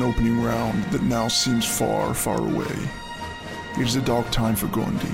An 0.00 0.06
opening 0.06 0.42
round 0.42 0.82
that 0.84 1.02
now 1.02 1.28
seems 1.28 1.66
far, 1.66 2.14
far 2.14 2.38
away. 2.38 2.74
It 3.78 3.86
is 3.86 3.96
a 3.96 4.00
dark 4.00 4.30
time 4.30 4.56
for 4.56 4.66
Grundy, 4.68 5.12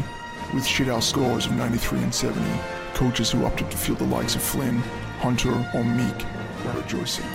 with 0.55 0.63
shithouse 0.63 1.03
scores 1.03 1.47
of 1.47 1.57
93 1.57 1.99
and 2.05 2.15
70, 2.15 2.41
coaches 2.95 3.33
who 3.33 3.45
opted 3.45 3.69
to 3.73 3.77
field 3.77 3.99
the 3.99 4.05
likes 4.05 4.37
of 4.37 4.43
Flynn, 4.43 4.77
Hunter, 5.19 5.51
or 5.75 5.83
Meek 5.83 6.25
were 6.65 6.81
rejoicing. 6.81 7.27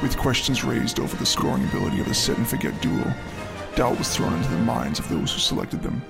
With 0.00 0.16
questions 0.16 0.64
raised 0.64 0.98
over 0.98 1.14
the 1.18 1.26
scoring 1.26 1.64
ability 1.64 2.00
of 2.00 2.08
the 2.08 2.14
set 2.14 2.38
and 2.38 2.48
forget 2.48 2.80
duo, 2.80 3.12
doubt 3.76 3.98
was 3.98 4.16
thrown 4.16 4.32
into 4.32 4.48
the 4.48 4.56
minds 4.56 4.98
of 4.98 5.06
those 5.10 5.30
who 5.30 5.40
selected 5.40 5.82
them. 5.82 6.00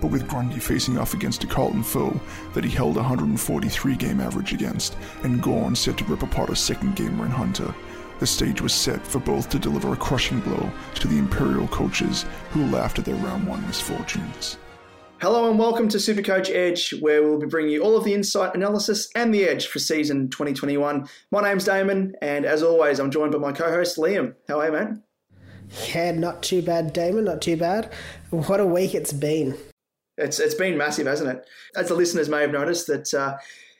But 0.00 0.12
with 0.12 0.28
Grundy 0.28 0.60
facing 0.60 0.98
off 0.98 1.14
against 1.14 1.42
a 1.42 1.48
Carlton 1.48 1.82
foe 1.82 2.20
that 2.52 2.62
he 2.62 2.70
held 2.70 2.94
a 2.94 3.00
143 3.00 3.96
game 3.96 4.20
average 4.20 4.52
against, 4.52 4.96
and 5.24 5.42
Gawn 5.42 5.74
set 5.74 5.98
to 5.98 6.04
rip 6.04 6.22
apart 6.22 6.50
a 6.50 6.54
second 6.54 6.94
gamer 6.94 7.24
in 7.24 7.32
Hunter, 7.32 7.74
the 8.18 8.26
stage 8.26 8.60
was 8.60 8.72
set 8.72 9.04
for 9.04 9.18
both 9.18 9.48
to 9.50 9.58
deliver 9.58 9.92
a 9.92 9.96
crushing 9.96 10.40
blow 10.40 10.70
to 10.94 11.08
the 11.08 11.18
Imperial 11.18 11.68
coaches 11.68 12.24
who 12.50 12.66
laughed 12.66 12.98
at 12.98 13.04
their 13.04 13.16
round 13.16 13.46
one 13.46 13.66
misfortunes. 13.66 14.58
Hello 15.20 15.48
and 15.48 15.58
welcome 15.58 15.88
to 15.88 15.96
Supercoach 15.96 16.54
Edge, 16.54 16.92
where 17.00 17.22
we'll 17.22 17.38
be 17.38 17.46
bringing 17.46 17.72
you 17.72 17.82
all 17.82 17.96
of 17.96 18.04
the 18.04 18.14
insight, 18.14 18.54
analysis, 18.54 19.08
and 19.14 19.32
the 19.32 19.44
edge 19.44 19.66
for 19.66 19.78
season 19.78 20.28
2021. 20.28 21.08
My 21.30 21.42
name's 21.42 21.64
Damon, 21.64 22.14
and 22.20 22.44
as 22.44 22.62
always, 22.62 22.98
I'm 22.98 23.10
joined 23.10 23.32
by 23.32 23.38
my 23.38 23.52
co-host 23.52 23.96
Liam. 23.96 24.34
How 24.48 24.60
are 24.60 24.66
you, 24.66 24.72
man? 24.72 25.02
Yeah, 25.94 26.12
not 26.12 26.42
too 26.42 26.62
bad, 26.62 26.92
Damon. 26.92 27.24
Not 27.24 27.40
too 27.40 27.56
bad. 27.56 27.92
What 28.30 28.60
a 28.60 28.66
week 28.66 28.94
it's 28.94 29.12
been. 29.12 29.56
It's 30.18 30.38
it's 30.38 30.54
been 30.54 30.76
massive, 30.76 31.06
hasn't 31.06 31.30
it? 31.30 31.46
As 31.74 31.88
the 31.88 31.94
listeners 31.94 32.28
may 32.28 32.42
have 32.42 32.52
noticed, 32.52 32.86
that 32.88 33.12
uh, 33.14 33.38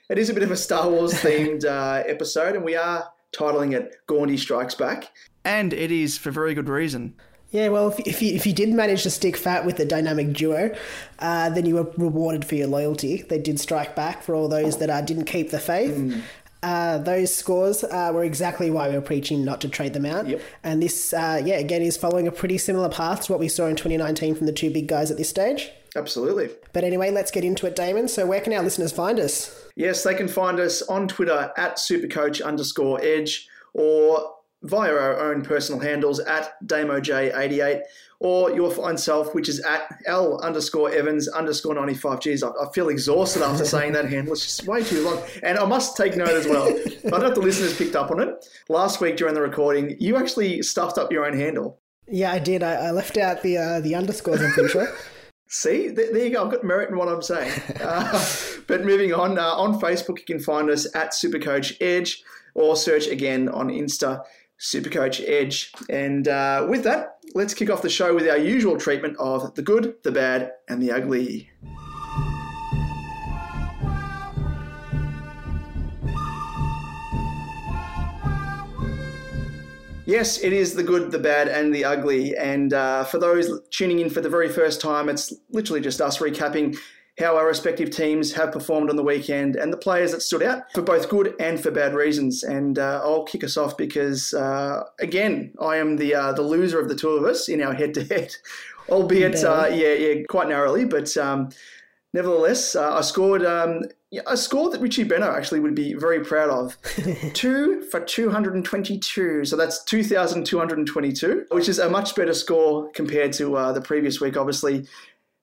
it 0.09 0.17
is 0.17 0.29
a 0.29 0.33
bit 0.33 0.43
of 0.43 0.51
a 0.51 0.57
Star 0.57 0.89
Wars 0.89 1.13
themed 1.13 1.63
uh, 1.69 2.03
episode, 2.07 2.55
and 2.55 2.65
we 2.65 2.75
are 2.75 3.07
titling 3.35 3.73
it 3.73 3.95
"Gawndy 4.07 4.37
Strikes 4.37 4.75
Back," 4.75 5.11
and 5.43 5.73
it 5.73 5.91
is 5.91 6.17
for 6.17 6.31
very 6.31 6.53
good 6.53 6.69
reason. 6.69 7.15
Yeah, 7.51 7.69
well, 7.69 7.87
if, 7.87 7.99
if 7.99 8.21
you 8.21 8.33
if 8.35 8.45
you 8.45 8.53
did 8.53 8.69
manage 8.69 9.03
to 9.03 9.09
stick 9.09 9.37
fat 9.37 9.65
with 9.65 9.77
the 9.77 9.85
dynamic 9.85 10.33
duo, 10.33 10.75
uh, 11.19 11.49
then 11.49 11.65
you 11.65 11.75
were 11.75 11.91
rewarded 11.97 12.43
for 12.45 12.55
your 12.55 12.67
loyalty. 12.67 13.21
They 13.21 13.39
did 13.39 13.59
strike 13.59 13.95
back 13.95 14.23
for 14.23 14.35
all 14.35 14.49
those 14.49 14.77
that 14.79 14.89
uh, 14.89 15.01
didn't 15.01 15.25
keep 15.25 15.51
the 15.51 15.59
faith. 15.59 16.23
Uh, 16.65 16.97
those 16.97 17.33
scores 17.33 17.83
uh, 17.83 18.09
were 18.11 18.23
exactly 18.23 18.71
why 18.71 18.89
we 18.89 18.95
were 18.95 19.01
preaching 19.01 19.45
not 19.45 19.61
to 19.61 19.69
trade 19.69 19.93
them 19.93 20.05
out. 20.05 20.27
Yep. 20.27 20.41
And 20.63 20.81
this, 20.81 21.13
uh, 21.13 21.39
yeah, 21.45 21.55
again, 21.55 21.83
is 21.83 21.95
following 21.95 22.27
a 22.27 22.31
pretty 22.31 22.57
similar 22.57 22.89
path 22.89 23.25
to 23.25 23.31
what 23.31 23.39
we 23.39 23.47
saw 23.47 23.67
in 23.67 23.75
2019 23.75 24.33
from 24.33 24.47
the 24.47 24.51
two 24.51 24.71
big 24.71 24.87
guys 24.87 25.11
at 25.11 25.17
this 25.17 25.29
stage. 25.29 25.69
Absolutely. 25.95 26.49
But 26.73 26.83
anyway, 26.83 27.11
let's 27.11 27.29
get 27.29 27.43
into 27.43 27.67
it, 27.67 27.75
Damon. 27.75 28.07
So, 28.07 28.25
where 28.25 28.41
can 28.41 28.51
our 28.51 28.63
listeners 28.63 28.91
find 28.91 29.19
us? 29.19 29.64
Yes, 29.75 30.03
they 30.03 30.15
can 30.15 30.27
find 30.27 30.59
us 30.59 30.81
on 30.83 31.07
Twitter 31.07 31.51
at 31.57 31.77
supercoach 31.77 32.43
underscore 32.43 33.01
edge 33.01 33.47
or 33.73 34.35
via 34.63 34.91
our 34.91 35.31
own 35.31 35.43
personal 35.43 35.79
handles 35.79 36.19
at 36.19 36.53
DamoJ88 36.65 37.81
or 38.19 38.51
your 38.51 38.71
fine 38.71 38.97
self, 38.97 39.35
which 39.35 39.49
is 39.49 39.59
at 39.61 39.87
L 40.05 40.39
underscore 40.41 40.91
Evans 40.91 41.27
underscore 41.27 41.75
95. 41.75 42.21
Geez, 42.21 42.43
I, 42.43 42.49
I 42.49 42.71
feel 42.73 42.89
exhausted 42.89 43.43
after 43.43 43.65
saying 43.65 43.93
that 43.93 44.05
handle. 44.05 44.33
It's 44.33 44.43
just 44.43 44.65
way 44.65 44.83
too 44.83 45.03
long. 45.03 45.21
And 45.43 45.57
I 45.57 45.65
must 45.65 45.97
take 45.97 46.15
note 46.15 46.29
as 46.29 46.47
well. 46.47 46.67
I 46.67 47.09
don't 47.09 47.21
know 47.21 47.27
if 47.27 47.35
the 47.35 47.41
listeners 47.41 47.77
picked 47.77 47.95
up 47.95 48.11
on 48.11 48.21
it. 48.21 48.45
Last 48.69 49.01
week 49.01 49.17
during 49.17 49.33
the 49.33 49.41
recording, 49.41 49.97
you 49.99 50.15
actually 50.15 50.61
stuffed 50.61 50.97
up 50.97 51.11
your 51.11 51.25
own 51.25 51.37
handle. 51.37 51.79
Yeah, 52.07 52.31
I 52.31 52.39
did. 52.39 52.63
I, 52.63 52.73
I 52.87 52.91
left 52.91 53.17
out 53.17 53.41
the 53.41 53.57
uh, 53.57 53.79
the 53.81 53.95
underscores, 53.95 54.41
I'm 54.41 54.51
pretty 54.51 54.69
sure. 54.69 54.87
See, 55.47 55.93
Th- 55.93 56.11
there 56.11 56.25
you 56.25 56.31
go. 56.31 56.45
I've 56.45 56.51
got 56.51 56.63
merit 56.63 56.89
in 56.89 56.97
what 56.97 57.07
I'm 57.07 57.21
saying. 57.21 57.51
Uh, 57.85 58.25
but 58.67 58.83
moving 58.83 59.13
on, 59.13 59.37
uh, 59.37 59.43
on 59.43 59.79
Facebook, 59.79 60.17
you 60.17 60.25
can 60.25 60.39
find 60.39 60.69
us 60.71 60.87
at 60.95 61.11
Supercoach 61.11 61.77
Edge 61.79 62.23
or 62.55 62.75
search 62.75 63.05
again 63.07 63.47
on 63.49 63.67
Insta, 63.67 64.23
Supercoach 64.59 65.23
Edge. 65.27 65.71
And 65.87 66.27
uh, 66.27 66.65
with 66.67 66.83
that, 66.85 67.17
let's 67.35 67.53
kick 67.53 67.69
off 67.69 67.83
the 67.83 67.89
show 67.89 68.15
with 68.15 68.27
our 68.27 68.37
usual 68.37 68.77
treatment 68.77 69.17
of 69.19 69.53
the 69.53 69.61
good, 69.61 69.95
the 70.03 70.11
bad, 70.11 70.53
and 70.67 70.81
the 70.81 70.91
ugly. 70.91 71.49
Yes, 80.05 80.39
it 80.43 80.53
is 80.53 80.75
the 80.75 80.83
good, 80.83 81.11
the 81.11 81.19
bad, 81.19 81.47
and 81.47 81.73
the 81.73 81.83
ugly. 81.83 82.37
And 82.37 82.73
uh, 82.73 83.05
for 83.05 83.17
those 83.17 83.59
tuning 83.71 83.99
in 83.99 84.09
for 84.09 84.21
the 84.21 84.29
very 84.29 84.49
first 84.49 84.79
time, 84.79 85.09
it's 85.09 85.33
literally 85.49 85.81
just 85.81 85.99
us 85.99 86.19
recapping 86.19 86.77
how 87.17 87.37
our 87.37 87.47
respective 87.47 87.89
teams 87.89 88.33
have 88.33 88.51
performed 88.51 88.89
on 88.89 88.97
the 88.97 89.03
weekend 89.03 89.55
and 89.55 89.71
the 89.71 89.77
players 89.77 90.11
that 90.11 90.21
stood 90.21 90.43
out 90.43 90.71
for 90.73 90.81
both 90.81 91.09
good 91.09 91.33
and 91.39 91.59
for 91.59 91.71
bad 91.71 91.95
reasons. 91.95 92.43
And 92.43 92.77
uh, 92.77 93.01
I'll 93.03 93.23
kick 93.23 93.43
us 93.43 93.57
off 93.57 93.77
because, 93.77 94.33
uh, 94.33 94.83
again, 94.99 95.53
I 95.59 95.77
am 95.77 95.95
the 95.95 96.13
uh, 96.13 96.33
the 96.33 96.41
loser 96.41 96.79
of 96.79 96.89
the 96.89 96.95
two 96.95 97.09
of 97.09 97.23
us 97.23 97.49
in 97.49 97.61
our 97.61 97.73
head-to-head, 97.73 98.35
albeit 98.89 99.43
uh, 99.43 99.69
yeah, 99.71 99.93
yeah, 99.93 100.23
quite 100.29 100.49
narrowly, 100.49 100.85
but. 100.85 101.15
Um, 101.17 101.49
Nevertheless, 102.15 102.77
uh, 102.77 102.95
I 102.95 103.01
scored 103.01 103.43
um, 103.43 103.81
a 104.25 104.37
score 104.37 104.69
that 104.69 104.79
Richie 104.79 105.03
Benaud 105.03 105.35
actually 105.35 105.59
would 105.59 105.75
be 105.75 105.95
very 105.95 106.23
proud 106.23 106.49
of. 106.49 106.77
two 107.33 107.81
for 107.91 107.99
222. 107.99 109.43
So 109.43 109.57
that's 109.57 109.83
2,222, 109.83 111.47
which 111.51 111.67
is 111.67 111.77
a 111.77 111.89
much 111.89 112.15
better 112.15 112.33
score 112.33 112.89
compared 112.91 113.33
to 113.33 113.57
uh, 113.57 113.73
the 113.73 113.81
previous 113.81 114.21
week, 114.21 114.37
obviously. 114.37 114.87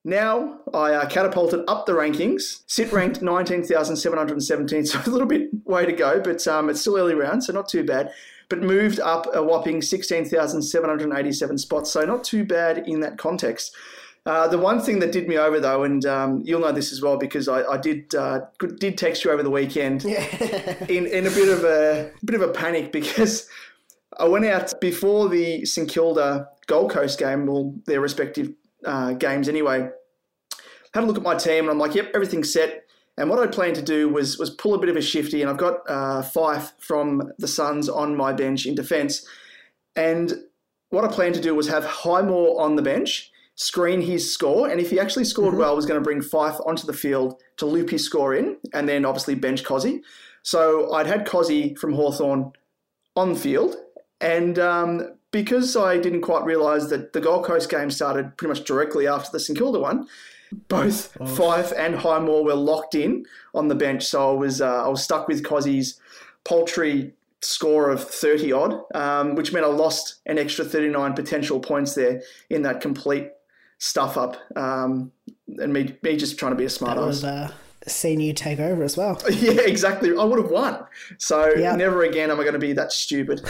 Now 0.06 0.60
I 0.72 0.94
uh, 0.94 1.08
catapulted 1.10 1.60
up 1.68 1.84
the 1.84 1.92
rankings. 1.92 2.62
Sit 2.66 2.90
ranked 2.90 3.20
19,717, 3.22 4.86
so 4.86 4.98
a 5.04 5.10
little 5.10 5.26
bit 5.26 5.50
way 5.66 5.84
to 5.84 5.92
go, 5.92 6.20
but 6.20 6.46
um, 6.48 6.70
it's 6.70 6.80
still 6.80 6.96
early 6.96 7.14
round, 7.14 7.44
so 7.44 7.52
not 7.52 7.68
too 7.68 7.84
bad. 7.84 8.12
but 8.48 8.62
moved 8.62 8.98
up 8.98 9.26
a 9.34 9.42
whopping 9.42 9.82
16,787 9.82 11.58
spots. 11.58 11.92
So 11.92 12.06
not 12.06 12.24
too 12.24 12.46
bad 12.46 12.88
in 12.88 13.00
that 13.00 13.18
context. 13.18 13.76
Uh, 14.24 14.46
the 14.46 14.58
one 14.58 14.80
thing 14.80 15.00
that 15.00 15.10
did 15.10 15.26
me 15.26 15.36
over 15.36 15.58
though, 15.58 15.82
and 15.82 16.06
um, 16.06 16.42
you'll 16.44 16.60
know 16.60 16.70
this 16.70 16.92
as 16.92 17.02
well 17.02 17.16
because 17.16 17.48
I, 17.48 17.62
I 17.64 17.76
did 17.76 18.14
uh, 18.14 18.42
did 18.78 18.96
text 18.96 19.24
you 19.24 19.32
over 19.32 19.42
the 19.42 19.50
weekend 19.50 20.04
in, 20.04 21.06
in 21.06 21.26
a 21.26 21.30
bit 21.30 21.48
of 21.48 21.64
a 21.64 22.12
bit 22.24 22.40
of 22.40 22.48
a 22.48 22.52
panic 22.52 22.92
because 22.92 23.48
I 24.18 24.28
went 24.28 24.44
out 24.44 24.80
before 24.80 25.28
the 25.28 25.64
St 25.64 25.88
Kilda 25.88 26.48
Gold 26.66 26.92
Coast 26.92 27.18
game, 27.18 27.46
well 27.46 27.74
their 27.86 28.00
respective 28.00 28.52
uh, 28.84 29.14
games 29.14 29.48
anyway. 29.48 29.88
Had 30.94 31.04
a 31.04 31.06
look 31.06 31.16
at 31.16 31.22
my 31.22 31.34
team 31.34 31.64
and 31.64 31.70
I'm 31.70 31.78
like, 31.78 31.94
yep, 31.94 32.12
everything's 32.14 32.52
set. 32.52 32.84
And 33.16 33.28
what 33.28 33.38
I 33.38 33.46
planned 33.46 33.74
to 33.76 33.82
do 33.82 34.08
was 34.08 34.38
was 34.38 34.50
pull 34.50 34.74
a 34.74 34.78
bit 34.78 34.88
of 34.88 34.96
a 34.96 35.02
shifty, 35.02 35.42
and 35.42 35.50
I've 35.50 35.58
got 35.58 35.78
uh, 35.88 36.22
Fife 36.22 36.72
from 36.78 37.32
the 37.38 37.48
Suns 37.48 37.88
on 37.88 38.16
my 38.16 38.32
bench 38.32 38.66
in 38.66 38.74
defence. 38.74 39.26
And 39.96 40.32
what 40.90 41.04
I 41.04 41.08
planned 41.08 41.34
to 41.34 41.40
do 41.40 41.54
was 41.54 41.68
have 41.68 41.84
Highmore 41.84 42.60
on 42.60 42.76
the 42.76 42.82
bench, 42.82 43.30
screen 43.54 44.00
his 44.00 44.32
score, 44.32 44.68
and 44.68 44.80
if 44.80 44.90
he 44.90 44.98
actually 44.98 45.24
scored 45.24 45.54
well, 45.54 45.70
I 45.70 45.74
was 45.74 45.86
going 45.86 46.00
to 46.00 46.04
bring 46.04 46.22
Fife 46.22 46.56
onto 46.66 46.86
the 46.86 46.92
field 46.92 47.40
to 47.58 47.66
loop 47.66 47.90
his 47.90 48.04
score 48.04 48.34
in, 48.34 48.56
and 48.72 48.88
then 48.88 49.04
obviously 49.04 49.34
bench 49.34 49.64
Cozzy. 49.64 50.02
So 50.42 50.92
I'd 50.92 51.06
had 51.06 51.26
Cozzy 51.26 51.78
from 51.78 51.92
Hawthorn 51.92 52.52
on 53.16 53.34
the 53.34 53.38
field, 53.38 53.76
and 54.20 54.58
um, 54.58 55.14
because 55.30 55.76
I 55.76 55.98
didn't 55.98 56.22
quite 56.22 56.44
realise 56.44 56.86
that 56.86 57.12
the 57.12 57.20
Gold 57.20 57.44
Coast 57.44 57.70
game 57.70 57.90
started 57.90 58.36
pretty 58.36 58.58
much 58.58 58.66
directly 58.66 59.06
after 59.06 59.30
the 59.32 59.40
St 59.40 59.58
Kilda 59.58 59.78
one, 59.78 60.08
both 60.68 61.16
Fife 61.36 61.72
and 61.76 61.96
Highmore 61.96 62.44
were 62.44 62.54
locked 62.54 62.94
in 62.94 63.24
on 63.54 63.68
the 63.68 63.74
bench. 63.74 64.04
So 64.04 64.32
I 64.32 64.34
was 64.34 64.60
uh, 64.60 64.84
I 64.84 64.88
was 64.88 65.02
stuck 65.02 65.28
with 65.28 65.42
Cozzy's 65.42 65.98
paltry 66.44 67.12
score 67.40 67.90
of 67.90 68.02
30 68.02 68.52
odd, 68.52 68.80
um, 68.94 69.34
which 69.34 69.52
meant 69.52 69.66
I 69.66 69.68
lost 69.68 70.16
an 70.26 70.38
extra 70.38 70.64
39 70.64 71.14
potential 71.14 71.60
points 71.60 71.94
there 71.94 72.22
in 72.50 72.62
that 72.62 72.80
complete 72.80 73.30
stuff 73.82 74.16
up. 74.16 74.36
Um, 74.56 75.10
and 75.58 75.72
me, 75.72 75.96
me 76.04 76.16
just 76.16 76.38
trying 76.38 76.52
to 76.52 76.56
be 76.56 76.64
a 76.66 76.70
smart 76.70 76.96
That 76.96 77.02
ass. 77.02 77.06
was 77.08 77.24
uh, 77.24 77.50
seeing 77.88 78.20
you 78.20 78.32
take 78.32 78.60
over 78.60 78.84
as 78.84 78.96
well. 78.96 79.20
Yeah, 79.32 79.60
exactly. 79.62 80.16
I 80.16 80.22
would 80.22 80.38
have 80.40 80.52
won. 80.52 80.84
So 81.18 81.52
Yeah. 81.56 81.74
never 81.74 82.04
again 82.04 82.30
am 82.30 82.38
I 82.38 82.44
going 82.44 82.52
to 82.54 82.60
be 82.60 82.72
that 82.74 82.92
stupid. 82.92 83.42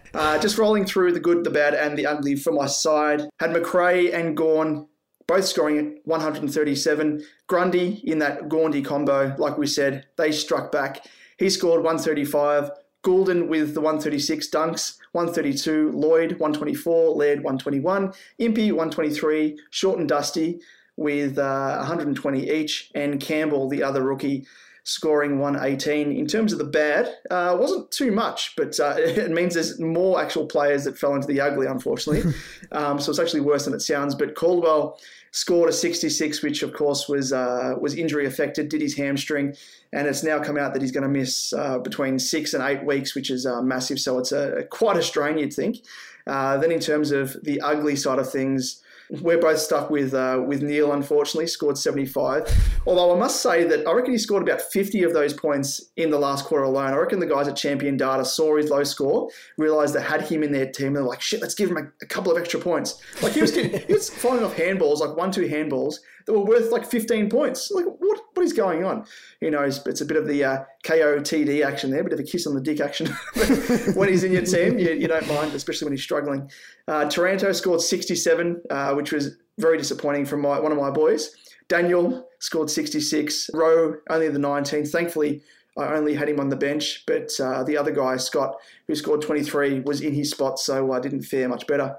uh, 0.14 0.38
just 0.38 0.56
rolling 0.56 0.86
through 0.86 1.12
the 1.12 1.20
good, 1.20 1.44
the 1.44 1.50
bad, 1.50 1.74
and 1.74 1.98
the 1.98 2.06
ugly 2.06 2.34
for 2.34 2.50
my 2.50 2.64
side. 2.66 3.28
Had 3.40 3.52
Macrae 3.52 4.10
and 4.10 4.34
Gawn 4.34 4.88
both 5.26 5.44
scoring 5.44 5.78
at 5.78 6.06
137. 6.06 7.22
Grundy 7.46 8.00
in 8.04 8.18
that 8.20 8.44
Gawndy 8.48 8.82
combo, 8.82 9.34
like 9.38 9.58
we 9.58 9.66
said, 9.66 10.06
they 10.16 10.32
struck 10.32 10.72
back. 10.72 11.04
He 11.38 11.50
scored 11.50 11.82
135. 11.82 12.70
Goulden 13.04 13.48
with 13.48 13.74
the 13.74 13.80
136 13.80 14.48
dunks, 14.48 14.98
132. 15.12 15.92
Lloyd 15.92 16.32
124. 16.32 17.10
Laird 17.14 17.38
121. 17.38 18.12
Impey 18.38 18.72
123. 18.72 19.58
Short 19.70 19.98
and 19.98 20.08
Dusty 20.08 20.60
with 20.96 21.38
uh, 21.38 21.76
120 21.78 22.50
each, 22.50 22.90
and 22.94 23.20
Campbell, 23.20 23.68
the 23.68 23.82
other 23.82 24.02
rookie, 24.02 24.46
scoring 24.84 25.38
118. 25.38 26.12
In 26.12 26.26
terms 26.26 26.52
of 26.52 26.58
the 26.58 26.64
bad, 26.64 27.12
uh, 27.30 27.56
wasn't 27.58 27.90
too 27.90 28.12
much, 28.12 28.54
but 28.56 28.78
uh, 28.78 28.94
it 28.98 29.30
means 29.30 29.54
there's 29.54 29.80
more 29.80 30.20
actual 30.20 30.46
players 30.46 30.84
that 30.84 30.98
fell 30.98 31.14
into 31.14 31.26
the 31.26 31.40
ugly, 31.40 31.66
unfortunately. 31.66 32.32
um, 32.72 33.00
so 33.00 33.10
it's 33.10 33.18
actually 33.18 33.40
worse 33.40 33.64
than 33.64 33.74
it 33.74 33.80
sounds. 33.80 34.14
But 34.14 34.34
Caldwell 34.34 34.98
scored 35.34 35.68
a 35.68 35.72
66, 35.72 36.42
which 36.42 36.62
of 36.62 36.72
course 36.72 37.08
was 37.08 37.32
uh, 37.32 37.74
was 37.80 37.96
injury 37.96 38.24
affected, 38.24 38.68
did 38.68 38.80
his 38.80 38.96
hamstring, 38.96 39.56
and 39.92 40.06
it's 40.06 40.22
now 40.22 40.38
come 40.38 40.56
out 40.56 40.72
that 40.72 40.80
he's 40.80 40.92
going 40.92 41.02
to 41.02 41.08
miss 41.08 41.52
uh, 41.52 41.78
between 41.78 42.20
six 42.20 42.54
and 42.54 42.62
eight 42.62 42.84
weeks, 42.84 43.16
which 43.16 43.30
is 43.30 43.44
uh, 43.44 43.60
massive. 43.60 43.98
So 43.98 44.18
it's 44.18 44.30
a 44.30 44.64
quite 44.70 44.96
a 44.96 45.02
strain, 45.02 45.36
you'd 45.36 45.52
think. 45.52 45.78
Uh, 46.26 46.56
then 46.58 46.70
in 46.70 46.78
terms 46.78 47.10
of 47.10 47.36
the 47.42 47.60
ugly 47.60 47.96
side 47.96 48.18
of 48.18 48.30
things. 48.30 48.80
We're 49.20 49.38
both 49.38 49.58
stuck 49.58 49.90
with 49.90 50.14
uh, 50.14 50.42
with 50.46 50.62
Neale, 50.62 50.92
unfortunately, 50.92 51.46
scored 51.46 51.78
75. 51.78 52.50
Although 52.86 53.14
I 53.14 53.18
must 53.18 53.42
say 53.42 53.64
that 53.64 53.86
I 53.86 53.92
reckon 53.92 54.12
he 54.12 54.18
scored 54.18 54.42
about 54.42 54.60
50 54.60 55.02
of 55.02 55.12
those 55.12 55.32
points 55.32 55.90
in 55.96 56.10
the 56.10 56.18
last 56.18 56.44
quarter 56.44 56.64
alone. 56.64 56.92
I 56.92 56.96
reckon 56.96 57.20
the 57.20 57.26
guys 57.26 57.48
at 57.48 57.56
Champion 57.56 57.96
Data 57.96 58.24
saw 58.24 58.56
his 58.56 58.70
low 58.70 58.84
score, 58.84 59.28
realised 59.58 59.94
they 59.94 60.02
had 60.02 60.22
him 60.22 60.42
in 60.42 60.52
their 60.52 60.70
team, 60.70 60.88
and 60.88 60.96
they're 60.96 61.02
like, 61.02 61.20
shit, 61.20 61.40
let's 61.40 61.54
give 61.54 61.70
him 61.70 61.76
a, 61.76 61.86
a 62.02 62.06
couple 62.06 62.32
of 62.32 62.38
extra 62.38 62.60
points. 62.60 63.00
Like 63.22 63.32
he 63.32 63.40
was 63.40 63.54
he 63.54 63.92
was 63.92 64.10
firing 64.10 64.44
off 64.44 64.56
handballs, 64.56 65.00
like 65.00 65.16
one, 65.16 65.30
two 65.30 65.48
handballs 65.48 65.96
that 66.26 66.32
were 66.32 66.44
worth 66.44 66.72
like 66.72 66.84
15 66.84 67.28
points. 67.30 67.70
Like, 67.70 67.86
what 67.86 68.20
what 68.34 68.44
is 68.44 68.52
going 68.52 68.84
on? 68.84 69.04
Who 69.40 69.50
knows? 69.50 69.84
It's 69.86 70.00
a 70.00 70.04
bit 70.04 70.16
of 70.16 70.26
the 70.26 70.44
uh, 70.44 70.64
KOTD 70.84 71.64
action 71.64 71.90
there, 71.90 72.00
a 72.00 72.04
bit 72.04 72.12
of 72.12 72.20
a 72.20 72.24
kiss 72.24 72.46
on 72.46 72.54
the 72.54 72.60
dick 72.60 72.80
action. 72.80 73.06
When 73.94 74.08
he's 74.08 74.24
in 74.24 74.32
your 74.32 74.42
team, 74.42 74.78
you, 74.78 74.92
you 74.92 75.08
don't 75.08 75.26
mind, 75.28 75.54
especially 75.54 75.86
when 75.86 75.92
he's 75.92 76.02
struggling. 76.02 76.50
Uh, 76.88 77.08
Taranto 77.08 77.52
scored 77.52 77.80
67, 77.80 78.62
uh, 78.70 78.94
which 78.94 79.12
was 79.12 79.36
very 79.58 79.78
disappointing 79.78 80.24
from 80.24 80.40
my, 80.40 80.58
one 80.58 80.72
of 80.72 80.78
my 80.78 80.90
boys. 80.90 81.34
Daniel 81.68 82.28
scored 82.40 82.70
66. 82.70 83.50
Rowe 83.54 83.94
only 84.10 84.28
the 84.28 84.38
19th. 84.38 84.90
Thankfully, 84.90 85.42
I 85.76 85.94
only 85.94 86.14
had 86.14 86.28
him 86.28 86.38
on 86.38 86.48
the 86.48 86.56
bench, 86.56 87.04
but 87.06 87.30
uh, 87.40 87.64
the 87.64 87.76
other 87.76 87.90
guy, 87.90 88.16
Scott, 88.16 88.56
who 88.86 88.94
scored 88.94 89.22
23, 89.22 89.80
was 89.80 90.00
in 90.00 90.14
his 90.14 90.30
spot, 90.30 90.58
so 90.58 90.92
I 90.92 91.00
didn't 91.00 91.22
fare 91.22 91.48
much 91.48 91.66
better. 91.66 91.96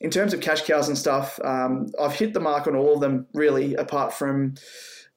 In 0.00 0.10
terms 0.10 0.32
of 0.32 0.40
cash 0.40 0.62
cows 0.62 0.88
and 0.88 0.96
stuff, 0.96 1.38
um, 1.44 1.88
I've 2.00 2.14
hit 2.14 2.32
the 2.32 2.40
mark 2.40 2.66
on 2.66 2.76
all 2.76 2.94
of 2.94 3.00
them, 3.00 3.26
really, 3.34 3.74
apart 3.74 4.14
from 4.14 4.54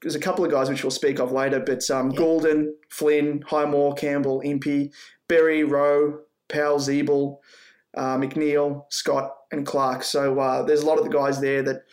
there's 0.01 0.15
a 0.15 0.19
couple 0.19 0.43
of 0.43 0.51
guys 0.51 0.69
which 0.69 0.83
we'll 0.83 0.91
speak 0.91 1.19
of 1.19 1.31
later, 1.31 1.59
but 1.59 1.89
um, 1.89 2.09
Goulden, 2.09 2.73
Flynn, 2.89 3.43
Highmore, 3.47 3.93
Campbell, 3.93 4.41
Impey, 4.41 4.91
Berry, 5.27 5.63
Rowe, 5.63 6.21
Powell, 6.49 6.79
Zeeble, 6.79 7.37
uh, 7.95 8.17
McNeil, 8.17 8.85
Scott, 8.89 9.31
and 9.51 9.65
Clark. 9.65 10.03
So 10.03 10.39
uh, 10.39 10.63
there's 10.63 10.81
a 10.81 10.85
lot 10.85 10.97
of 10.97 11.03
the 11.03 11.11
guys 11.11 11.39
there 11.39 11.61
that 11.63 11.83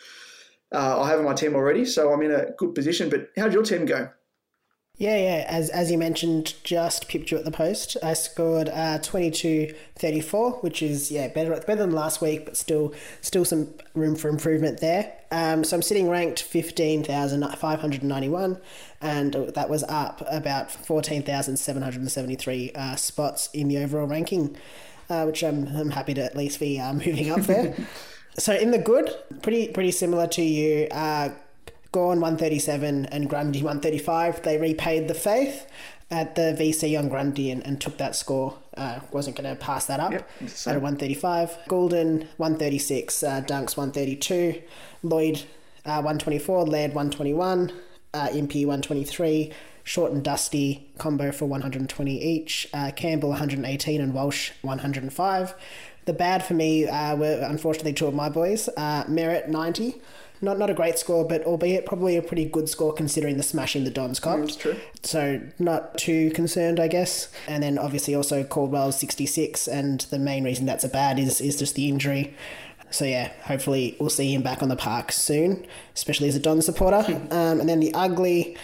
uh, 0.73 1.01
I 1.01 1.09
have 1.09 1.19
in 1.19 1.25
my 1.25 1.33
team 1.33 1.55
already. 1.55 1.85
So 1.85 2.11
I'm 2.11 2.21
in 2.21 2.31
a 2.31 2.47
good 2.57 2.73
position. 2.73 3.09
But 3.09 3.29
how'd 3.37 3.53
your 3.53 3.63
team 3.63 3.85
go? 3.85 4.09
Yeah, 4.99 5.15
yeah. 5.15 5.45
As 5.47 5.69
as 5.69 5.89
you 5.89 5.97
mentioned, 5.97 6.55
just 6.65 7.07
pipped 7.07 7.31
you 7.31 7.37
at 7.37 7.45
the 7.45 7.51
post. 7.51 7.95
I 8.03 8.11
scored 8.13 8.67
uh, 8.67 8.99
twenty 8.99 9.31
two 9.31 9.73
thirty 9.95 10.19
four, 10.19 10.51
which 10.59 10.83
is 10.83 11.09
yeah 11.09 11.29
better 11.29 11.51
better 11.51 11.77
than 11.77 11.91
last 11.91 12.21
week, 12.21 12.43
but 12.43 12.57
still 12.57 12.93
still 13.21 13.45
some 13.45 13.73
room 13.93 14.17
for 14.17 14.27
improvement 14.27 14.81
there. 14.81 15.13
Um, 15.31 15.63
so 15.63 15.77
I'm 15.77 15.81
sitting 15.81 16.09
ranked 16.09 16.41
fifteen 16.41 17.01
thousand 17.01 17.47
five 17.55 17.79
hundred 17.79 18.03
ninety 18.03 18.27
one, 18.27 18.59
and 18.99 19.33
that 19.55 19.69
was 19.69 19.83
up 19.85 20.21
about 20.29 20.69
fourteen 20.69 21.23
thousand 21.23 21.55
seven 21.55 21.81
hundred 21.81 22.11
seventy 22.11 22.35
three 22.35 22.73
uh, 22.75 22.97
spots 22.97 23.49
in 23.53 23.69
the 23.69 23.77
overall 23.77 24.05
ranking, 24.05 24.57
uh, 25.09 25.23
which 25.23 25.45
I'm 25.45 25.65
I'm 25.77 25.91
happy 25.91 26.13
to 26.15 26.21
at 26.25 26.35
least 26.35 26.59
be 26.59 26.77
uh, 26.77 26.91
moving 27.05 27.31
up 27.31 27.43
there. 27.43 27.73
so 28.37 28.53
in 28.53 28.71
the 28.71 28.77
good, 28.77 29.09
pretty 29.43 29.69
pretty 29.69 29.91
similar 29.91 30.27
to 30.27 30.41
you. 30.41 30.89
Gawn 31.91 32.19
137 32.21 33.05
and 33.07 33.29
Grundy 33.29 33.59
135. 33.59 34.43
They 34.43 34.57
repaid 34.57 35.07
the 35.07 35.13
faith 35.13 35.67
at 36.11 36.35
the 36.35 36.55
VC 36.57 36.97
on 36.97 37.09
Grundy 37.09 37.51
and, 37.51 37.65
and 37.65 37.79
took 37.79 37.97
that 37.97 38.15
score. 38.15 38.57
Uh, 38.77 38.99
wasn't 39.11 39.35
going 39.35 39.49
to 39.49 39.59
pass 39.59 39.85
that 39.87 39.99
up 39.99 40.11
Yep, 40.11 40.29
at 40.41 40.75
a 40.75 40.79
135. 40.79 41.57
Goulden 41.67 42.27
136. 42.37 43.23
Uh, 43.23 43.41
Dunks 43.41 43.75
132. 43.77 44.61
Lloyd 45.03 45.43
uh, 45.85 46.01
124. 46.01 46.65
Laird 46.65 46.93
121. 46.93 47.71
Uh, 48.13 48.27
Impey 48.33 48.65
123. 48.65 49.51
Short 49.83 50.11
and 50.11 50.23
Dusty 50.23 50.87
combo 50.99 51.31
for 51.31 51.45
120 51.45 52.23
each. 52.23 52.67
Uh, 52.73 52.91
Campbell 52.95 53.29
118 53.29 53.99
and 53.99 54.13
Walsh 54.13 54.51
105. 54.61 55.55
The 56.05 56.13
bad 56.13 56.43
for 56.43 56.53
me 56.53 56.87
uh, 56.87 57.15
were 57.15 57.39
unfortunately 57.43 57.93
two 57.93 58.07
of 58.07 58.13
my 58.13 58.29
boys. 58.29 58.69
Merrett 58.77 59.47
90. 59.47 59.95
Not 60.41 60.57
not 60.57 60.69
a 60.69 60.73
great 60.73 60.97
score, 60.97 61.25
but 61.25 61.43
albeit 61.43 61.85
probably 61.85 62.15
a 62.15 62.21
pretty 62.21 62.45
good 62.45 62.69
score 62.69 62.93
considering 62.93 63.37
the 63.37 63.43
smashing 63.43 63.83
the 63.83 63.89
Dons 63.91 64.19
copped. 64.19 64.59
True. 64.59 64.75
So 65.03 65.41
not 65.59 65.97
too 65.97 66.31
concerned, 66.31 66.79
I 66.79 66.87
guess. 66.87 67.29
And 67.47 67.61
then 67.61 67.77
obviously 67.77 68.15
also 68.15 68.43
Caldwell 68.43 68.91
66, 68.91 69.67
and 69.67 70.01
the 70.09 70.19
main 70.19 70.43
reason 70.45 70.65
that's 70.65 70.83
a 70.83 70.89
bad 70.89 71.19
is 71.19 71.41
is 71.41 71.57
just 71.59 71.75
the 71.75 71.89
injury. 71.89 72.33
So 72.91 73.05
yeah, 73.05 73.31
hopefully 73.43 73.95
we'll 73.99 74.09
see 74.09 74.33
him 74.33 74.41
back 74.41 74.63
on 74.63 74.69
the 74.69 74.75
park 74.75 75.11
soon, 75.11 75.65
especially 75.93 76.27
as 76.29 76.35
a 76.35 76.39
Don 76.39 76.61
supporter. 76.61 77.03
um, 77.31 77.59
and 77.59 77.67
then 77.69 77.79
the 77.79 77.93
ugly. 77.93 78.57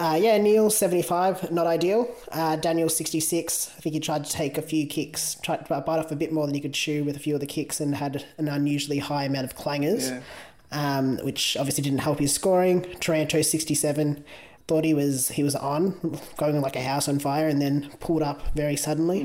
Uh, 0.00 0.16
yeah, 0.20 0.38
Neale, 0.38 0.70
75, 0.70 1.50
not 1.50 1.66
ideal. 1.66 2.08
Uh, 2.30 2.54
Daniel, 2.54 2.88
66. 2.88 3.70
I 3.76 3.80
think 3.80 3.94
he 3.94 4.00
tried 4.00 4.24
to 4.26 4.30
take 4.30 4.56
a 4.56 4.62
few 4.62 4.86
kicks, 4.86 5.36
tried 5.42 5.66
to 5.66 5.80
bite 5.80 5.98
off 5.98 6.12
a 6.12 6.14
bit 6.16 6.30
more 6.32 6.46
than 6.46 6.54
he 6.54 6.60
could 6.60 6.74
chew 6.74 7.02
with 7.02 7.16
a 7.16 7.18
few 7.18 7.34
of 7.34 7.40
the 7.40 7.46
kicks 7.48 7.80
and 7.80 7.96
had 7.96 8.24
an 8.36 8.46
unusually 8.46 8.98
high 8.98 9.24
amount 9.24 9.44
of 9.46 9.56
clangers, 9.56 10.10
Yeah. 10.10 10.20
Um, 10.70 11.16
which 11.18 11.56
obviously 11.56 11.82
didn't 11.82 12.00
help 12.00 12.18
his 12.18 12.32
scoring. 12.32 12.82
Taranto 13.00 13.40
67. 13.40 14.24
Thought 14.66 14.84
he 14.84 14.92
was 14.92 15.28
he 15.28 15.42
was 15.42 15.56
on, 15.56 16.20
going 16.36 16.60
like 16.60 16.76
a 16.76 16.82
house 16.82 17.08
on 17.08 17.18
fire, 17.20 17.48
and 17.48 17.60
then 17.62 17.90
pulled 18.00 18.20
up 18.20 18.54
very 18.54 18.76
suddenly. 18.76 19.22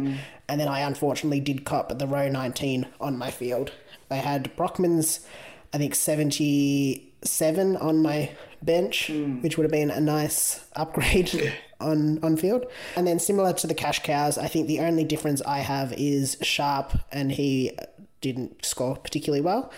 And 0.47 0.59
then 0.59 0.69
I 0.69 0.79
unfortunately 0.79 1.41
did 1.41 1.65
cop 1.65 1.97
the 1.99 2.07
row 2.07 2.29
19 2.29 2.85
on 3.01 3.17
my 3.17 3.29
field. 3.29 3.71
I 4.09 4.17
had 4.17 4.55
Brockman's, 4.55 5.25
I 5.73 5.79
think, 5.79 5.95
77 5.95 7.77
on 7.77 8.01
my 8.01 8.31
bench, 8.61 9.09
which 9.41 9.57
would 9.57 9.63
have 9.63 9.71
been 9.71 9.91
a 9.91 9.99
nice 9.99 10.65
upgrade 10.75 11.53
on, 11.79 12.23
on 12.23 12.37
field. 12.37 12.65
And 12.95 13.07
then 13.07 13.19
similar 13.19 13.53
to 13.53 13.67
the 13.67 13.73
cash 13.73 14.03
cows, 14.03 14.37
I 14.37 14.47
think 14.47 14.67
the 14.67 14.79
only 14.79 15.03
difference 15.03 15.41
I 15.41 15.59
have 15.59 15.93
is 15.93 16.37
Sharp, 16.41 16.93
and 17.11 17.31
he 17.31 17.77
didn't 18.21 18.63
score 18.63 18.95
particularly 18.95 19.41
well, 19.41 19.71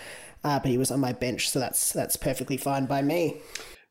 uh, 0.45 0.59
but 0.59 0.69
he 0.71 0.77
was 0.77 0.91
on 0.91 0.99
my 1.01 1.11
bench, 1.11 1.49
so 1.49 1.59
that's 1.59 1.91
that's 1.91 2.15
perfectly 2.15 2.55
fine 2.55 2.85
by 2.85 3.01
me. 3.01 3.41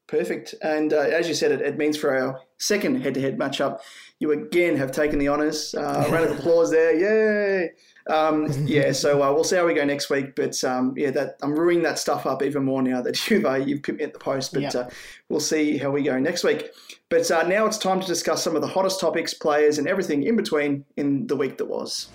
Perfect. 0.06 0.54
And 0.62 0.92
uh, 0.92 0.98
as 1.00 1.26
you 1.28 1.34
said, 1.34 1.50
it, 1.50 1.60
it 1.62 1.76
means 1.78 1.96
for 1.96 2.14
our 2.16 2.40
second 2.58 3.02
head-to-head 3.02 3.38
matchup, 3.38 3.80
you 4.20 4.32
again 4.32 4.76
have 4.76 4.92
taken 4.92 5.18
the 5.18 5.28
honours. 5.28 5.74
Uh, 5.74 6.06
round 6.10 6.30
of 6.30 6.38
applause 6.38 6.70
there, 6.70 6.94
yay! 6.94 7.70
Um, 8.08 8.46
yeah, 8.66 8.92
so 8.92 9.22
uh, 9.22 9.32
we'll 9.32 9.44
see 9.44 9.56
how 9.56 9.66
we 9.66 9.72
go 9.72 9.84
next 9.84 10.10
week. 10.10 10.36
But 10.36 10.62
um, 10.62 10.92
yeah, 10.96 11.10
that 11.12 11.36
I'm 11.42 11.58
ruining 11.58 11.82
that 11.84 11.98
stuff 11.98 12.26
up 12.26 12.42
even 12.42 12.62
more 12.64 12.82
now 12.82 13.00
that 13.02 13.30
you've 13.30 13.46
uh, 13.46 13.54
you've 13.54 13.82
put 13.82 13.96
me 13.96 14.04
at 14.04 14.12
the 14.12 14.18
post. 14.18 14.52
But 14.52 14.62
Yep. 14.62 14.74
uh, 14.74 14.84
we'll 15.28 15.40
see 15.40 15.78
how 15.78 15.90
we 15.90 16.02
go 16.02 16.18
next 16.20 16.44
week. 16.44 16.70
But 17.08 17.28
uh, 17.30 17.42
now 17.48 17.66
it's 17.66 17.78
time 17.78 18.00
to 18.00 18.06
discuss 18.06 18.44
some 18.44 18.54
of 18.54 18.62
the 18.62 18.68
hottest 18.68 19.00
topics, 19.00 19.34
players, 19.34 19.78
and 19.78 19.88
everything 19.88 20.22
in 20.22 20.36
between 20.36 20.84
in 20.96 21.26
the 21.26 21.36
week 21.36 21.58
that 21.58 21.66
was. 21.66 22.08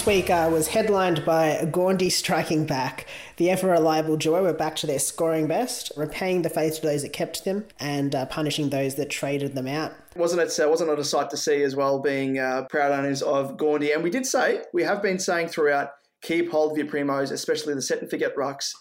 This 0.00 0.06
week 0.06 0.30
uh, 0.30 0.48
was 0.50 0.68
headlined 0.68 1.26
by 1.26 1.58
Gawndy 1.70 2.10
striking 2.10 2.64
back. 2.64 3.06
The 3.36 3.50
ever 3.50 3.68
reliable 3.68 4.16
duo 4.16 4.42
were 4.44 4.54
back 4.54 4.76
to 4.76 4.86
their 4.86 4.98
scoring 4.98 5.46
best, 5.46 5.92
repaying 5.94 6.40
the 6.40 6.48
faith 6.48 6.76
of 6.76 6.82
those 6.84 7.02
that 7.02 7.12
kept 7.12 7.44
them 7.44 7.66
and 7.78 8.14
uh, 8.14 8.24
punishing 8.24 8.70
those 8.70 8.94
that 8.94 9.10
traded 9.10 9.54
them 9.54 9.66
out. 9.66 9.92
Wasn't 10.16 10.40
it? 10.40 10.58
Uh, 10.58 10.70
wasn't 10.70 10.88
it 10.88 10.98
a 10.98 11.04
sight 11.04 11.28
to 11.28 11.36
see 11.36 11.62
as 11.62 11.76
well? 11.76 11.98
Being 11.98 12.38
uh, 12.38 12.64
proud 12.70 12.92
owners 12.92 13.20
of 13.20 13.58
Gawndy, 13.58 13.92
and 13.92 14.02
we 14.02 14.08
did 14.08 14.24
say 14.24 14.62
we 14.72 14.82
have 14.84 15.02
been 15.02 15.18
saying 15.18 15.48
throughout, 15.48 15.90
keep 16.22 16.50
hold 16.50 16.72
of 16.72 16.78
your 16.78 16.86
primos, 16.86 17.30
especially 17.30 17.74
the 17.74 17.82
set 17.82 18.00
and 18.00 18.08
forget 18.08 18.34
rucks, 18.36 18.72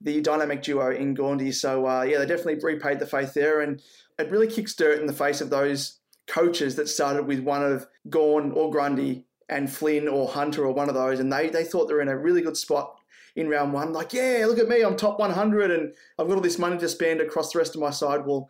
the 0.00 0.20
dynamic 0.22 0.60
duo 0.60 0.90
in 0.90 1.16
Gawndy. 1.16 1.54
So 1.54 1.86
uh, 1.86 2.02
yeah, 2.02 2.18
they 2.18 2.26
definitely 2.26 2.58
repaid 2.60 2.98
the 2.98 3.06
faith 3.06 3.32
there, 3.32 3.60
and 3.60 3.80
it 4.18 4.28
really 4.28 4.48
kicks 4.48 4.74
dirt 4.74 5.00
in 5.00 5.06
the 5.06 5.12
face 5.12 5.40
of 5.40 5.50
those 5.50 6.00
coaches 6.26 6.74
that 6.74 6.88
started 6.88 7.28
with 7.28 7.38
one 7.38 7.62
of 7.62 7.86
Gawn 8.10 8.50
or 8.50 8.72
Grundy 8.72 9.24
and 9.48 9.70
Flynn 9.70 10.08
or 10.08 10.28
Hunter 10.28 10.64
or 10.64 10.72
one 10.72 10.88
of 10.88 10.94
those, 10.94 11.20
and 11.20 11.32
they 11.32 11.48
they 11.48 11.64
thought 11.64 11.86
they 11.86 11.94
were 11.94 12.02
in 12.02 12.08
a 12.08 12.16
really 12.16 12.42
good 12.42 12.56
spot 12.56 12.98
in 13.36 13.48
round 13.48 13.72
one. 13.72 13.92
Like, 13.92 14.12
yeah, 14.12 14.44
look 14.46 14.58
at 14.58 14.68
me, 14.68 14.82
I'm 14.82 14.96
top 14.96 15.18
100, 15.18 15.70
and 15.70 15.92
I've 16.18 16.28
got 16.28 16.36
all 16.36 16.40
this 16.40 16.58
money 16.58 16.78
to 16.78 16.88
spend 16.88 17.20
across 17.20 17.52
the 17.52 17.58
rest 17.58 17.74
of 17.74 17.80
my 17.80 17.90
side. 17.90 18.26
Well. 18.26 18.48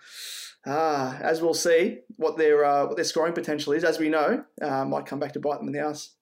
Ah, 0.66 1.18
as 1.20 1.42
we'll 1.42 1.52
see, 1.52 1.98
what 2.16 2.38
their 2.38 2.64
uh, 2.64 2.86
what 2.86 2.96
their 2.96 3.04
scoring 3.04 3.34
potential 3.34 3.74
is, 3.74 3.84
as 3.84 3.98
we 3.98 4.08
know, 4.08 4.42
uh, 4.62 4.82
might 4.86 5.04
come 5.04 5.18
back 5.18 5.32
to 5.32 5.38
bite 5.38 5.58
them 5.58 5.66
in 5.66 5.74
the 5.74 5.80
ass. 5.80 6.12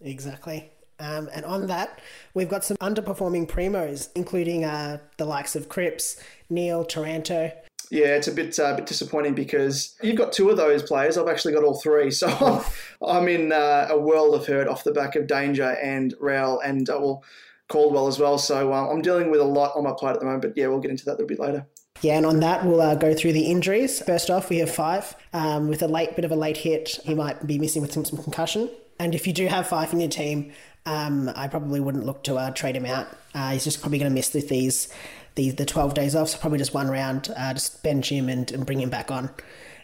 Exactly. 0.00 0.72
Um, 0.98 1.28
and 1.34 1.44
on 1.44 1.66
that, 1.66 2.00
we've 2.32 2.48
got 2.48 2.64
some 2.64 2.76
underperforming 2.76 3.48
primos, 3.48 4.08
including 4.14 4.64
uh, 4.64 4.98
the 5.16 5.24
likes 5.24 5.56
of 5.56 5.68
Cripps, 5.68 6.22
Neale, 6.48 6.84
Taranto. 6.84 7.50
Yeah, 7.92 8.16
it's 8.16 8.26
a 8.26 8.32
bit 8.32 8.58
uh, 8.58 8.74
bit 8.74 8.86
disappointing 8.86 9.34
because 9.34 9.94
you've 10.02 10.16
got 10.16 10.32
two 10.32 10.48
of 10.48 10.56
those 10.56 10.82
players. 10.82 11.18
I've 11.18 11.28
actually 11.28 11.52
got 11.52 11.62
all 11.62 11.78
three, 11.78 12.10
so 12.22 12.64
I'm 13.06 13.28
in 13.28 13.52
uh, 13.52 13.88
a 13.90 13.98
world 13.98 14.34
of 14.34 14.46
hurt 14.46 14.66
off 14.66 14.82
the 14.82 14.92
back 14.92 15.14
of 15.14 15.26
Danger 15.26 15.76
and 15.82 16.14
Rowell 16.18 16.60
and 16.60 16.88
uh, 16.88 16.96
well 16.98 17.24
Caldwell 17.68 18.08
as 18.08 18.18
well. 18.18 18.38
So 18.38 18.72
uh, 18.72 18.88
I'm 18.90 19.02
dealing 19.02 19.30
with 19.30 19.40
a 19.40 19.44
lot 19.44 19.76
on 19.76 19.84
my 19.84 19.92
plate 19.92 20.14
at 20.14 20.20
the 20.20 20.24
moment. 20.24 20.40
But 20.40 20.56
yeah, 20.56 20.68
we'll 20.68 20.80
get 20.80 20.90
into 20.90 21.04
that 21.04 21.10
a 21.10 21.18
little 21.18 21.26
bit 21.26 21.38
later. 21.38 21.66
Yeah, 22.00 22.16
and 22.16 22.24
on 22.24 22.40
that, 22.40 22.64
we'll 22.64 22.80
uh, 22.80 22.94
go 22.94 23.12
through 23.12 23.34
the 23.34 23.44
injuries. 23.44 24.00
First 24.00 24.30
off, 24.30 24.48
we 24.48 24.58
have 24.58 24.70
five. 24.70 25.14
Um, 25.34 25.68
with 25.68 25.82
a 25.82 25.86
late 25.86 26.16
bit 26.16 26.24
of 26.24 26.32
a 26.32 26.36
late 26.36 26.56
hit, 26.56 26.98
he 27.04 27.14
might 27.14 27.46
be 27.46 27.58
missing 27.58 27.82
with 27.82 27.92
some, 27.92 28.06
some 28.06 28.22
concussion. 28.22 28.70
And 29.00 29.14
if 29.14 29.26
you 29.26 29.34
do 29.34 29.48
have 29.48 29.68
five 29.68 29.92
in 29.92 30.00
your 30.00 30.08
team, 30.08 30.52
um, 30.86 31.30
I 31.36 31.46
probably 31.46 31.80
wouldn't 31.80 32.06
look 32.06 32.24
to 32.24 32.36
uh, 32.36 32.50
trade 32.52 32.74
him 32.74 32.86
out. 32.86 33.06
Uh, 33.34 33.50
he's 33.50 33.64
just 33.64 33.80
probably 33.80 33.98
going 33.98 34.10
to 34.10 34.14
miss 34.14 34.32
with 34.32 34.48
these, 34.48 34.88
these 35.34 35.54
the 35.54 35.64
12 35.64 35.94
days 35.94 36.14
off, 36.14 36.30
so 36.30 36.38
probably 36.38 36.58
just 36.58 36.74
one 36.74 36.88
round, 36.88 37.32
uh, 37.36 37.54
just 37.54 37.82
bench 37.82 38.10
him 38.10 38.28
and, 38.28 38.50
and 38.52 38.66
bring 38.66 38.80
him 38.80 38.90
back 38.90 39.10
on. 39.10 39.30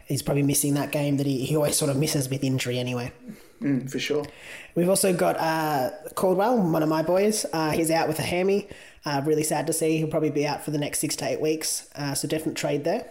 He's 0.06 0.22
probably 0.22 0.42
missing 0.42 0.74
that 0.74 0.90
game 0.90 1.18
that 1.18 1.26
he, 1.26 1.44
he 1.44 1.54
always 1.56 1.76
sort 1.76 1.90
of 1.90 1.96
misses 1.98 2.28
with 2.28 2.42
injury 2.42 2.78
anyway. 2.78 3.12
Mm, 3.60 3.90
for 3.90 3.98
sure. 3.98 4.24
We've 4.74 4.88
also 4.88 5.12
got 5.12 5.36
uh, 5.38 5.90
Caldwell, 6.14 6.58
one 6.58 6.82
of 6.82 6.88
my 6.88 7.02
boys. 7.02 7.44
Uh, 7.52 7.70
he's 7.70 7.90
out 7.90 8.08
with 8.08 8.18
a 8.18 8.22
hammy. 8.22 8.68
Uh, 9.04 9.22
really 9.24 9.42
sad 9.42 9.66
to 9.66 9.72
see. 9.72 9.98
He'll 9.98 10.08
probably 10.08 10.30
be 10.30 10.46
out 10.46 10.64
for 10.64 10.70
the 10.70 10.78
next 10.78 11.00
six 11.00 11.16
to 11.16 11.26
eight 11.26 11.40
weeks. 11.40 11.88
Uh, 11.94 12.14
so 12.14 12.26
definite 12.28 12.56
trade 12.56 12.84
there. 12.84 13.10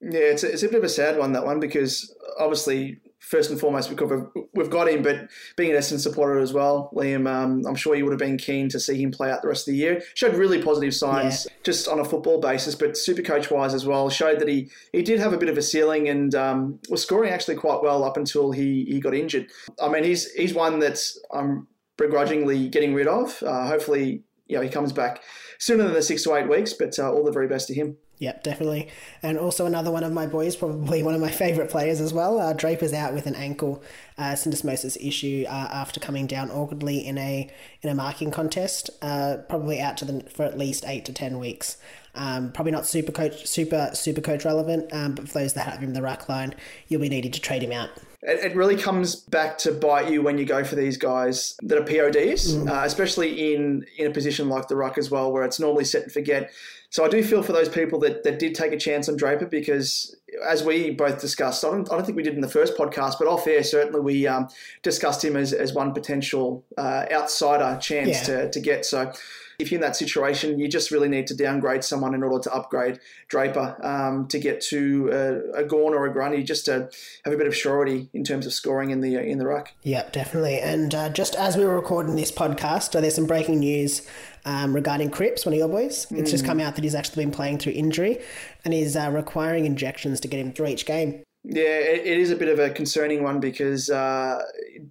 Yeah, 0.00 0.20
it's 0.20 0.42
a, 0.42 0.52
it's 0.52 0.62
a 0.62 0.68
bit 0.68 0.78
of 0.78 0.84
a 0.84 0.88
sad 0.88 1.18
one 1.18 1.32
that 1.32 1.46
one 1.46 1.60
because 1.60 2.14
obviously 2.38 2.98
first 3.24 3.50
and 3.50 3.58
foremost 3.58 3.88
because 3.88 4.10
we've, 4.10 4.44
we've 4.52 4.70
got 4.70 4.88
him, 4.88 5.02
but 5.02 5.28
being 5.56 5.70
an 5.70 5.76
Essendon 5.76 5.98
supporter 5.98 6.38
as 6.38 6.52
well, 6.52 6.90
Liam, 6.94 7.26
um, 7.26 7.62
I'm 7.66 7.74
sure 7.74 7.94
you 7.94 8.04
would 8.04 8.12
have 8.12 8.18
been 8.18 8.36
keen 8.36 8.68
to 8.68 8.78
see 8.78 9.00
him 9.00 9.10
play 9.10 9.30
out 9.30 9.40
the 9.40 9.48
rest 9.48 9.66
of 9.66 9.72
the 9.72 9.78
year. 9.78 10.02
Showed 10.14 10.34
really 10.34 10.62
positive 10.62 10.94
signs 10.94 11.46
just 11.62 11.88
on 11.88 12.00
a 12.00 12.04
football 12.04 12.38
basis, 12.40 12.74
but 12.74 12.96
super 12.96 13.22
coach 13.22 13.50
wise 13.50 13.72
as 13.72 13.86
well. 13.86 14.10
Showed 14.10 14.40
that 14.40 14.48
he 14.48 14.70
he 14.92 15.02
did 15.02 15.18
have 15.20 15.32
a 15.32 15.38
bit 15.38 15.48
of 15.48 15.56
a 15.56 15.62
ceiling 15.62 16.08
and 16.08 16.34
um, 16.34 16.78
was 16.90 17.02
scoring 17.02 17.32
actually 17.32 17.56
quite 17.56 17.82
well 17.82 18.04
up 18.04 18.16
until 18.16 18.52
he 18.52 18.84
he 18.84 19.00
got 19.00 19.14
injured. 19.14 19.50
I 19.80 19.88
mean, 19.88 20.04
he's 20.04 20.30
he's 20.32 20.52
one 20.52 20.78
that's 20.78 21.18
I'm 21.32 21.66
begrudgingly 21.96 22.68
getting 22.68 22.94
rid 22.94 23.06
of. 23.06 23.42
Uh, 23.42 23.66
hopefully, 23.66 24.22
you 24.46 24.56
know, 24.56 24.62
he 24.62 24.68
comes 24.68 24.92
back 24.92 25.22
sooner 25.58 25.84
than 25.84 25.94
the 25.94 26.02
six 26.02 26.22
to 26.24 26.34
eight 26.34 26.48
weeks, 26.48 26.74
but 26.74 26.98
uh, 26.98 27.10
all 27.10 27.24
the 27.24 27.32
very 27.32 27.48
best 27.48 27.68
to 27.68 27.74
him. 27.74 27.96
Yep, 28.18 28.44
definitely. 28.44 28.88
And 29.22 29.38
also 29.38 29.66
another 29.66 29.90
one 29.90 30.04
of 30.04 30.12
my 30.12 30.26
boys, 30.26 30.54
probably 30.54 31.02
one 31.02 31.14
of 31.14 31.20
my 31.20 31.30
favourite 31.30 31.68
players 31.68 32.00
as 32.00 32.12
well. 32.12 32.38
Uh, 32.38 32.52
Draper's 32.52 32.92
out 32.92 33.12
with 33.12 33.26
an 33.26 33.34
ankle 33.34 33.82
uh, 34.16 34.32
syndesmosis 34.32 34.96
issue 35.00 35.44
uh, 35.48 35.68
after 35.72 35.98
coming 35.98 36.26
down 36.26 36.50
awkwardly 36.50 37.04
in 37.04 37.18
a 37.18 37.50
in 37.82 37.90
a 37.90 37.94
marking 37.94 38.30
contest. 38.30 38.90
Uh, 39.02 39.38
probably 39.48 39.80
out 39.80 39.96
to 39.96 40.04
the 40.04 40.20
for 40.30 40.44
at 40.44 40.56
least 40.56 40.84
eight 40.86 41.04
to 41.06 41.12
ten 41.12 41.38
weeks. 41.38 41.76
Um, 42.14 42.52
probably 42.52 42.70
not 42.70 42.86
super 42.86 43.10
coach 43.10 43.46
super 43.46 43.90
super 43.94 44.20
coach 44.20 44.44
relevant, 44.44 44.92
um, 44.92 45.16
but 45.16 45.28
for 45.28 45.40
those 45.40 45.54
that 45.54 45.66
have 45.66 45.80
him 45.80 45.88
in 45.88 45.94
the 45.94 46.02
ruck 46.02 46.28
line, 46.28 46.54
you'll 46.86 47.00
be 47.00 47.08
needing 47.08 47.32
to 47.32 47.40
trade 47.40 47.62
him 47.62 47.72
out. 47.72 47.90
It, 48.22 48.52
it 48.52 48.56
really 48.56 48.76
comes 48.76 49.16
back 49.16 49.58
to 49.58 49.72
bite 49.72 50.08
you 50.08 50.22
when 50.22 50.38
you 50.38 50.44
go 50.44 50.62
for 50.62 50.76
these 50.76 50.96
guys 50.96 51.56
that 51.62 51.76
are 51.76 51.82
PODs, 51.82 52.54
uh, 52.68 52.82
especially 52.84 53.54
in 53.54 53.84
in 53.98 54.06
a 54.06 54.10
position 54.14 54.48
like 54.48 54.68
the 54.68 54.76
ruck 54.76 54.98
as 54.98 55.10
well, 55.10 55.32
where 55.32 55.42
it's 55.42 55.58
normally 55.58 55.84
set 55.84 56.04
and 56.04 56.12
forget. 56.12 56.52
So 56.94 57.04
I 57.04 57.08
do 57.08 57.24
feel 57.24 57.42
for 57.42 57.50
those 57.52 57.68
people 57.68 57.98
that, 57.98 58.22
that 58.22 58.38
did 58.38 58.54
take 58.54 58.70
a 58.70 58.76
chance 58.76 59.08
on 59.08 59.16
Draper 59.16 59.46
because, 59.46 60.14
as 60.46 60.62
we 60.62 60.90
both 60.92 61.20
discussed, 61.20 61.64
I 61.64 61.70
don't, 61.72 61.90
I 61.90 61.96
don't 61.96 62.04
think 62.06 62.14
we 62.14 62.22
did 62.22 62.34
in 62.34 62.40
the 62.40 62.48
first 62.48 62.76
podcast, 62.76 63.14
but 63.18 63.26
off 63.26 63.48
air, 63.48 63.64
certainly 63.64 63.98
we 63.98 64.28
um, 64.28 64.46
discussed 64.84 65.24
him 65.24 65.36
as, 65.36 65.52
as 65.52 65.72
one 65.72 65.92
potential 65.92 66.64
uh, 66.78 67.06
outsider 67.10 67.80
chance 67.80 68.10
Yeah. 68.28 68.42
to, 68.44 68.50
to 68.52 68.60
get. 68.60 68.86
So 68.86 69.10
if 69.58 69.72
you're 69.72 69.78
in 69.78 69.82
that 69.82 69.96
situation, 69.96 70.60
you 70.60 70.68
just 70.68 70.92
really 70.92 71.08
need 71.08 71.26
to 71.26 71.34
downgrade 71.36 71.82
someone 71.82 72.14
in 72.14 72.22
order 72.22 72.44
to 72.44 72.54
upgrade 72.54 73.00
Draper 73.26 73.76
um, 73.84 74.28
to 74.28 74.38
get 74.38 74.60
to 74.66 75.50
a, 75.56 75.62
a 75.62 75.64
Gawn 75.64 75.94
or 75.94 76.06
a 76.06 76.12
Grundy 76.12 76.44
just 76.44 76.64
to 76.66 76.88
have 77.24 77.34
a 77.34 77.36
bit 77.36 77.48
of 77.48 77.56
surety 77.56 78.08
in 78.14 78.22
terms 78.22 78.46
of 78.46 78.52
scoring 78.52 78.90
in 78.90 79.00
the 79.00 79.16
in 79.16 79.38
the 79.38 79.46
ruck. 79.46 79.72
Yep, 79.82 80.12
definitely. 80.12 80.60
And 80.60 80.94
uh, 80.94 81.08
just 81.08 81.34
as 81.34 81.56
we 81.56 81.64
were 81.64 81.74
recording 81.74 82.14
this 82.14 82.30
podcast, 82.30 82.94
uh, 82.94 83.00
there's 83.00 83.16
some 83.16 83.26
breaking 83.26 83.58
news 83.60 84.02
um, 84.44 84.74
regarding 84.74 85.10
Cripps, 85.10 85.44
one 85.46 85.52
of 85.52 85.58
your 85.58 85.68
boys. 85.68 86.06
It's 86.10 86.30
just 86.30 86.44
come 86.44 86.60
out 86.60 86.74
that 86.76 86.84
he's 86.84 86.94
actually 86.94 87.24
been 87.24 87.32
playing 87.32 87.58
through 87.58 87.72
injury 87.72 88.20
and 88.64 88.74
is 88.74 88.96
uh, 88.96 89.10
requiring 89.12 89.64
injections 89.64 90.20
to 90.20 90.28
get 90.28 90.40
him 90.40 90.52
through 90.52 90.66
each 90.68 90.86
game. 90.86 91.22
Yeah, 91.44 91.62
it, 91.62 92.06
it 92.06 92.18
is 92.18 92.30
a 92.30 92.36
bit 92.36 92.48
of 92.48 92.58
a 92.58 92.70
concerning 92.70 93.22
one 93.22 93.38
because 93.40 93.90
uh, 93.90 94.40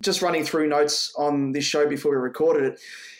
just 0.02 0.22
running 0.22 0.44
through 0.44 0.68
notes 0.68 1.14
on 1.18 1.52
this 1.52 1.66
show 1.66 1.88
before 1.88 2.12
we 2.12 2.18
recorded 2.18 2.64
it, 2.74 2.80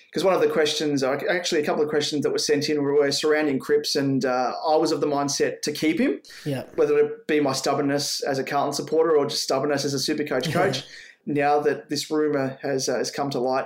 because 0.10 0.24
one 0.24 0.36
of 0.36 0.42
the 0.42 0.50
questions, 0.50 1.02
uh, 1.02 1.18
actually 1.28 1.62
a 1.62 1.66
couple 1.66 1.82
of 1.82 1.90
questions 1.90 2.22
that 2.22 2.32
were 2.32 2.38
sent 2.38 2.70
in 2.70 2.84
were 2.84 3.12
surrounding 3.12 3.58
Cripps, 3.58 3.96
and 3.96 4.24
uh, 4.24 4.54
I 4.68 4.76
was 4.76 4.92
of 4.92 5.02
the 5.02 5.08
mindset 5.08 5.62
to 5.64 5.72
keep 5.72 6.00
him, 6.00 6.22
Yeah. 6.46 6.64
whether 6.76 6.96
it 7.00 7.26
be 7.26 7.40
my 7.40 7.54
stubbornness 7.54 8.22
as 8.22 8.38
a 8.38 8.44
Carlton 8.44 8.74
supporter 8.74 9.18
or 9.18 9.26
just 9.26 9.42
stubbornness 9.42 9.84
as 9.84 9.96
a 9.96 9.98
Supercoach 9.98 10.52
coach. 10.54 10.84
now 11.26 11.60
that 11.62 11.90
this 11.90 12.12
rumor 12.12 12.60
has 12.62 12.90
uh, 12.90 12.98
has 12.98 13.10
come 13.10 13.30
to 13.32 13.40
light, 13.40 13.66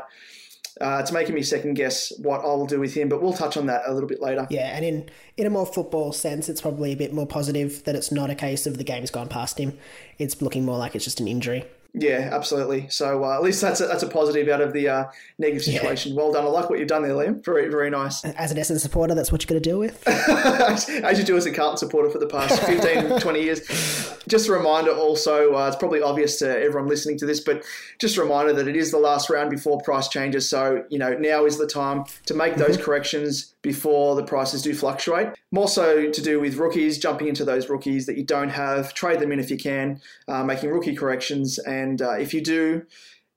uh, 0.82 0.98
it's 1.02 1.12
making 1.12 1.36
me 1.36 1.42
second 1.42 1.76
guess 1.76 2.14
what 2.20 2.42
I 2.42 2.48
will 2.48 2.66
do 2.66 2.80
with 2.80 2.94
him, 2.94 3.10
but 3.10 3.22
we'll 3.22 3.34
touch 3.34 3.58
on 3.58 3.66
that 3.68 3.84
a 3.86 3.94
little 3.94 4.10
bit 4.10 4.22
later. 4.22 4.48
Yeah, 4.50 4.76
and 4.76 4.86
in, 4.86 5.10
in 5.38 5.46
a 5.46 5.50
more 5.50 5.66
football 5.66 6.12
sense, 6.14 6.50
it's 6.50 6.62
probably 6.62 6.92
a 6.92 6.96
bit 6.96 7.14
more 7.14 7.28
positive 7.28 7.84
that 7.86 7.96
it's 7.96 8.12
not 8.12 8.30
a 8.30 8.36
case 8.36 8.66
of 8.68 8.78
the 8.78 8.84
game's 8.84 9.12
gone 9.12 9.28
past 9.28 9.60
him. 9.60 9.78
It's 10.18 10.42
looking 10.42 10.66
more 10.66 10.78
like 10.78 10.96
it's 10.96 11.06
just 11.06 11.20
an 11.20 11.28
injury. 11.28 11.66
Yeah, 12.00 12.30
absolutely. 12.32 12.88
So 12.90 13.24
uh, 13.24 13.36
at 13.36 13.42
least 13.42 13.62
that's 13.62 13.82
a, 13.82 13.88
that's 13.88 14.04
a 14.04 14.08
positive 14.08 14.48
out 14.50 14.62
of 14.62 14.74
the 14.74 14.88
uh, 14.88 15.06
negative 15.40 15.64
situation. 15.64 16.16
Well 16.16 16.32
done. 16.32 16.46
I 16.46 16.48
like 16.48 16.70
what 16.70 16.80
you've 16.80 16.88
done 16.88 17.02
there, 17.02 17.14
Liam. 17.14 17.44
Very 17.44 17.70
very 17.70 17.90
nice. 17.90 18.24
As 18.24 18.52
an 18.52 18.58
Essendon 18.58 18.80
supporter, 18.80 19.16
that's 19.16 19.32
what 19.32 19.44
you're 19.44 19.50
going 19.50 19.62
to 19.62 19.70
deal 19.70 19.80
with. 19.80 20.08
as 20.08 21.18
you 21.18 21.26
do 21.26 21.36
as 21.38 21.46
a 21.46 21.52
Carlton 21.52 21.78
supporter 21.78 22.10
for 22.10 22.20
the 22.20 22.28
past 22.28 22.62
15, 22.66 23.20
20 23.20 23.44
years. 23.44 23.62
Just 24.28 24.50
a 24.50 24.52
reminder 24.52 24.92
also, 24.92 25.56
uh, 25.56 25.68
it's 25.68 25.78
probably 25.78 26.02
obvious 26.02 26.38
to 26.40 26.50
everyone 26.50 26.90
listening 26.90 27.18
to 27.20 27.26
this, 27.26 27.40
but 27.40 27.64
just 28.00 28.18
a 28.18 28.22
reminder 28.22 28.54
that 28.54 28.68
it 28.68 28.76
is 28.76 28.92
the 28.92 28.98
last 28.98 29.30
round 29.30 29.50
before 29.50 29.80
price 29.82 30.10
changes. 30.10 30.50
So, 30.50 30.84
you 30.90 31.00
know, 31.00 31.14
now 31.18 31.46
is 31.46 31.58
the 31.58 31.68
time 31.68 32.04
to 32.26 32.34
make 32.34 32.56
those 32.56 32.78
corrections 32.78 33.54
before 33.62 34.16
the 34.16 34.24
prices 34.24 34.62
do 34.62 34.74
fluctuate. 34.74 35.30
More 35.52 35.68
so 35.68 36.12
to 36.12 36.22
do 36.22 36.40
with 36.40 36.56
rookies, 36.56 36.98
jumping 36.98 37.28
into 37.28 37.46
those 37.46 37.70
rookies 37.70 38.06
that 38.06 38.18
you 38.18 38.24
don't 38.24 38.50
have, 38.50 38.94
trade 38.94 39.20
them 39.20 39.32
in 39.32 39.40
if 39.40 39.50
you 39.50 39.58
can, 39.58 40.02
uh, 40.28 40.44
making 40.44 40.70
rookie 40.70 40.96
corrections 40.96 41.58
and 41.60 41.87
And 41.88 42.02
uh, 42.02 42.12
if 42.12 42.34
you 42.34 42.42
do 42.42 42.86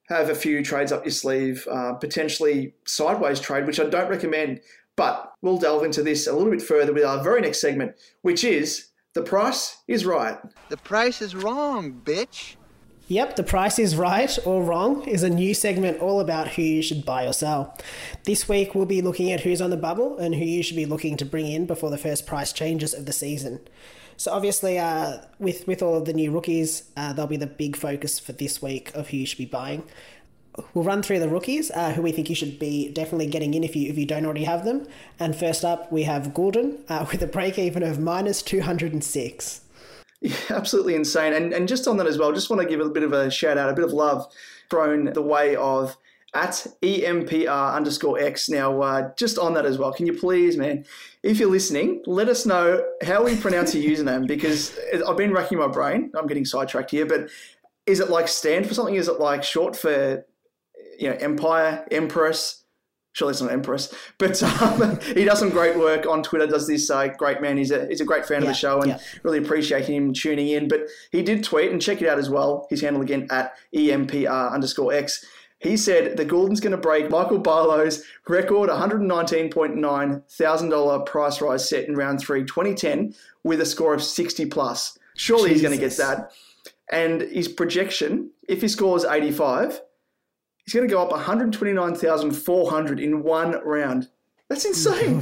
have 0.09 0.29
a 0.29 0.35
few 0.35 0.61
trades 0.61 0.91
up 0.91 1.05
your 1.05 1.11
sleeve, 1.11 1.65
uh, 1.71 1.93
potentially 1.93 2.73
sideways 2.85 3.39
trade, 3.39 3.65
which 3.65 3.79
I 3.79 3.85
don't 3.85 4.09
recommend, 4.09 4.59
but 4.97 5.33
we'll 5.41 5.57
delve 5.57 5.85
into 5.85 6.03
this 6.03 6.27
a 6.27 6.33
little 6.33 6.51
bit 6.51 6.61
further 6.61 6.91
with 6.93 7.05
our 7.05 7.23
very 7.23 7.39
next 7.39 7.61
segment, 7.61 7.95
which 8.21 8.43
is 8.43 8.89
the 9.13 9.21
price 9.21 9.77
is 9.87 10.05
right. 10.05 10.37
The 10.67 10.77
price 10.77 11.21
is 11.21 11.33
wrong, 11.33 12.01
bitch. 12.03 12.55
Yep, 13.07 13.37
the 13.37 13.43
price 13.43 13.79
is 13.79 13.95
right 13.95 14.37
or 14.45 14.63
wrong 14.63 15.05
is 15.07 15.23
a 15.23 15.29
new 15.29 15.53
segment 15.53 15.99
all 15.99 16.19
about 16.19 16.49
who 16.49 16.61
you 16.61 16.81
should 16.81 17.05
buy 17.05 17.25
or 17.25 17.33
sell. 17.33 17.77
This 18.25 18.47
week 18.49 18.75
we'll 18.75 18.85
be 18.85 19.01
looking 19.01 19.31
at 19.31 19.41
who's 19.41 19.61
on 19.61 19.69
the 19.69 19.77
bubble 19.77 20.17
and 20.17 20.35
who 20.35 20.45
you 20.45 20.61
should 20.61 20.77
be 20.77 20.85
looking 20.85 21.15
to 21.17 21.25
bring 21.25 21.47
in 21.47 21.65
before 21.65 21.89
the 21.89 21.97
first 21.97 22.25
price 22.25 22.51
changes 22.53 22.93
of 22.93 23.05
the 23.05 23.13
season. 23.13 23.61
So 24.21 24.31
obviously, 24.31 24.77
uh, 24.77 25.17
with 25.39 25.65
with 25.65 25.81
all 25.81 25.95
of 25.95 26.05
the 26.05 26.13
new 26.13 26.29
rookies, 26.29 26.83
uh, 26.95 27.11
they'll 27.11 27.25
be 27.25 27.37
the 27.37 27.47
big 27.47 27.75
focus 27.75 28.19
for 28.19 28.33
this 28.33 28.61
week 28.61 28.91
of 28.93 29.09
who 29.09 29.17
you 29.17 29.25
should 29.25 29.39
be 29.39 29.45
buying. 29.45 29.81
We'll 30.75 30.83
run 30.83 31.01
through 31.01 31.21
the 31.21 31.27
rookies, 31.27 31.71
uh, 31.71 31.93
who 31.93 32.03
we 32.03 32.11
think 32.11 32.29
you 32.29 32.35
should 32.35 32.59
be 32.59 32.89
definitely 32.89 33.25
getting 33.25 33.55
in 33.55 33.63
if 33.63 33.75
you 33.75 33.89
if 33.89 33.97
you 33.97 34.05
don't 34.05 34.23
already 34.23 34.43
have 34.43 34.63
them. 34.63 34.85
And 35.19 35.35
first 35.35 35.65
up, 35.65 35.91
we 35.91 36.03
have 36.03 36.35
Goulden 36.35 36.77
uh, 36.87 37.07
with 37.11 37.23
a 37.23 37.25
break 37.25 37.57
even 37.57 37.81
of 37.81 37.97
minus 37.97 38.43
two 38.43 38.61
hundred 38.61 38.93
and 38.93 39.03
six. 39.03 39.61
Yeah, 40.21 40.35
absolutely 40.51 40.93
insane. 40.93 41.33
And 41.33 41.51
and 41.51 41.67
just 41.67 41.87
on 41.87 41.97
that 41.97 42.05
as 42.05 42.19
well, 42.19 42.31
just 42.31 42.51
want 42.51 42.61
to 42.61 42.67
give 42.67 42.79
a 42.79 42.89
bit 42.89 43.01
of 43.01 43.13
a 43.13 43.31
shout 43.31 43.57
out, 43.57 43.71
a 43.71 43.73
bit 43.73 43.85
of 43.85 43.91
love 43.91 44.31
thrown 44.69 45.05
the 45.05 45.23
way 45.23 45.55
of 45.55 45.97
at 46.33 46.65
EMPR 46.81 47.75
underscore 47.75 48.19
X. 48.19 48.49
Now, 48.49 48.81
uh, 48.81 49.11
just 49.15 49.37
on 49.37 49.53
that 49.55 49.65
as 49.65 49.77
well, 49.77 49.91
can 49.91 50.07
you 50.07 50.13
please, 50.13 50.55
man, 50.55 50.85
if 51.23 51.39
you're 51.39 51.51
listening, 51.51 52.01
let 52.05 52.29
us 52.29 52.45
know 52.45 52.85
how 53.03 53.23
we 53.23 53.35
pronounce 53.35 53.75
your 53.75 53.83
username 53.83 54.27
because 54.27 54.77
I've 55.07 55.17
been 55.17 55.33
racking 55.33 55.57
my 55.57 55.67
brain. 55.67 56.11
I'm 56.15 56.27
getting 56.27 56.45
sidetracked 56.45 56.91
here, 56.91 57.05
but 57.05 57.29
is 57.85 57.99
it 57.99 58.09
like 58.09 58.27
stand 58.27 58.67
for 58.67 58.73
something? 58.73 58.95
Is 58.95 59.07
it 59.07 59.19
like 59.19 59.43
short 59.43 59.75
for, 59.75 60.25
you 60.99 61.09
know, 61.09 61.15
Empire, 61.17 61.85
Empress? 61.91 62.59
Surely 63.13 63.31
it's 63.31 63.41
not 63.41 63.51
Empress, 63.51 63.93
but 64.17 64.41
um, 64.41 64.97
he 65.13 65.25
does 65.25 65.39
some 65.39 65.49
great 65.49 65.77
work 65.77 66.05
on 66.05 66.23
Twitter. 66.23 66.47
Does 66.47 66.65
this 66.65 66.89
uh, 66.89 67.07
great 67.09 67.41
man? 67.41 67.57
He's 67.57 67.71
a 67.71 67.85
he's 67.87 67.99
a 67.99 68.05
great 68.05 68.25
fan 68.25 68.41
of 68.41 68.47
the 68.47 68.53
show 68.53 68.79
and 68.79 68.91
yeah. 68.91 68.99
really 69.23 69.39
appreciate 69.39 69.85
him 69.85 70.13
tuning 70.13 70.47
in. 70.47 70.69
But 70.69 70.87
he 71.11 71.21
did 71.21 71.43
tweet 71.43 71.71
and 71.71 71.81
check 71.81 72.01
it 72.01 72.07
out 72.07 72.19
as 72.19 72.29
well. 72.29 72.67
His 72.69 72.79
handle 72.79 73.01
again 73.01 73.27
at 73.29 73.53
EMPR 73.75 74.53
underscore 74.53 74.93
X. 74.93 75.25
He 75.61 75.77
said 75.77 76.17
the 76.17 76.25
Gordon's 76.25 76.59
going 76.59 76.71
to 76.71 76.77
break 76.77 77.11
Michael 77.11 77.37
Barlow's 77.37 78.03
record 78.27 78.67
$119.9 78.69 80.31
thousand 80.31 81.05
price 81.05 81.39
rise 81.39 81.69
set 81.69 81.87
in 81.87 81.95
round 81.95 82.19
three, 82.19 82.43
2010, 82.43 83.13
with 83.43 83.61
a 83.61 83.65
score 83.65 83.93
of 83.93 84.01
60 84.03 84.47
plus. 84.47 84.97
Surely 85.15 85.51
he's 85.51 85.61
going 85.61 85.77
to 85.77 85.79
get 85.79 85.95
that. 85.97 86.31
And 86.91 87.21
his 87.21 87.47
projection, 87.47 88.31
if 88.47 88.61
he 88.61 88.67
scores 88.67 89.05
85, 89.05 89.81
he's 90.65 90.73
going 90.73 90.87
to 90.87 90.91
go 90.91 90.99
up 90.99 91.11
129,400 91.11 92.99
in 92.99 93.21
one 93.21 93.51
round. 93.63 94.09
That's 94.49 94.65
insane. 94.65 95.21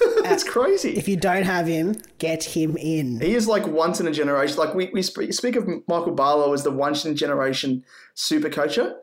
That's 0.22 0.44
crazy. 0.44 0.98
If 0.98 1.08
you 1.08 1.16
don't 1.16 1.44
have 1.44 1.66
him, 1.66 1.96
get 2.18 2.44
him 2.44 2.76
in. 2.76 3.20
He 3.20 3.34
is 3.34 3.48
like 3.48 3.66
once 3.66 4.00
in 4.00 4.06
a 4.06 4.12
generation. 4.12 4.58
Like 4.58 4.74
we, 4.74 4.90
we 4.92 5.02
speak 5.02 5.56
of 5.56 5.66
Michael 5.88 6.12
Barlow 6.12 6.52
as 6.52 6.62
the 6.62 6.70
once 6.70 7.06
in 7.06 7.12
a 7.12 7.14
generation 7.14 7.84
super 8.14 8.50
coacher. 8.50 8.96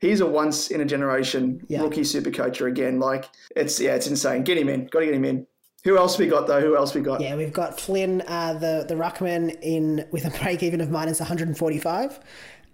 He's 0.00 0.20
a 0.20 0.26
once 0.26 0.68
in 0.70 0.80
a 0.80 0.84
generation 0.84 1.64
Yeah. 1.68 1.82
rookie 1.82 2.04
super 2.04 2.30
coacher 2.30 2.66
again. 2.66 3.00
Like 3.00 3.28
it's 3.56 3.80
yeah, 3.80 3.94
it's 3.94 4.06
insane. 4.06 4.42
Get 4.44 4.58
him 4.58 4.68
in. 4.68 4.86
Got 4.86 5.00
to 5.00 5.06
get 5.06 5.14
him 5.14 5.24
in. 5.24 5.46
Who 5.84 5.96
else 5.98 6.18
we 6.18 6.26
got 6.26 6.46
though? 6.46 6.60
Who 6.60 6.76
else 6.76 6.94
we 6.94 7.00
got? 7.02 7.20
Yeah, 7.20 7.36
we've 7.36 7.52
got 7.52 7.78
Flynn, 7.80 8.22
uh, 8.26 8.54
the 8.54 8.84
the 8.88 8.94
ruckman, 8.94 9.56
in 9.62 10.06
with 10.10 10.24
a 10.24 10.30
break 10.42 10.62
even 10.62 10.80
of 10.80 10.90
minus 10.90 11.20
145. 11.20 12.20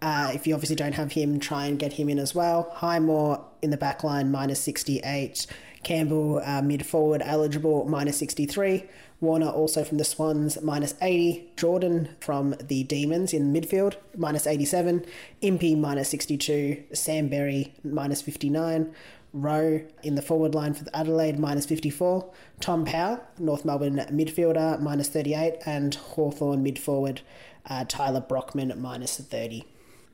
Uh, 0.03 0.31
if 0.33 0.47
you 0.47 0.55
obviously 0.55 0.77
don't 0.77 0.95
have 0.95 1.13
him, 1.13 1.39
try 1.39 1.67
and 1.67 1.79
get 1.79 1.93
him 1.93 2.09
in 2.09 2.19
as 2.19 2.35
well. 2.35 2.71
Highmore 2.75 3.45
in 3.63 3.71
the 3.71 3.77
back 3.77 4.03
line, 4.03 4.31
minus 4.31 4.59
68. 4.61 5.47
Campbell, 5.83 6.41
uh, 6.45 6.63
mid 6.63 6.87
forward, 6.87 7.21
eligible, 7.25 7.85
minus 7.87 8.17
63. 8.19 8.85
Warner 9.21 9.49
also 9.51 9.85
from 9.85 9.99
the 9.99 10.05
Swans, 10.05 10.61
minus 10.63 10.95
80. 11.03 11.51
Jordan 11.57 12.09
from 12.21 12.55
the 12.61 12.85
Demons 12.85 13.35
in 13.35 13.53
midfield, 13.53 13.97
minus 14.17 14.47
87. 14.47 15.05
Impey, 15.43 15.75
minus 15.75 16.09
62. 16.09 16.83
Sam 16.93 17.29
Berry, 17.29 17.75
minus 17.85 18.23
59. 18.23 18.95
Rowe 19.33 19.83
in 20.03 20.15
the 20.15 20.23
forward 20.23 20.55
line 20.55 20.75
for 20.75 20.85
Adelaide, 20.95 21.39
minus 21.39 21.67
54. 21.67 22.33
Tom 22.61 22.85
Powell, 22.85 23.23
North 23.39 23.65
Melbourne 23.65 24.07
midfielder, 24.11 24.81
minus 24.81 25.09
38. 25.09 25.57
And 25.67 25.95
Hawthorn 25.95 26.63
mid 26.63 26.79
forward, 26.79 27.21
uh, 27.67 27.85
Tyler 27.87 28.21
Brockman, 28.21 28.73
minus 28.81 29.19
30. 29.19 29.67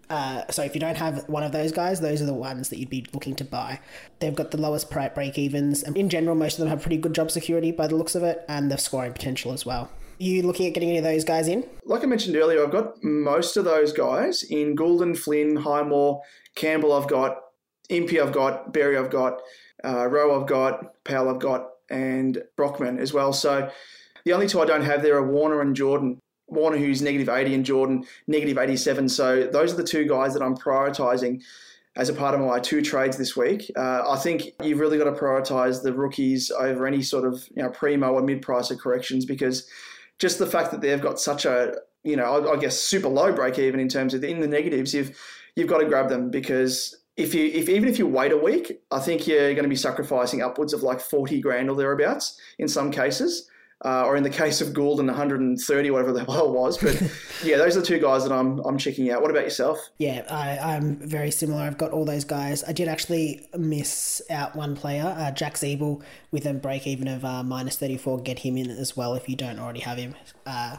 Uh, 0.08 0.42
so 0.50 0.62
if 0.62 0.74
you 0.74 0.80
don't 0.80 0.96
have 0.96 1.28
one 1.28 1.42
of 1.42 1.52
those 1.52 1.72
guys, 1.72 2.00
those 2.00 2.22
are 2.22 2.26
the 2.26 2.34
ones 2.34 2.68
that 2.68 2.78
you'd 2.78 2.90
be 2.90 3.06
looking 3.12 3.34
to 3.36 3.44
buy. 3.44 3.80
They've 4.20 4.34
got 4.34 4.50
the 4.50 4.60
lowest 4.60 4.90
break 4.90 5.38
evens, 5.38 5.82
and 5.82 5.96
in 5.96 6.08
general, 6.08 6.36
most 6.36 6.54
of 6.54 6.60
them 6.60 6.68
have 6.68 6.82
pretty 6.82 6.98
good 6.98 7.14
job 7.14 7.30
security 7.30 7.72
by 7.72 7.86
the 7.86 7.96
looks 7.96 8.14
of 8.14 8.22
it, 8.22 8.44
and 8.48 8.70
the 8.70 8.76
scoring 8.78 9.12
potential 9.12 9.52
as 9.52 9.66
well. 9.66 9.90
You 10.18 10.42
looking 10.42 10.66
at 10.66 10.74
getting 10.74 10.90
any 10.90 10.98
of 10.98 11.04
those 11.04 11.24
guys 11.24 11.46
in? 11.48 11.68
Like 11.84 12.02
I 12.02 12.06
mentioned 12.06 12.36
earlier, 12.36 12.64
I've 12.64 12.72
got 12.72 13.02
most 13.02 13.56
of 13.56 13.64
those 13.64 13.92
guys 13.92 14.42
in 14.42 14.74
Goulden, 14.74 15.14
Flynn, 15.14 15.56
Highmore, 15.56 16.22
Campbell. 16.54 16.92
I've 16.92 17.08
got 17.08 17.38
Impey. 17.90 18.20
I've 18.20 18.32
got 18.32 18.72
Berry. 18.72 18.96
I've 18.96 19.10
got 19.10 19.40
uh, 19.84 20.06
Rowe. 20.06 20.40
I've 20.40 20.48
got 20.48 21.04
Powell. 21.04 21.28
I've 21.28 21.38
got 21.40 21.68
and 21.90 22.42
Brockman 22.56 22.98
as 22.98 23.12
well. 23.12 23.32
So 23.32 23.70
the 24.24 24.32
only 24.32 24.48
two 24.48 24.60
I 24.60 24.64
don't 24.64 24.82
have 24.82 25.02
there 25.02 25.16
are 25.16 25.30
Warner 25.30 25.60
and 25.60 25.76
Jordan. 25.76 26.18
Warner, 26.48 26.76
who's 26.76 27.02
negative 27.02 27.28
80, 27.28 27.54
and 27.54 27.64
Jordan, 27.64 28.04
negative 28.26 28.58
87. 28.58 29.08
So 29.08 29.46
those 29.46 29.72
are 29.72 29.76
the 29.76 29.84
two 29.84 30.06
guys 30.06 30.32
that 30.34 30.42
I'm 30.42 30.56
prioritising 30.56 31.42
as 31.96 32.08
a 32.10 32.12
part 32.12 32.34
of 32.34 32.40
my 32.40 32.60
two 32.60 32.82
trades 32.82 33.16
this 33.16 33.36
week. 33.36 33.70
Uh, 33.74 34.04
I 34.08 34.16
think 34.16 34.52
you've 34.62 34.78
really 34.78 34.98
got 34.98 35.04
to 35.04 35.12
prioritise 35.12 35.82
the 35.82 35.92
rookies 35.92 36.50
over 36.50 36.86
any 36.86 37.02
sort 37.02 37.24
of 37.24 37.48
you 37.56 37.62
know 37.62 37.70
primo 37.70 38.12
or 38.12 38.22
mid-pricer 38.22 38.78
corrections 38.78 39.24
because 39.24 39.68
just 40.18 40.38
the 40.38 40.46
fact 40.46 40.70
that 40.70 40.80
they've 40.80 41.00
got 41.00 41.18
such 41.18 41.46
a 41.46 41.74
you 42.04 42.16
know 42.16 42.24
I, 42.24 42.52
I 42.52 42.56
guess 42.56 42.78
super 42.78 43.08
low 43.08 43.32
break 43.32 43.58
even 43.58 43.80
in 43.80 43.88
terms 43.88 44.14
of 44.14 44.22
in 44.22 44.40
the 44.40 44.46
negatives, 44.46 44.94
you've 44.94 45.18
you've 45.56 45.68
got 45.68 45.78
to 45.78 45.86
grab 45.86 46.08
them 46.08 46.30
because 46.30 46.96
if 47.16 47.34
you 47.34 47.46
if 47.46 47.68
even 47.68 47.88
if 47.88 47.98
you 47.98 48.06
wait 48.06 48.32
a 48.32 48.36
week, 48.36 48.80
I 48.90 49.00
think 49.00 49.26
you're 49.26 49.54
going 49.54 49.64
to 49.64 49.68
be 49.68 49.76
sacrificing 49.76 50.42
upwards 50.42 50.74
of 50.74 50.82
like 50.82 51.00
40 51.00 51.40
grand 51.40 51.70
or 51.70 51.76
thereabouts 51.76 52.38
in 52.58 52.68
some 52.68 52.90
cases. 52.90 53.48
Uh, 53.84 54.04
or 54.06 54.16
in 54.16 54.22
the 54.22 54.30
case 54.30 54.62
of 54.62 54.72
Goulden 54.72 55.06
130, 55.06 55.90
whatever 55.90 56.12
the 56.12 56.24
hell 56.32 56.46
it 56.46 56.52
was. 56.52 56.78
But 56.78 57.00
yeah, 57.44 57.58
those 57.58 57.76
are 57.76 57.80
the 57.80 57.86
two 57.86 57.98
guys 57.98 58.22
that 58.24 58.32
I'm 58.32 58.58
I'm 58.60 58.78
checking 58.78 59.10
out. 59.10 59.20
What 59.20 59.30
about 59.30 59.44
yourself? 59.44 59.78
Yeah, 59.98 60.24
I, 60.30 60.76
I'm 60.76 60.96
very 60.96 61.30
similar. 61.30 61.62
I've 61.62 61.76
got 61.76 61.90
all 61.92 62.06
those 62.06 62.24
guys. 62.24 62.64
I 62.64 62.72
did 62.72 62.88
actually 62.88 63.48
miss 63.56 64.22
out 64.30 64.56
one 64.56 64.76
player, 64.76 65.14
uh, 65.18 65.30
Jack 65.30 65.54
Zeeble, 65.54 66.02
with 66.30 66.46
a 66.46 66.54
break 66.54 66.86
even 66.86 67.06
of 67.06 67.24
uh, 67.24 67.42
minus 67.42 67.76
34. 67.76 68.20
Get 68.20 68.38
him 68.40 68.56
in 68.56 68.70
as 68.70 68.96
well 68.96 69.14
if 69.14 69.28
you 69.28 69.36
don't 69.36 69.58
already 69.58 69.80
have 69.80 69.98
him. 69.98 70.14
Uh, 70.46 70.78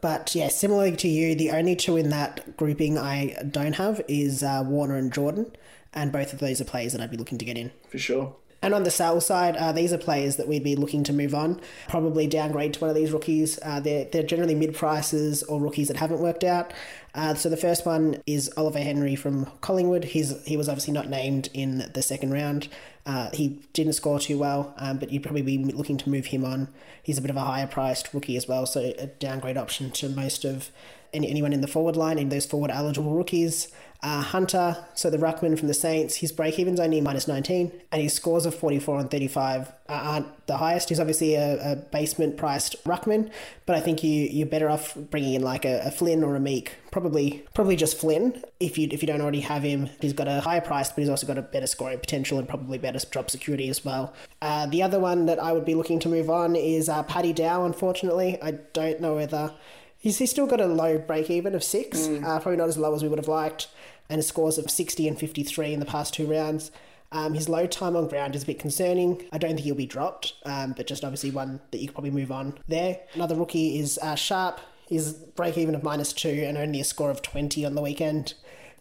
but 0.00 0.34
yeah, 0.34 0.48
similarly 0.48 0.96
to 0.96 1.08
you, 1.08 1.34
the 1.34 1.50
only 1.50 1.76
two 1.76 1.96
in 1.96 2.10
that 2.10 2.56
grouping 2.56 2.96
I 2.98 3.36
don't 3.50 3.74
have 3.74 4.00
is 4.08 4.42
uh, 4.42 4.62
Warner 4.64 4.96
and 4.96 5.12
Jordan, 5.12 5.52
and 5.92 6.12
both 6.12 6.32
of 6.32 6.38
those 6.38 6.60
are 6.60 6.64
players 6.64 6.92
that 6.92 7.00
I'd 7.00 7.10
be 7.10 7.16
looking 7.16 7.38
to 7.38 7.44
get 7.44 7.58
in. 7.58 7.72
For 7.90 7.98
sure. 7.98 8.36
And 8.62 8.74
on 8.74 8.82
the 8.82 8.90
sell 8.90 9.20
side, 9.20 9.56
uh, 9.56 9.72
these 9.72 9.92
are 9.92 9.98
players 9.98 10.36
that 10.36 10.46
we'd 10.46 10.62
be 10.64 10.76
looking 10.76 11.02
to 11.04 11.12
move 11.12 11.34
on. 11.34 11.60
Probably 11.88 12.26
downgrade 12.26 12.74
to 12.74 12.80
one 12.80 12.90
of 12.90 12.96
these 12.96 13.10
rookies. 13.10 13.58
Uh, 13.62 13.80
they're, 13.80 14.04
they're 14.04 14.22
generally 14.22 14.54
mid 14.54 14.74
prices 14.74 15.42
or 15.44 15.60
rookies 15.60 15.88
that 15.88 15.96
haven't 15.96 16.20
worked 16.20 16.44
out. 16.44 16.72
Uh, 17.14 17.34
so 17.34 17.48
the 17.48 17.56
first 17.56 17.86
one 17.86 18.22
is 18.26 18.52
Oliver 18.56 18.78
Henry 18.78 19.16
from 19.16 19.46
Collingwood. 19.60 20.04
He's 20.04 20.44
he 20.44 20.56
was 20.56 20.68
obviously 20.68 20.92
not 20.92 21.08
named 21.08 21.48
in 21.54 21.90
the 21.92 22.02
second 22.02 22.32
round. 22.32 22.68
Uh, 23.06 23.30
he 23.32 23.60
didn't 23.72 23.94
score 23.94 24.20
too 24.20 24.38
well, 24.38 24.74
um, 24.76 24.98
but 24.98 25.10
you'd 25.10 25.22
probably 25.22 25.42
be 25.42 25.58
looking 25.58 25.96
to 25.96 26.10
move 26.10 26.26
him 26.26 26.44
on. 26.44 26.68
He's 27.02 27.18
a 27.18 27.22
bit 27.22 27.30
of 27.30 27.36
a 27.36 27.40
higher 27.40 27.66
priced 27.66 28.12
rookie 28.14 28.36
as 28.36 28.46
well, 28.46 28.66
so 28.66 28.92
a 28.98 29.06
downgrade 29.06 29.56
option 29.56 29.90
to 29.92 30.08
most 30.08 30.44
of 30.44 30.70
any, 31.12 31.28
anyone 31.28 31.52
in 31.52 31.60
the 31.60 31.68
forward 31.68 31.96
line, 31.96 32.18
in 32.18 32.28
those 32.28 32.46
forward 32.46 32.70
eligible 32.70 33.14
rookies. 33.14 33.68
Uh, 34.02 34.22
Hunter, 34.22 34.82
so 34.94 35.10
the 35.10 35.18
ruckman 35.18 35.58
from 35.58 35.68
the 35.68 35.74
Saints, 35.74 36.16
his 36.16 36.32
break 36.32 36.58
even's 36.58 36.80
only 36.80 37.02
minus 37.02 37.28
19, 37.28 37.70
and 37.92 38.00
his 38.00 38.14
scores 38.14 38.46
of 38.46 38.54
44 38.54 38.98
and 38.98 39.10
35 39.10 39.68
uh, 39.68 39.72
aren't 39.88 40.46
the 40.46 40.56
highest. 40.56 40.88
He's 40.88 40.98
obviously 40.98 41.34
a, 41.34 41.72
a 41.72 41.76
basement 41.76 42.38
priced 42.38 42.82
ruckman, 42.84 43.30
but 43.66 43.76
I 43.76 43.80
think 43.80 44.02
you 44.02 44.22
you're 44.22 44.46
better 44.46 44.70
off 44.70 44.94
bringing 44.94 45.34
in 45.34 45.42
like 45.42 45.66
a, 45.66 45.82
a 45.84 45.90
Flynn 45.90 46.24
or 46.24 46.34
a 46.34 46.40
Meek. 46.40 46.76
Probably 46.90 47.44
probably 47.52 47.76
just 47.76 47.98
Flynn 47.98 48.42
if 48.58 48.78
you 48.78 48.88
if 48.90 49.02
you 49.02 49.06
don't 49.06 49.20
already 49.20 49.40
have 49.40 49.64
him. 49.64 49.90
He's 50.00 50.14
got 50.14 50.28
a 50.28 50.40
higher 50.40 50.62
price, 50.62 50.88
but 50.88 51.00
he's 51.00 51.10
also 51.10 51.26
got 51.26 51.36
a 51.36 51.42
better 51.42 51.66
scoring 51.66 51.98
potential 51.98 52.38
and 52.38 52.48
probably 52.48 52.78
better 52.78 53.00
drop 53.10 53.30
security 53.30 53.68
as 53.68 53.84
well. 53.84 54.14
Uh, 54.40 54.64
the 54.64 54.82
other 54.82 54.98
one 54.98 55.26
that 55.26 55.38
I 55.38 55.52
would 55.52 55.66
be 55.66 55.74
looking 55.74 55.98
to 56.00 56.08
move 56.08 56.30
on 56.30 56.56
is 56.56 56.88
uh, 56.88 57.02
Paddy 57.02 57.34
Dow. 57.34 57.66
Unfortunately, 57.66 58.38
I 58.40 58.52
don't 58.72 58.98
know 58.98 59.16
whether. 59.16 59.52
He's, 60.00 60.18
he's 60.18 60.30
still 60.30 60.46
got 60.46 60.60
a 60.60 60.66
low 60.66 60.98
break 60.98 61.30
even 61.30 61.54
of 61.54 61.62
six, 61.62 62.08
uh, 62.08 62.40
probably 62.40 62.56
not 62.56 62.68
as 62.68 62.78
low 62.78 62.94
as 62.94 63.02
we 63.02 63.08
would 63.08 63.18
have 63.18 63.28
liked, 63.28 63.68
and 64.08 64.18
his 64.18 64.26
scores 64.26 64.58
of 64.58 64.70
60 64.70 65.06
and 65.06 65.18
53 65.18 65.74
in 65.74 65.78
the 65.80 65.86
past 65.86 66.14
two 66.14 66.26
rounds. 66.26 66.72
Um, 67.12 67.34
his 67.34 67.48
low 67.48 67.66
time 67.66 67.96
on 67.96 68.08
ground 68.08 68.34
is 68.34 68.44
a 68.44 68.46
bit 68.46 68.58
concerning. 68.58 69.22
I 69.30 69.38
don't 69.38 69.50
think 69.50 69.60
he'll 69.60 69.74
be 69.74 69.86
dropped, 69.86 70.34
um, 70.44 70.72
but 70.76 70.86
just 70.86 71.04
obviously 71.04 71.30
one 71.30 71.60
that 71.70 71.78
you 71.78 71.88
could 71.88 71.94
probably 71.94 72.12
move 72.12 72.32
on 72.32 72.58
there. 72.66 73.00
Another 73.14 73.34
rookie 73.34 73.78
is 73.78 73.98
uh, 74.00 74.14
Sharp 74.14 74.60
He's 74.90 75.12
break 75.12 75.56
even 75.56 75.76
of 75.76 75.84
minus 75.84 76.12
two 76.12 76.28
and 76.28 76.58
only 76.58 76.80
a 76.80 76.84
score 76.84 77.10
of 77.10 77.22
20 77.22 77.64
on 77.64 77.76
the 77.76 77.80
weekend. 77.80 78.34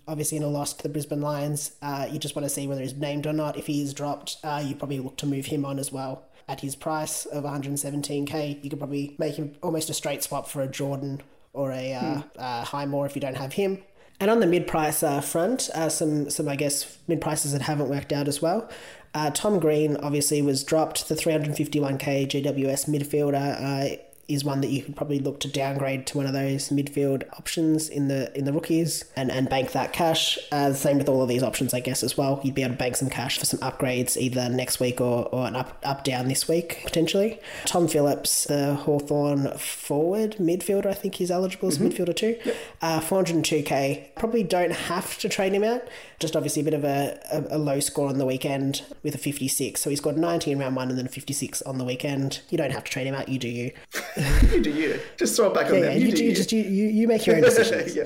Obviously, 0.08 0.38
in 0.40 0.44
a 0.44 0.48
loss 0.48 0.74
to 0.74 0.82
the 0.82 0.90
Brisbane 0.90 1.22
Lions, 1.22 1.74
uh, 1.84 2.08
you 2.12 2.18
just 2.18 2.36
want 2.36 2.48
to 2.48 2.50
see 2.50 2.68
whether 2.68 2.82
he's 2.82 2.96
named 2.96 3.28
or 3.28 3.34
not. 3.34 3.58
If 3.58 3.68
he 3.68 3.80
is 3.84 3.94
dropped, 3.94 4.38
uh, 4.44 4.62
you 4.66 4.74
probably 4.74 4.98
look 5.00 5.18
to 5.18 5.28
move 5.28 5.46
him 5.46 5.66
on 5.66 5.78
as 5.78 5.92
well. 5.92 6.26
At 6.50 6.62
his 6.62 6.76
price 6.76 7.28
of 7.28 7.44
117k, 7.44 8.64
you 8.64 8.72
could 8.72 8.80
probably 8.80 9.16
make 9.20 9.36
him 9.36 9.54
almost 9.62 9.92
a 9.92 9.94
straight 9.94 10.24
swap 10.24 10.48
for 10.48 10.64
a 10.64 10.68
Jordan 10.68 11.22
or 11.54 11.72
a 11.72 11.94
uh, 11.94 12.22
uh, 12.40 12.64
Highmore 12.64 13.06
if 13.06 13.16
you 13.16 13.22
don't 13.22 13.38
have 13.38 13.54
him. 13.54 13.84
And 14.20 14.32
on 14.32 14.40
the 14.40 14.48
mid 14.48 14.66
price 14.66 15.04
uh, 15.04 15.22
front, 15.22 15.70
uh, 15.76 15.90
some 15.90 16.30
some 16.32 16.50
I 16.50 16.56
guess 16.56 16.98
mid 17.08 17.22
prices 17.22 17.54
that 17.54 17.62
haven't 17.62 17.90
worked 17.90 18.12
out 18.12 18.28
as 18.28 18.42
well. 18.42 18.68
Uh, 19.14 19.30
Tom 19.30 19.60
Green 19.60 19.96
obviously 19.98 20.42
was 20.42 20.64
dropped. 20.64 21.08
The 21.08 21.14
351k 21.14 22.28
GWS 22.28 22.90
midfielder 22.90 23.94
uh, 23.94 24.02
is 24.30 24.44
one 24.44 24.62
that 24.62 24.70
you 24.70 24.82
could 24.82 24.96
probably 24.96 25.20
look 25.20 25.40
to 25.42 25.48
downgrade 25.48 26.06
to 26.08 26.18
one 26.18 26.28
of 26.28 26.34
those 26.34 26.70
midfield 26.70 27.28
options 27.34 27.90
in 27.90 28.08
the 28.08 28.36
in 28.38 28.46
the 28.46 28.54
rookies 28.54 29.04
and, 29.16 29.32
and 29.32 29.50
bank 29.50 29.72
that 29.72 29.92
cash. 29.92 30.38
Uh, 30.52 30.70
the 30.70 30.76
same 30.76 31.00
with 31.00 31.10
all 31.10 31.22
of 31.22 31.28
these 31.28 31.44
options, 31.44 31.74
I 31.74 31.80
guess, 31.80 32.04
as 32.04 32.16
well. 32.16 32.40
You'd 32.44 32.56
be 32.56 32.64
able 32.64 32.74
to 32.74 32.78
bank 32.78 32.96
some 32.96 33.10
cash 33.10 33.40
for 33.40 33.46
some 33.46 33.60
upgrades 33.60 34.16
either 34.16 34.48
next 34.50 34.80
week 34.80 35.02
or, 35.02 35.28
or 35.30 35.48
an 35.48 35.56
up 35.56 35.82
up 35.84 36.04
down 36.04 36.28
this 36.28 36.48
week 36.48 36.82
potentially. 36.84 37.40
Tom 37.66 37.88
Phillips, 37.88 38.46
the 38.46 38.76
Hawthorn 38.76 39.58
forward 39.58 40.36
midfielder, 40.38 40.86
I 40.86 40.94
think 40.94 41.16
he's 41.16 41.32
eligible 41.32 41.68
as 41.68 41.78
a 41.78 41.80
midfielder 41.82 42.16
too. 42.16 42.40
Uh, 42.82 43.00
402k. 43.00 44.16
Probably 44.16 44.44
don't 44.44 44.72
have 44.72 45.18
to 45.20 45.30
trade 45.30 45.54
him 45.54 45.64
out. 45.64 45.82
Just 46.20 46.36
obviously 46.36 46.62
a 46.62 46.66
bit 46.66 46.74
of 46.74 46.84
a, 46.84 47.20
a, 47.32 47.58
a 47.58 47.58
low 47.58 47.80
score 47.80 48.10
on 48.10 48.18
the 48.18 48.26
weekend 48.26 48.84
with 49.04 49.16
a 49.16 49.18
56. 49.18 49.82
So 49.82 49.90
he's 49.90 50.02
got 50.02 50.18
90 50.18 50.52
in 50.52 50.60
round 50.60 50.76
one 50.76 50.90
and 50.90 50.98
then 50.98 51.08
56 51.08 51.62
on 51.64 51.78
the 51.78 51.86
weekend. 51.86 52.42
You 52.50 52.58
don't 52.58 52.72
have 52.72 52.84
to 52.84 52.92
trade 52.92 53.08
him 53.08 53.16
out. 53.16 53.30
You 53.30 53.40
do 53.40 53.48
you. 53.48 53.72
you 54.52 54.62
do 54.62 54.70
you. 54.70 55.00
Just 55.18 55.36
throw 55.36 55.48
it 55.48 55.54
back 55.54 55.68
on 55.68 55.76
Yeah, 55.76 55.82
them. 55.82 55.98
you, 56.00 56.06
You, 56.08 56.12
do, 56.12 56.18
do 56.18 56.24
you 56.26 56.36
just 56.36 56.52
you, 56.52 56.62
you, 56.64 57.08
make 57.08 57.26
your 57.26 57.36
own 57.38 57.42
decisions. 57.50 57.96
yeah. 57.96 58.04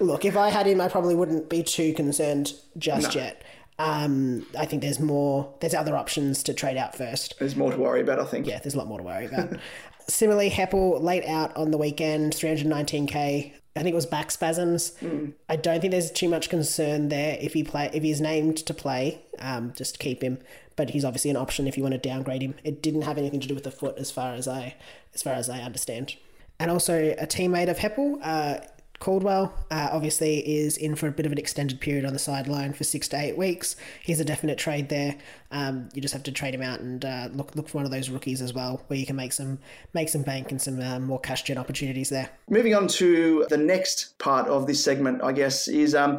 Look, 0.00 0.24
if 0.24 0.36
I 0.36 0.48
had 0.50 0.66
him, 0.66 0.80
I 0.80 0.88
probably 0.88 1.14
wouldn't 1.14 1.48
be 1.48 1.62
too 1.62 1.92
concerned 1.94 2.52
just 2.76 3.14
yet. 3.14 3.42
Um, 3.80 4.46
I 4.58 4.64
think 4.66 4.82
there's 4.82 5.00
more. 5.00 5.52
There's 5.60 5.74
other 5.74 5.96
options 5.96 6.42
to 6.44 6.54
trade 6.54 6.76
out 6.76 6.96
first. 6.96 7.34
There's 7.38 7.56
more 7.56 7.70
to 7.72 7.76
worry 7.78 8.00
about, 8.00 8.18
I 8.18 8.24
think. 8.24 8.46
Yeah, 8.46 8.58
there's 8.60 8.74
a 8.74 8.78
lot 8.78 8.86
more 8.88 8.98
to 8.98 9.04
worry 9.04 9.26
about. 9.26 9.50
Similarly, 10.08 10.50
Heppell 10.50 11.00
late 11.02 11.24
out 11.26 11.56
on 11.56 11.70
the 11.70 11.78
weekend, 11.78 12.32
319k. 12.32 13.52
I 13.76 13.82
think 13.82 13.92
it 13.92 13.94
was 13.94 14.06
back 14.06 14.30
spasms. 14.32 14.92
I 15.48 15.54
don't 15.56 15.80
think 15.80 15.92
there's 15.92 16.10
too 16.10 16.28
much 16.28 16.48
concern 16.48 17.10
there 17.10 17.36
if 17.40 17.52
he 17.52 17.62
play 17.62 17.88
if 17.92 18.02
he's 18.02 18.20
named 18.20 18.56
to 18.58 18.74
play. 18.74 19.20
Um, 19.38 19.72
just 19.76 19.98
keep 20.00 20.22
him. 20.22 20.38
But 20.74 20.90
he's 20.90 21.04
obviously 21.04 21.30
an 21.30 21.36
option 21.36 21.68
if 21.68 21.76
you 21.76 21.82
want 21.84 21.92
to 21.92 21.98
downgrade 21.98 22.42
him. 22.42 22.54
It 22.64 22.82
didn't 22.82 23.02
have 23.02 23.18
anything 23.18 23.38
to 23.40 23.48
do 23.48 23.54
with 23.54 23.64
the 23.64 23.70
foot, 23.70 23.98
as 23.98 24.10
far 24.10 24.34
as 24.34 24.48
I 24.48 24.74
as 25.18 25.22
far 25.22 25.34
as 25.34 25.50
I 25.50 25.60
understand. 25.60 26.14
And 26.60 26.70
also 26.70 27.14
a 27.18 27.26
teammate 27.26 27.68
of 27.68 27.78
Heppell, 27.78 28.18
uh, 28.22 28.60
Caldwell, 29.00 29.52
uh, 29.70 29.88
obviously 29.92 30.38
is 30.38 30.76
in 30.76 30.94
for 30.94 31.06
a 31.08 31.12
bit 31.12 31.26
of 31.26 31.32
an 31.32 31.38
extended 31.38 31.80
period 31.80 32.04
on 32.04 32.12
the 32.12 32.18
sideline 32.18 32.72
for 32.72 32.84
six 32.84 33.08
to 33.08 33.16
eight 33.16 33.36
weeks. 33.36 33.76
He's 34.02 34.20
a 34.20 34.24
definite 34.24 34.58
trade 34.58 34.88
there. 34.88 35.16
Um, 35.50 35.88
you 35.92 36.02
just 36.02 36.14
have 36.14 36.24
to 36.24 36.32
trade 36.32 36.54
him 36.54 36.62
out 36.62 36.80
and 36.80 37.04
uh, 37.04 37.28
look 37.32 37.54
look 37.56 37.68
for 37.68 37.78
one 37.78 37.84
of 37.84 37.90
those 37.90 38.10
rookies 38.10 38.42
as 38.42 38.52
well, 38.52 38.82
where 38.88 38.98
you 38.98 39.06
can 39.06 39.16
make 39.16 39.32
some 39.32 39.58
make 39.92 40.08
some 40.08 40.22
bank 40.22 40.50
and 40.50 40.60
some 40.60 40.80
uh, 40.80 40.98
more 41.00 41.20
cash 41.20 41.42
gen 41.42 41.58
opportunities 41.58 42.10
there. 42.10 42.28
Moving 42.48 42.74
on 42.74 42.88
to 42.88 43.46
the 43.48 43.56
next 43.56 44.18
part 44.18 44.48
of 44.48 44.66
this 44.66 44.82
segment, 44.82 45.22
I 45.22 45.32
guess, 45.32 45.68
is 45.68 45.94
um, 45.94 46.18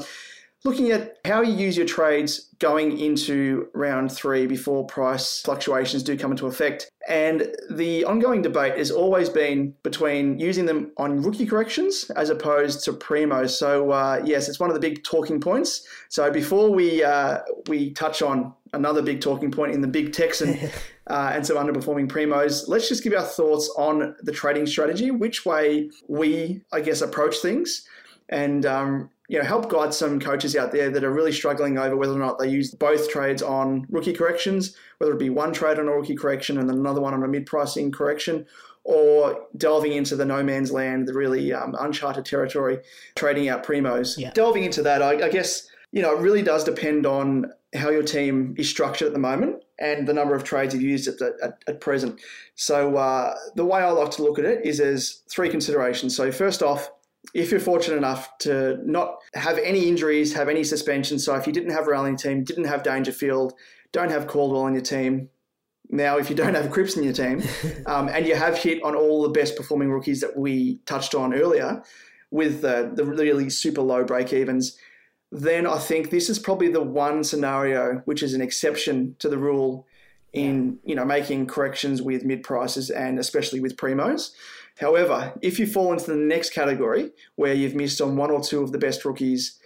looking 0.65 0.91
at 0.91 1.17
how 1.25 1.41
you 1.41 1.53
use 1.53 1.77
your 1.77 1.85
trades 1.85 2.49
going 2.59 2.99
into 2.99 3.69
round 3.73 4.11
three 4.11 4.45
before 4.45 4.85
price 4.85 5.41
fluctuations 5.41 6.03
do 6.03 6.17
come 6.17 6.31
into 6.31 6.47
effect. 6.47 6.91
And 7.07 7.55
the 7.71 8.03
ongoing 8.03 8.41
debate 8.41 8.77
has 8.77 8.91
always 8.91 9.29
been 9.29 9.73
between 9.83 10.37
using 10.37 10.65
them 10.65 10.91
on 10.97 11.21
rookie 11.21 11.45
corrections 11.45 12.09
as 12.15 12.29
opposed 12.29 12.83
to 12.85 12.93
primos. 12.93 13.51
So 13.51 13.91
uh, 13.91 14.21
yes, 14.25 14.49
it's 14.49 14.59
one 14.59 14.69
of 14.69 14.73
the 14.73 14.81
big 14.81 15.03
talking 15.03 15.39
points. 15.39 15.87
So 16.09 16.29
before 16.29 16.69
we 16.69 17.03
uh, 17.03 17.39
we 17.67 17.91
touch 17.91 18.21
on 18.21 18.53
another 18.73 19.01
big 19.01 19.21
talking 19.21 19.51
point 19.51 19.71
in 19.71 19.81
the 19.81 19.87
big 19.87 20.11
Texan 20.13 20.59
uh, 21.07 21.31
and 21.33 21.45
some 21.45 21.55
underperforming 21.55 22.07
primos, 22.07 22.67
let's 22.67 22.89
just 22.89 23.03
give 23.03 23.13
our 23.13 23.23
thoughts 23.23 23.73
on 23.77 24.15
the 24.23 24.31
trading 24.31 24.67
strategy, 24.67 25.09
which 25.09 25.45
way 25.45 25.89
we 26.09 26.61
I 26.73 26.81
guess 26.81 27.01
approach 27.01 27.37
things 27.37 27.87
and 28.29 28.65
um, 28.65 29.09
you 29.29 29.37
know 29.37 29.45
help 29.45 29.69
guide 29.69 29.93
some 29.93 30.19
coaches 30.19 30.55
out 30.55 30.71
there 30.71 30.89
that 30.89 31.03
are 31.03 31.13
really 31.13 31.31
struggling 31.31 31.77
over 31.77 31.95
whether 31.95 32.13
or 32.13 32.19
not 32.19 32.39
they 32.39 32.49
use 32.49 32.71
both 32.71 33.09
trades 33.09 33.41
on 33.41 33.85
rookie 33.89 34.11
corrections, 34.11 34.75
whether 34.97 35.13
it 35.13 35.19
be 35.19 35.29
one 35.29 35.53
trade 35.53 35.79
on 35.79 35.87
a 35.87 35.91
rookie 35.91 36.15
correction 36.15 36.57
and 36.57 36.67
then 36.67 36.77
another 36.77 36.99
one 36.99 37.13
on 37.13 37.23
a 37.23 37.27
mid-pricing 37.27 37.91
correction, 37.91 38.45
or 38.83 39.45
delving 39.55 39.93
into 39.93 40.15
the 40.15 40.25
no 40.25 40.41
man's 40.43 40.71
land, 40.71 41.07
the 41.07 41.13
really 41.13 41.53
um, 41.53 41.75
uncharted 41.79 42.25
territory, 42.25 42.79
trading 43.15 43.47
out 43.49 43.63
primos. 43.63 44.17
Yeah. 44.17 44.31
Delving 44.31 44.63
into 44.63 44.81
that, 44.81 45.03
I, 45.03 45.27
I 45.27 45.29
guess 45.29 45.69
you 45.91 46.01
know 46.01 46.17
it 46.17 46.21
really 46.21 46.41
does 46.41 46.63
depend 46.63 47.05
on 47.05 47.53
how 47.75 47.91
your 47.91 48.03
team 48.03 48.55
is 48.57 48.67
structured 48.67 49.05
at 49.05 49.13
the 49.13 49.19
moment 49.19 49.63
and 49.77 50.07
the 50.07 50.13
number 50.13 50.33
of 50.33 50.43
trades 50.43 50.73
you've 50.73 50.81
used 50.81 51.07
at, 51.07 51.19
the, 51.19 51.37
at, 51.43 51.63
at 51.67 51.81
present. 51.81 52.19
So 52.55 52.97
uh, 52.97 53.35
the 53.55 53.63
way 53.63 53.81
I 53.81 53.91
like 53.91 54.09
to 54.11 54.23
look 54.23 54.39
at 54.39 54.45
it 54.45 54.65
is 54.65 54.79
as 54.79 55.21
three 55.29 55.49
considerations. 55.49 56.15
So 56.15 56.31
first 56.31 56.63
off, 56.63 56.89
if 57.33 57.51
you're 57.51 57.59
fortunate 57.59 57.97
enough 57.97 58.37
to 58.39 58.79
not 58.83 59.17
have 59.33 59.57
any 59.59 59.87
injuries, 59.87 60.33
have 60.33 60.49
any 60.49 60.63
suspensions, 60.63 61.23
so 61.23 61.35
if 61.35 61.45
you 61.45 61.53
didn't 61.53 61.71
have 61.71 61.87
a 61.87 61.91
rallying 61.91 62.17
team, 62.17 62.43
didn't 62.43 62.65
have 62.65 62.83
Dangerfield, 62.83 63.53
don't 63.91 64.11
have 64.11 64.27
Caldwell 64.27 64.63
on 64.63 64.73
your 64.73 64.81
team, 64.81 65.29
now 65.89 66.17
if 66.17 66.29
you 66.29 66.35
don't 66.35 66.53
have 66.53 66.71
Cripps 66.71 66.97
in 66.97 67.03
your 67.03 67.13
team, 67.13 67.43
um, 67.85 68.09
and 68.09 68.25
you 68.25 68.35
have 68.35 68.57
hit 68.57 68.81
on 68.83 68.95
all 68.95 69.23
the 69.23 69.29
best 69.29 69.55
performing 69.55 69.91
rookies 69.91 70.21
that 70.21 70.37
we 70.37 70.79
touched 70.85 71.15
on 71.15 71.33
earlier 71.33 71.83
with 72.31 72.61
the, 72.61 72.91
the 72.93 73.05
really 73.05 73.49
super 73.49 73.81
low 73.81 74.03
break 74.03 74.31
evens, 74.33 74.77
then 75.31 75.67
I 75.67 75.77
think 75.77 76.09
this 76.09 76.29
is 76.29 76.39
probably 76.39 76.69
the 76.69 76.81
one 76.81 77.23
scenario 77.23 78.01
which 78.05 78.23
is 78.23 78.33
an 78.33 78.41
exception 78.41 79.15
to 79.19 79.29
the 79.29 79.37
rule 79.37 79.87
in 80.31 80.77
you 80.83 80.95
know 80.95 81.05
making 81.05 81.47
corrections 81.47 82.01
with 82.01 82.23
mid 82.23 82.43
prices 82.43 82.89
and 82.89 83.19
especially 83.19 83.59
with 83.59 83.77
primos. 83.77 84.31
However, 84.79 85.33
if 85.41 85.59
you 85.59 85.67
fall 85.67 85.91
into 85.91 86.05
the 86.05 86.15
next 86.15 86.51
category 86.51 87.11
where 87.35 87.53
you've 87.53 87.75
missed 87.75 87.99
on 87.99 88.15
one 88.15 88.31
or 88.31 88.41
two 88.41 88.63
of 88.63 88.71
the 88.71 88.77
best 88.77 89.03
rookies, 89.03 89.59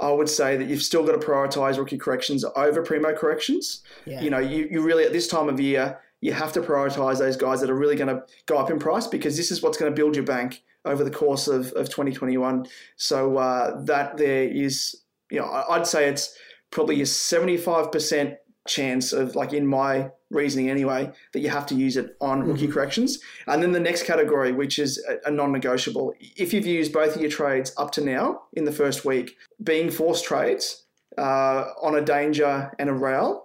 I 0.00 0.10
would 0.10 0.28
say 0.28 0.56
that 0.56 0.68
you've 0.68 0.82
still 0.82 1.04
got 1.04 1.20
to 1.20 1.26
prioritize 1.26 1.78
rookie 1.78 1.98
corrections 1.98 2.44
over 2.56 2.82
primo 2.82 3.14
corrections. 3.14 3.82
Yeah. 4.06 4.22
You 4.22 4.30
know, 4.30 4.38
you, 4.38 4.68
you 4.70 4.82
really 4.82 5.04
at 5.04 5.12
this 5.12 5.28
time 5.28 5.48
of 5.48 5.60
year 5.60 6.00
you 6.20 6.32
have 6.32 6.52
to 6.54 6.62
prioritize 6.62 7.18
those 7.18 7.36
guys 7.36 7.60
that 7.60 7.68
are 7.68 7.74
really 7.74 7.96
going 7.96 8.08
to 8.08 8.22
go 8.46 8.56
up 8.56 8.70
in 8.70 8.78
price 8.78 9.06
because 9.06 9.36
this 9.36 9.50
is 9.50 9.62
what's 9.62 9.76
going 9.76 9.92
to 9.92 9.94
build 9.94 10.16
your 10.16 10.24
bank 10.24 10.62
over 10.86 11.04
the 11.04 11.10
course 11.10 11.48
of, 11.48 11.66
of 11.72 11.90
2021. 11.90 12.66
So 12.96 13.36
uh, 13.36 13.82
that 13.84 14.16
there 14.16 14.44
is, 14.44 15.02
you 15.30 15.40
know, 15.40 15.64
I'd 15.68 15.86
say 15.86 16.08
it's 16.08 16.34
probably 16.70 17.02
a 17.02 17.04
75% 17.04 18.36
chance 18.66 19.12
of 19.12 19.34
like 19.34 19.52
in 19.52 19.66
my 19.66 20.10
reasoning 20.30 20.70
anyway 20.70 21.12
that 21.32 21.40
you 21.40 21.50
have 21.50 21.66
to 21.66 21.74
use 21.74 21.96
it 21.96 22.16
on 22.20 22.42
rookie 22.42 22.66
corrections. 22.68 23.18
And 23.46 23.62
then 23.62 23.72
the 23.72 23.80
next 23.80 24.04
category 24.04 24.52
which 24.52 24.78
is 24.78 25.04
a, 25.08 25.28
a 25.28 25.30
non-negotiable. 25.30 26.14
If 26.36 26.52
you've 26.52 26.66
used 26.66 26.92
both 26.92 27.14
of 27.14 27.20
your 27.20 27.30
trades 27.30 27.72
up 27.76 27.90
to 27.92 28.00
now 28.00 28.42
in 28.54 28.64
the 28.64 28.72
first 28.72 29.04
week 29.04 29.36
being 29.62 29.90
forced 29.90 30.24
trades 30.24 30.84
uh, 31.18 31.64
on 31.82 31.94
a 31.96 32.00
danger 32.00 32.72
and 32.78 32.88
a 32.88 32.92
Rowell 32.92 33.44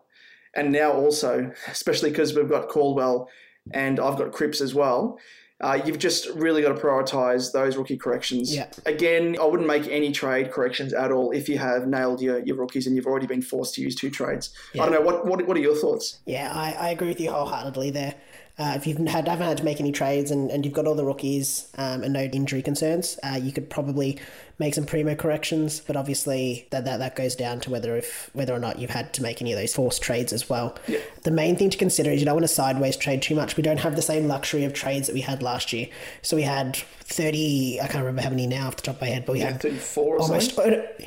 and 0.56 0.72
now 0.72 0.92
also 0.92 1.52
especially 1.68 2.10
because 2.10 2.34
we've 2.36 2.50
got 2.50 2.70
caldwell 2.70 3.30
and 3.72 4.00
i've 4.00 4.18
got 4.18 4.32
cripps 4.32 4.62
as 4.62 4.74
well 4.74 5.20
uh, 5.62 5.80
you've 5.86 6.00
just 6.00 6.30
really 6.30 6.62
got 6.62 6.70
to 6.70 6.82
prioritize 6.82 7.52
those 7.52 7.76
rookie 7.76 7.98
corrections. 7.98 8.56
Yeah. 8.56 8.68
Again, 8.86 9.36
I 9.40 9.46
wouldn't 9.46 9.68
make 9.68 9.88
any 9.88 10.12
trade 10.12 10.52
corrections 10.52 10.94
at 10.94 11.12
all 11.12 11.32
if 11.32 11.50
you 11.50 11.58
have 11.58 11.86
nailed 11.86 12.22
your, 12.22 12.40
your 12.40 12.56
rookies 12.56 12.88
and 12.88 12.96
you've 12.96 13.08
already 13.08 13.28
been 13.28 13.42
forced 13.42 13.76
to 13.76 13.82
use 13.82 13.96
two 13.96 14.10
trades. 14.10 14.52
I 14.76 14.78
don't 14.78 14.92
know. 14.92 15.02
What, 15.02 15.26
what, 15.26 15.46
what 15.46 15.58
are 15.58 15.62
your 15.62 15.76
thoughts? 15.76 16.20
Yeah, 16.26 16.52
I, 16.54 16.72
I 16.72 16.90
agree 16.90 17.10
with 17.10 17.20
you 17.20 17.32
wholeheartedly 17.32 17.92
there. 17.92 18.16
Uh, 18.58 18.74
if 18.76 18.86
you've 18.86 18.98
had, 19.08 19.28
haven't 19.28 19.48
had 19.48 19.58
to 19.58 19.64
make 19.64 19.80
any 19.80 19.92
trades 19.92 20.32
and, 20.32 20.52
and 20.52 20.66
you've 20.66 20.74
got 20.74 20.86
all 20.86 20.96
the 20.96 21.06
rookies 21.06 21.70
um, 21.78 22.04
and 22.04 22.12
no 22.12 22.22
injury 22.24 22.62
concerns, 22.62 23.18
uh, 23.24 23.40
you 23.42 23.54
could 23.54 23.70
probably 23.70 24.20
make 24.60 24.76
some 24.76 24.86
primo 24.86 25.16
corrections. 25.16 25.80
But 25.80 25.96
obviously, 25.96 26.68
that, 26.70 26.86
that 26.86 26.98
that 26.98 27.16
goes 27.16 27.36
down 27.36 27.60
to 27.62 27.70
whether 27.70 27.96
if 27.96 28.30
whether 28.34 28.54
or 28.54 28.60
not 28.60 28.78
you've 28.78 28.90
had 28.90 29.14
to 29.14 29.24
make 29.24 29.42
any 29.42 29.54
of 29.54 29.60
those 29.60 29.74
forced 29.74 30.02
trades 30.02 30.34
as 30.34 30.50
well. 30.50 30.78
Yeah. 30.88 31.00
The 31.24 31.32
main 31.32 31.56
thing 31.56 31.70
to 31.70 31.78
consider 31.78 32.12
is 32.12 32.20
you 32.20 32.26
don't 32.26 32.36
want 32.36 32.44
to 32.44 32.54
sideways 32.54 32.98
trade 32.98 33.22
too 33.22 33.36
much. 33.36 33.58
We 33.58 33.64
don't 33.64 33.80
have 33.80 33.96
the 33.96 34.02
same 34.02 34.28
luxury 34.28 34.66
of 34.66 34.74
trades 34.74 35.08
that 35.08 35.14
we 35.14 35.22
had 35.22 35.42
last 35.42 35.74
year. 35.74 35.88
So 36.22 36.36
we 36.36 36.44
had 36.44 36.76
thirty. 36.76 37.80
I 37.82 37.88
can't 37.88 38.04
remember 38.04 38.22
how 38.22 38.30
many 38.30 38.46
now 38.46 38.68
off 38.68 38.76
the 38.76 38.84
top 38.84 38.96
of 38.96 39.02
my 39.02 39.08
head, 39.08 39.26
but 39.26 39.34
we 39.34 39.40
had 39.40 39.62
34 39.62 40.04
or 40.04 40.20
almost 40.20 40.60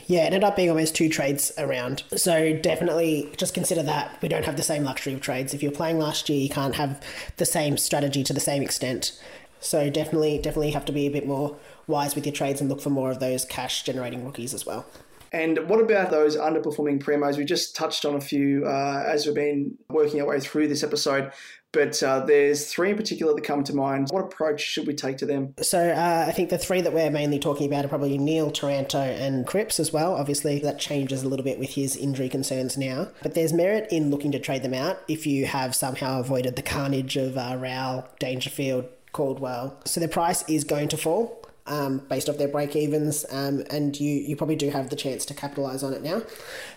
yeah, 0.06 0.22
it 0.22 0.26
ended 0.26 0.44
up 0.44 0.56
being 0.56 0.70
almost 0.70 0.96
two 0.96 1.08
trades 1.08 1.52
around. 1.58 2.02
So 2.16 2.56
definitely 2.56 3.30
just 3.36 3.54
consider 3.54 3.82
that 3.84 4.18
we 4.22 4.28
don't 4.28 4.44
have 4.44 4.56
the 4.56 4.62
same 4.62 4.84
luxury 4.84 5.12
of 5.12 5.20
trades. 5.20 5.54
If 5.54 5.62
you're 5.62 5.72
playing 5.72 5.98
last 5.98 6.28
year, 6.28 6.40
you 6.40 6.48
can't 6.48 6.74
have 6.76 7.00
the 7.36 7.46
same 7.46 7.76
strategy 7.76 8.24
to 8.24 8.32
the 8.32 8.40
same 8.40 8.62
extent. 8.62 9.20
So 9.62 9.88
definitely, 9.90 10.38
definitely 10.38 10.72
have 10.72 10.84
to 10.86 10.92
be 10.92 11.06
a 11.06 11.10
bit 11.10 11.26
more 11.26 11.56
wise 11.86 12.14
with 12.14 12.26
your 12.26 12.34
trades 12.34 12.60
and 12.60 12.70
look 12.70 12.80
for 12.80 12.90
more 12.90 13.10
of 13.10 13.20
those 13.20 13.44
cash 13.44 13.82
generating 13.82 14.24
rookies 14.24 14.54
as 14.54 14.66
well. 14.66 14.86
And 15.32 15.58
what 15.66 15.80
about 15.80 16.10
those 16.10 16.36
underperforming 16.36 17.02
primos? 17.02 17.38
We 17.38 17.44
just 17.44 17.74
touched 17.74 18.04
on 18.04 18.14
a 18.14 18.20
few 18.20 18.66
uh, 18.66 19.04
as 19.06 19.24
we've 19.24 19.34
been 19.34 19.78
working 19.88 20.20
our 20.20 20.26
way 20.26 20.40
through 20.40 20.68
this 20.68 20.82
episode, 20.82 21.32
but 21.72 22.02
uh, 22.02 22.20
there's 22.20 22.70
three 22.70 22.90
in 22.90 22.96
particular 22.98 23.34
that 23.34 23.42
come 23.42 23.64
to 23.64 23.74
mind. 23.74 24.08
What 24.10 24.24
approach 24.24 24.60
should 24.60 24.86
we 24.86 24.92
take 24.92 25.16
to 25.18 25.26
them? 25.26 25.54
So 25.62 25.88
uh, 25.88 26.26
I 26.28 26.32
think 26.32 26.50
the 26.50 26.58
three 26.58 26.82
that 26.82 26.92
we're 26.92 27.10
mainly 27.10 27.38
talking 27.38 27.66
about 27.66 27.86
are 27.86 27.88
probably 27.88 28.18
Neale, 28.18 28.50
Taranto, 28.50 29.00
and 29.00 29.46
Cripps 29.46 29.80
as 29.80 29.90
well. 29.90 30.14
Obviously, 30.14 30.58
that 30.58 30.78
changes 30.78 31.22
a 31.22 31.28
little 31.28 31.44
bit 31.44 31.58
with 31.58 31.70
his 31.70 31.96
injury 31.96 32.28
concerns 32.28 32.76
now. 32.76 33.08
But 33.22 33.34
there's 33.34 33.54
merit 33.54 33.88
in 33.90 34.10
looking 34.10 34.32
to 34.32 34.38
trade 34.38 34.62
them 34.62 34.74
out 34.74 34.98
if 35.08 35.26
you 35.26 35.46
have 35.46 35.74
somehow 35.74 36.20
avoided 36.20 36.56
the 36.56 36.62
carnage 36.62 37.16
of 37.16 37.38
uh, 37.38 37.56
Rowell, 37.58 38.06
Dangerfield, 38.18 38.84
Caldwell. 39.12 39.80
So 39.86 39.98
the 39.98 40.08
price 40.08 40.46
is 40.48 40.64
going 40.64 40.88
to 40.88 40.98
fall. 40.98 41.41
Um, 41.64 41.98
based 42.08 42.28
off 42.28 42.38
their 42.38 42.48
break 42.48 42.74
evens, 42.74 43.24
um, 43.30 43.62
and 43.70 43.98
you, 43.98 44.10
you 44.10 44.34
probably 44.34 44.56
do 44.56 44.70
have 44.70 44.90
the 44.90 44.96
chance 44.96 45.24
to 45.26 45.34
capitalise 45.34 45.84
on 45.84 45.92
it 45.92 46.02
now. 46.02 46.22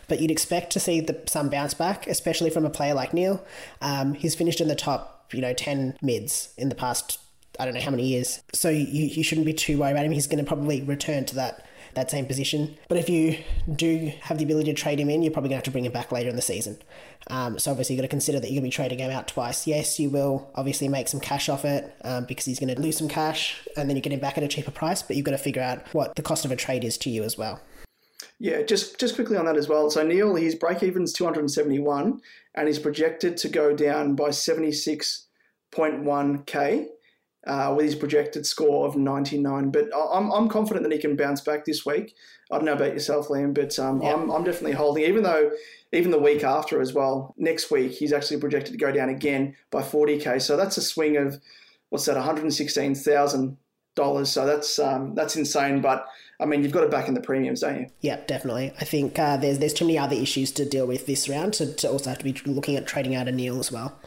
But 0.07 0.21
you'd 0.21 0.29
expect 0.29 0.71
to 0.73 0.79
see 0.79 1.01
the, 1.01 1.19
some 1.25 1.49
bounce 1.49 1.73
back, 1.73 2.05
especially 2.05 2.51
from 2.51 2.65
a 2.65 2.69
player 2.69 2.93
like 2.93 3.11
Neil. 3.11 3.43
Um, 3.81 4.13
he's 4.13 4.35
finished 4.35 4.61
in 4.61 4.67
the 4.67 4.75
top, 4.75 5.31
you 5.33 5.41
know, 5.41 5.53
10 5.53 5.97
mids 6.03 6.53
in 6.55 6.69
the 6.69 6.75
past, 6.75 7.19
I 7.59 7.65
don't 7.65 7.73
know 7.73 7.81
how 7.81 7.89
many 7.89 8.05
years. 8.05 8.43
So 8.53 8.69
you, 8.69 9.05
you 9.05 9.23
shouldn't 9.23 9.47
be 9.47 9.53
too 9.53 9.79
worried 9.79 9.93
about 9.93 10.05
him. 10.05 10.11
He's 10.11 10.27
going 10.27 10.43
to 10.43 10.47
probably 10.47 10.83
return 10.83 11.25
to 11.25 11.35
that 11.35 11.65
that 11.95 12.11
same 12.11 12.25
position. 12.25 12.77
But 12.87 12.97
if 12.97 13.09
you 13.09 13.37
do 13.73 14.11
have 14.21 14.37
the 14.37 14.43
ability 14.43 14.73
to 14.73 14.79
trade 14.79 14.99
him 14.99 15.09
in, 15.09 15.23
you're 15.23 15.31
probably 15.31 15.49
going 15.49 15.59
to 15.59 15.59
have 15.59 15.65
to 15.65 15.71
bring 15.71 15.85
him 15.85 15.91
back 15.91 16.11
later 16.11 16.29
in 16.29 16.35
the 16.35 16.41
season. 16.41 16.77
Um, 17.27 17.57
so 17.57 17.71
obviously 17.71 17.95
you've 17.95 18.01
got 18.01 18.05
to 18.05 18.09
consider 18.09 18.39
that 18.39 18.47
you're 18.47 18.61
going 18.61 18.71
to 18.71 18.75
be 18.75 18.83
trading 18.83 18.99
him 18.99 19.11
out 19.11 19.27
twice. 19.27 19.65
Yes, 19.65 19.99
you 19.99 20.09
will 20.09 20.49
obviously 20.55 20.87
make 20.87 21.07
some 21.07 21.19
cash 21.19 21.49
off 21.49 21.65
it 21.65 21.95
um, 22.03 22.25
because 22.25 22.45
he's 22.45 22.59
going 22.59 22.73
to 22.73 22.81
lose 22.81 22.97
some 22.97 23.07
cash 23.07 23.61
and 23.75 23.89
then 23.89 23.95
you 23.95 24.01
get 24.01 24.13
him 24.13 24.19
back 24.19 24.37
at 24.37 24.43
a 24.43 24.47
cheaper 24.47 24.71
price, 24.71 25.01
but 25.01 25.15
you've 25.15 25.25
got 25.25 25.31
to 25.31 25.37
figure 25.37 25.61
out 25.61 25.81
what 25.93 26.15
the 26.15 26.21
cost 26.21 26.45
of 26.45 26.51
a 26.51 26.55
trade 26.55 26.83
is 26.83 26.97
to 26.99 27.09
you 27.09 27.23
as 27.23 27.37
well. 27.37 27.61
Yeah, 28.39 28.63
just 28.63 28.99
just 28.99 29.15
quickly 29.15 29.37
on 29.37 29.45
that 29.45 29.55
as 29.55 29.69
well. 29.69 29.89
So 29.89 30.03
Neale, 30.03 30.35
his 30.35 30.55
break 30.55 30.83
even's 30.83 31.13
271 31.13 32.19
and 32.53 32.67
he's 32.67 32.79
projected 32.79 33.37
to 33.37 33.47
go 33.47 33.73
down 33.73 34.15
by 34.15 34.27
76.1k 34.29 36.87
uh, 37.45 37.73
with 37.75 37.85
his 37.85 37.95
projected 37.95 38.45
score 38.45 38.87
of 38.87 38.95
99. 38.95 39.71
But 39.71 39.93
I- 39.95 40.17
I'm, 40.17 40.31
I'm 40.31 40.49
confident 40.49 40.83
that 40.83 40.91
he 40.93 40.99
can 40.99 41.15
bounce 41.15 41.41
back 41.41 41.65
this 41.65 41.85
week. 41.85 42.15
I 42.51 42.57
don't 42.57 42.65
know 42.65 42.73
about 42.73 42.93
yourself, 42.93 43.27
Liam, 43.27 43.53
but 43.53 43.77
um, 43.79 44.01
I'm, 44.03 44.29
I'm 44.29 44.43
definitely 44.43 44.73
holding, 44.73 45.03
even 45.03 45.23
though 45.23 45.51
even 45.91 46.11
the 46.11 46.19
week 46.19 46.43
after 46.43 46.81
as 46.81 46.93
well, 46.93 47.33
next 47.37 47.71
week, 47.71 47.91
he's 47.91 48.13
actually 48.13 48.39
projected 48.39 48.73
to 48.73 48.77
go 48.77 48.91
down 48.91 49.09
again 49.09 49.55
by 49.71 49.81
40k. 49.81 50.41
So 50.41 50.57
that's 50.57 50.77
a 50.77 50.81
swing 50.81 51.17
of, 51.17 51.39
what's 51.89 52.05
that, 52.05 52.17
$116,000. 52.17 53.57
So 53.95 54.45
that's 54.45 54.79
um, 54.79 55.15
that's 55.15 55.35
insane. 55.35 55.81
But 55.81 56.07
I 56.39 56.45
mean, 56.45 56.63
you've 56.63 56.71
got 56.71 56.83
it 56.83 56.91
back 56.91 57.07
in 57.07 57.13
the 57.13 57.21
premiums, 57.21 57.61
don't 57.61 57.79
you? 57.79 57.87
Yeah, 58.01 58.19
definitely. 58.27 58.73
I 58.79 58.83
think 58.85 59.17
uh, 59.17 59.37
there's 59.37 59.59
there's 59.59 59.73
too 59.73 59.85
many 59.85 59.97
other 59.97 60.15
issues 60.15 60.51
to 60.53 60.65
deal 60.65 60.85
with 60.85 61.05
this 61.05 61.29
round 61.29 61.53
to, 61.55 61.73
to 61.73 61.89
also 61.89 62.09
have 62.09 62.19
to 62.19 62.23
be 62.25 62.33
looking 62.45 62.75
at 62.75 62.85
trading 62.87 63.15
out 63.15 63.27
a 63.27 63.31
Neale 63.31 63.59
as 63.59 63.71
well. 63.71 63.97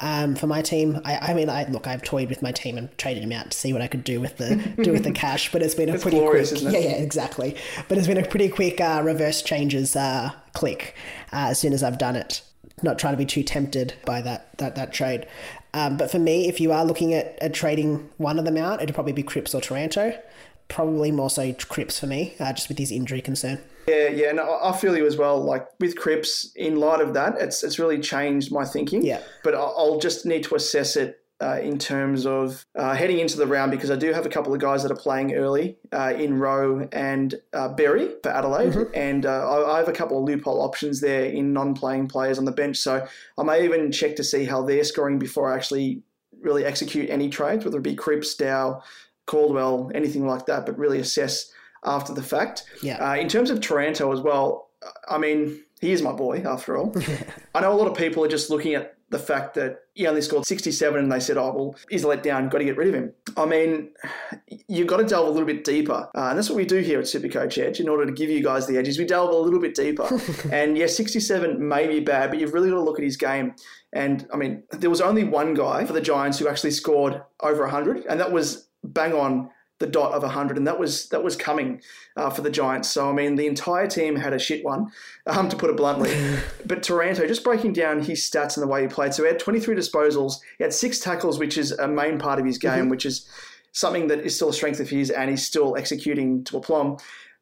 Um, 0.00 0.34
for 0.34 0.48
my 0.48 0.62
team, 0.62 1.00
I, 1.04 1.30
I 1.30 1.34
mean, 1.34 1.48
I 1.48 1.68
look, 1.68 1.86
I've 1.86 2.02
toyed 2.02 2.28
with 2.28 2.42
my 2.42 2.50
team 2.50 2.76
and 2.76 2.96
traded 2.98 3.22
him 3.22 3.30
out 3.30 3.52
to 3.52 3.56
see 3.56 3.72
what 3.72 3.82
I 3.82 3.86
could 3.86 4.04
do 4.04 4.20
with 4.20 4.36
the 4.36 4.56
do 4.82 4.92
with 4.92 5.04
the 5.04 5.12
cash, 5.12 5.52
but 5.52 5.62
it's 5.62 5.74
been 5.74 5.88
a 5.88 5.94
It's 5.94 6.02
pretty 6.02 6.18
glorious, 6.18 6.50
quick, 6.50 6.62
yeah, 6.62 6.78
yeah, 6.78 6.96
exactly. 6.96 7.56
But 7.88 7.98
it's 7.98 8.06
been 8.06 8.18
a 8.18 8.26
pretty 8.26 8.48
quick 8.48 8.80
uh, 8.80 9.02
reverse 9.04 9.42
changes 9.42 9.94
uh, 9.94 10.32
click 10.54 10.94
uh, 11.32 11.48
as 11.50 11.58
soon 11.58 11.72
as 11.72 11.82
I've 11.82 11.98
done 11.98 12.16
it. 12.16 12.42
Not 12.82 12.98
trying 12.98 13.12
to 13.12 13.18
be 13.18 13.26
too 13.26 13.44
tempted 13.44 13.94
by 14.04 14.22
that 14.22 14.58
that 14.58 14.74
that 14.74 14.92
trade. 14.92 15.26
Um, 15.74 15.96
but 15.96 16.10
for 16.10 16.18
me, 16.18 16.48
if 16.48 16.60
you 16.60 16.72
are 16.72 16.84
looking 16.84 17.14
at, 17.14 17.38
at 17.40 17.54
trading 17.54 18.10
one 18.18 18.38
of 18.38 18.44
them 18.44 18.56
out, 18.56 18.82
it'd 18.82 18.94
probably 18.94 19.12
be 19.12 19.22
Cripps 19.22 19.54
or 19.54 19.60
Taranto. 19.60 20.18
Probably 20.68 21.10
more 21.10 21.30
so 21.30 21.52
Cripps 21.54 21.98
for 21.98 22.06
me, 22.06 22.34
uh, 22.38 22.52
just 22.52 22.68
with 22.68 22.78
his 22.78 22.92
injury 22.92 23.20
concern. 23.20 23.58
Yeah, 23.88 24.08
yeah, 24.08 24.30
and 24.30 24.40
I 24.40 24.70
I 24.70 24.76
feel 24.76 24.96
you 24.96 25.06
as 25.06 25.16
well. 25.16 25.42
Like 25.42 25.66
with 25.80 25.96
Cripps, 25.96 26.52
in 26.54 26.76
light 26.76 27.00
of 27.00 27.14
that, 27.14 27.36
it's 27.38 27.62
it's 27.64 27.78
really 27.78 27.98
changed 27.98 28.52
my 28.52 28.64
thinking. 28.64 29.04
Yeah. 29.04 29.20
But 29.42 29.54
I'll 29.54 29.98
just 29.98 30.24
need 30.24 30.44
to 30.44 30.54
assess 30.54 30.96
it 30.96 31.21
uh, 31.42 31.58
in 31.60 31.78
terms 31.78 32.24
of 32.24 32.64
uh, 32.76 32.94
heading 32.94 33.18
into 33.18 33.36
the 33.36 33.46
round 33.46 33.72
because 33.72 33.90
I 33.90 33.96
do 33.96 34.12
have 34.12 34.24
a 34.24 34.28
couple 34.28 34.54
of 34.54 34.60
guys 34.60 34.82
that 34.84 34.92
are 34.92 34.96
playing 34.96 35.34
early 35.34 35.76
uh, 35.92 36.14
in 36.16 36.38
Rowe 36.38 36.88
and 36.92 37.34
uh, 37.52 37.68
Berry 37.68 38.14
for 38.22 38.30
Adelaide, 38.30 38.76
and 38.94 39.26
uh, 39.26 39.50
I, 39.50 39.74
I 39.74 39.78
have 39.78 39.88
a 39.88 39.92
couple 39.92 40.18
of 40.18 40.24
loophole 40.24 40.62
options 40.62 41.00
there 41.00 41.24
in 41.24 41.52
non-playing 41.52 42.08
players 42.08 42.38
on 42.38 42.44
the 42.44 42.52
bench. 42.52 42.76
So 42.76 43.06
I 43.36 43.42
may 43.42 43.64
even 43.64 43.90
check 43.90 44.14
to 44.16 44.24
see 44.24 44.44
how 44.44 44.62
they're 44.62 44.84
scoring 44.84 45.18
before 45.18 45.52
I 45.52 45.56
actually 45.56 46.02
really 46.40 46.64
execute 46.64 47.10
any 47.10 47.28
trades, 47.28 47.64
whether 47.64 47.78
it 47.78 47.82
be 47.82 47.96
Cripps, 47.96 48.36
Dow, 48.36 48.82
Caldwell, 49.26 49.90
anything 49.94 50.26
like 50.26 50.46
that. 50.46 50.64
But 50.64 50.78
really 50.78 51.00
assess 51.00 51.50
after 51.84 52.14
the 52.14 52.22
fact. 52.22 52.64
Yeah. 52.82 53.04
Uh, 53.04 53.16
in 53.16 53.28
terms 53.28 53.50
of 53.50 53.60
Taranto 53.60 54.12
as 54.12 54.20
well, 54.20 54.70
I 55.08 55.18
mean, 55.18 55.60
he 55.80 55.92
is 55.92 56.02
my 56.02 56.12
boy 56.12 56.42
after 56.46 56.76
all. 56.76 56.94
I 57.54 57.60
know 57.60 57.72
a 57.72 57.74
lot 57.74 57.88
of 57.88 57.96
people 57.96 58.24
are 58.24 58.28
just 58.28 58.50
looking 58.50 58.74
at 58.74 58.96
the 59.12 59.18
fact 59.18 59.54
that 59.54 59.80
he 59.94 60.06
only 60.06 60.22
scored 60.22 60.46
67 60.46 60.98
and 60.98 61.12
they 61.12 61.20
said, 61.20 61.36
oh, 61.36 61.52
well, 61.54 61.76
he's 61.90 62.04
let 62.04 62.22
down, 62.22 62.48
got 62.48 62.58
to 62.58 62.64
get 62.64 62.78
rid 62.78 62.88
of 62.88 62.94
him. 62.94 63.12
I 63.36 63.44
mean, 63.44 63.90
you've 64.66 64.86
got 64.86 64.96
to 64.96 65.04
delve 65.04 65.28
a 65.28 65.30
little 65.30 65.46
bit 65.46 65.64
deeper. 65.64 66.08
Uh, 66.16 66.28
and 66.30 66.38
that's 66.38 66.48
what 66.48 66.56
we 66.56 66.64
do 66.64 66.78
here 66.78 66.98
at 66.98 67.04
Supercoach 67.04 67.62
Edge 67.62 67.78
in 67.78 67.88
order 67.88 68.06
to 68.06 68.12
give 68.12 68.30
you 68.30 68.42
guys 68.42 68.66
the 68.66 68.78
edges. 68.78 68.98
We 68.98 69.04
delve 69.04 69.30
a 69.30 69.36
little 69.36 69.60
bit 69.60 69.74
deeper. 69.74 70.08
and 70.52 70.76
yes, 70.76 70.96
67 70.96 71.66
may 71.66 71.86
be 71.86 72.00
bad, 72.00 72.30
but 72.30 72.40
you've 72.40 72.54
really 72.54 72.70
got 72.70 72.76
to 72.76 72.82
look 72.82 72.98
at 72.98 73.04
his 73.04 73.18
game. 73.18 73.54
And 73.92 74.26
I 74.32 74.36
mean, 74.36 74.62
there 74.70 74.90
was 74.90 75.02
only 75.02 75.24
one 75.24 75.52
guy 75.52 75.84
for 75.84 75.92
the 75.92 76.00
Giants 76.00 76.38
who 76.38 76.48
actually 76.48 76.70
scored 76.70 77.22
over 77.40 77.62
100, 77.62 78.06
and 78.06 78.18
that 78.18 78.32
was 78.32 78.68
bang 78.82 79.12
on 79.12 79.50
the 79.82 79.86
dot 79.88 80.12
of 80.12 80.22
100, 80.22 80.56
and 80.56 80.66
that 80.66 80.78
was 80.78 81.08
that 81.08 81.22
was 81.22 81.36
coming 81.36 81.82
uh, 82.16 82.30
for 82.30 82.40
the 82.40 82.50
Giants. 82.50 82.88
So 82.88 83.10
I 83.10 83.12
mean, 83.12 83.34
the 83.34 83.46
entire 83.46 83.86
team 83.86 84.16
had 84.16 84.32
a 84.32 84.38
shit 84.38 84.64
one, 84.64 84.90
um, 85.26 85.48
to 85.48 85.56
put 85.56 85.68
it 85.68 85.76
bluntly. 85.76 86.14
but 86.66 86.82
Taranto, 86.82 87.26
just 87.26 87.44
breaking 87.44 87.74
down 87.74 88.00
his 88.00 88.20
stats 88.20 88.56
and 88.56 88.62
the 88.62 88.68
way 88.68 88.82
he 88.82 88.88
played, 88.88 89.12
so 89.12 89.24
he 89.24 89.28
had 89.28 89.38
23 89.38 89.74
disposals, 89.74 90.34
he 90.56 90.64
had 90.64 90.72
six 90.72 91.00
tackles, 91.00 91.38
which 91.38 91.58
is 91.58 91.72
a 91.72 91.88
main 91.88 92.18
part 92.18 92.38
of 92.38 92.46
his 92.46 92.56
game, 92.56 92.88
which 92.88 93.04
is 93.04 93.28
something 93.72 94.06
that 94.06 94.20
is 94.20 94.36
still 94.36 94.48
a 94.48 94.54
strength 94.54 94.80
of 94.80 94.88
his, 94.88 95.10
and 95.10 95.28
he's 95.28 95.44
still 95.44 95.76
executing 95.76 96.44
to 96.44 96.56
aplomb. 96.56 96.96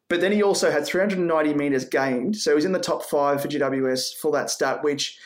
But 0.09 0.19
then 0.19 0.33
he 0.33 0.43
also 0.43 0.71
had 0.71 0.85
390 0.85 1.53
meters 1.53 1.85
gained, 1.85 2.35
so 2.35 2.55
he's 2.55 2.65
in 2.65 2.73
the 2.73 2.79
top 2.79 3.03
five 3.03 3.41
for 3.41 3.47
GWS 3.47 4.15
for 4.17 4.31
that 4.33 4.49
stat, 4.49 4.83
which 4.83 5.17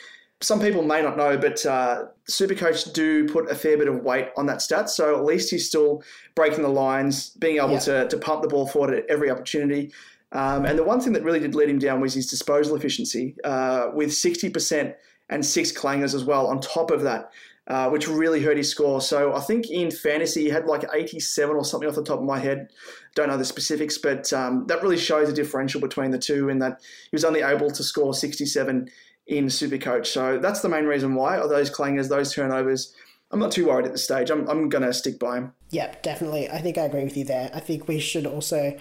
some 0.45 0.59
people 0.59 0.83
may 0.83 1.01
not 1.01 1.17
know, 1.17 1.37
but 1.37 1.65
uh, 1.65 2.05
Supercoach 2.29 2.93
do 2.93 3.27
put 3.27 3.49
a 3.49 3.55
fair 3.55 3.77
bit 3.77 3.87
of 3.87 4.03
weight 4.03 4.29
on 4.37 4.45
that 4.45 4.61
stat. 4.61 4.89
So 4.89 5.15
at 5.17 5.25
least 5.25 5.49
he's 5.49 5.67
still 5.67 6.03
breaking 6.35 6.61
the 6.61 6.69
lines, 6.69 7.31
being 7.31 7.57
able 7.57 7.71
Yeah. 7.71 7.79
to, 7.79 8.07
to 8.09 8.17
pump 8.17 8.43
the 8.43 8.47
ball 8.47 8.67
forward 8.67 8.93
at 8.93 9.05
every 9.09 9.31
opportunity. 9.31 9.91
Um, 10.31 10.65
and 10.65 10.77
the 10.77 10.83
one 10.83 10.99
thing 11.01 11.13
that 11.13 11.23
really 11.23 11.39
did 11.39 11.55
let 11.55 11.67
him 11.69 11.79
down 11.79 11.99
was 11.99 12.13
his 12.13 12.27
disposal 12.27 12.75
efficiency, 12.75 13.35
uh, 13.43 13.89
with 13.93 14.09
60% 14.09 14.93
and 15.29 15.43
six 15.45 15.71
clangers 15.71 16.13
as 16.13 16.23
well 16.23 16.45
on 16.47 16.59
top 16.61 16.91
of 16.91 17.01
that, 17.01 17.31
uh, 17.67 17.89
which 17.89 18.07
really 18.07 18.43
hurt 18.43 18.57
his 18.57 18.69
score. 18.69 19.01
So 19.01 19.33
I 19.33 19.39
think 19.39 19.71
in 19.71 19.89
fantasy 19.89 20.43
he 20.43 20.49
had 20.49 20.65
like 20.67 20.83
87 20.93 21.55
or 21.55 21.65
something 21.65 21.89
off 21.89 21.95
the 21.95 22.03
top 22.03 22.19
of 22.19 22.25
my 22.25 22.37
head. 22.37 22.69
Don't 23.15 23.29
know 23.29 23.37
the 23.37 23.45
specifics, 23.45 23.97
but 23.97 24.31
um, 24.33 24.65
that 24.67 24.83
really 24.83 24.97
shows 24.97 25.27
the 25.27 25.33
differential 25.33 25.81
between 25.81 26.11
the 26.11 26.19
two 26.19 26.49
in 26.49 26.59
that 26.59 26.81
he 27.09 27.15
was 27.15 27.25
only 27.25 27.41
able 27.41 27.71
to 27.71 27.83
score 27.83 28.13
67 28.13 28.89
in 29.27 29.45
Supercoach. 29.45 30.07
So 30.07 30.37
that's 30.37 30.61
the 30.61 30.69
main 30.69 30.85
reason 30.85 31.15
why 31.15 31.37
are 31.37 31.47
those 31.47 31.71
clangers, 31.71 32.09
those 32.09 32.33
turnovers. 32.33 32.93
I'm 33.31 33.39
not 33.39 33.51
too 33.51 33.67
worried 33.67 33.85
at 33.85 33.91
this 33.91 34.03
stage. 34.03 34.29
I'm, 34.29 34.47
I'm 34.47 34.69
going 34.69 34.83
to 34.83 34.93
stick 34.93 35.19
by 35.19 35.37
him. 35.37 35.53
Yep, 35.71 36.03
definitely. 36.03 36.49
I 36.49 36.59
think 36.59 36.77
I 36.77 36.83
agree 36.83 37.03
with 37.03 37.17
you 37.17 37.25
there. 37.25 37.49
I 37.53 37.59
think 37.59 37.87
we 37.87 37.99
should 37.99 38.27
also, 38.27 38.79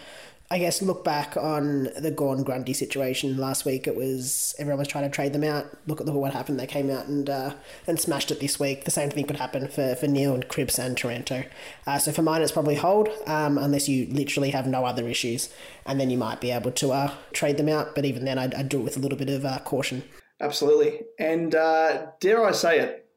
I 0.51 0.59
guess, 0.59 0.83
look 0.83 1.03
back 1.03 1.35
on 1.39 1.89
the 1.99 2.11
Gawn 2.11 2.45
Grundy 2.45 2.75
situation 2.75 3.39
last 3.39 3.65
week. 3.65 3.89
It 3.89 3.97
was 3.97 4.55
everyone 4.59 4.81
was 4.81 4.89
trying 4.89 5.05
to 5.05 5.11
trade 5.11 5.33
them 5.33 5.45
out. 5.45 5.65
Look 5.87 6.03
at 6.03 6.07
at 6.07 6.15
what 6.15 6.35
happened. 6.35 6.61
They 6.61 6.67
came 6.67 6.91
out 6.91 7.07
and 7.07 7.29
uh, 7.29 7.55
and 7.87 7.99
smashed 7.99 8.31
it 8.31 8.39
this 8.39 8.61
week. 8.61 8.85
The 8.85 8.91
same 8.91 9.11
thing 9.11 9.27
could 9.27 9.39
happen 9.39 9.67
for, 9.69 9.95
for 9.97 10.07
Neale 10.07 10.35
and 10.35 10.47
Cripps 10.47 10.79
and 10.79 10.97
Taranto. 10.97 11.45
Uh, 11.87 11.99
so 11.99 12.13
for 12.13 12.23
mine, 12.23 12.43
it's 12.43 12.53
probably 12.53 12.77
hold 12.77 13.09
um, 13.27 13.57
unless 13.57 13.89
you 13.89 14.07
literally 14.13 14.51
have 14.51 14.67
no 14.67 14.85
other 14.85 15.09
issues, 15.09 15.49
and 15.87 15.99
then 15.99 16.11
you 16.11 16.19
might 16.19 16.43
be 16.43 16.51
able 16.51 16.71
to 16.73 16.93
uh, 16.93 17.15
trade 17.33 17.57
them 17.57 17.71
out. 17.71 17.95
But 17.95 18.05
even 18.05 18.27
then, 18.27 18.39
I'd, 18.39 18.55
I'd 18.55 18.69
do 18.69 18.81
it 18.81 18.85
with 18.85 18.99
a 18.99 19.01
little 19.01 19.19
bit 19.19 19.31
of 19.31 19.47
uh, 19.47 19.59
caution. 19.61 20.05
Absolutely. 20.41 21.03
And 21.19 21.55
uh, 21.55 22.07
dare 22.21 22.45
I 22.45 22.53
say 22.53 22.81
it, 22.81 23.09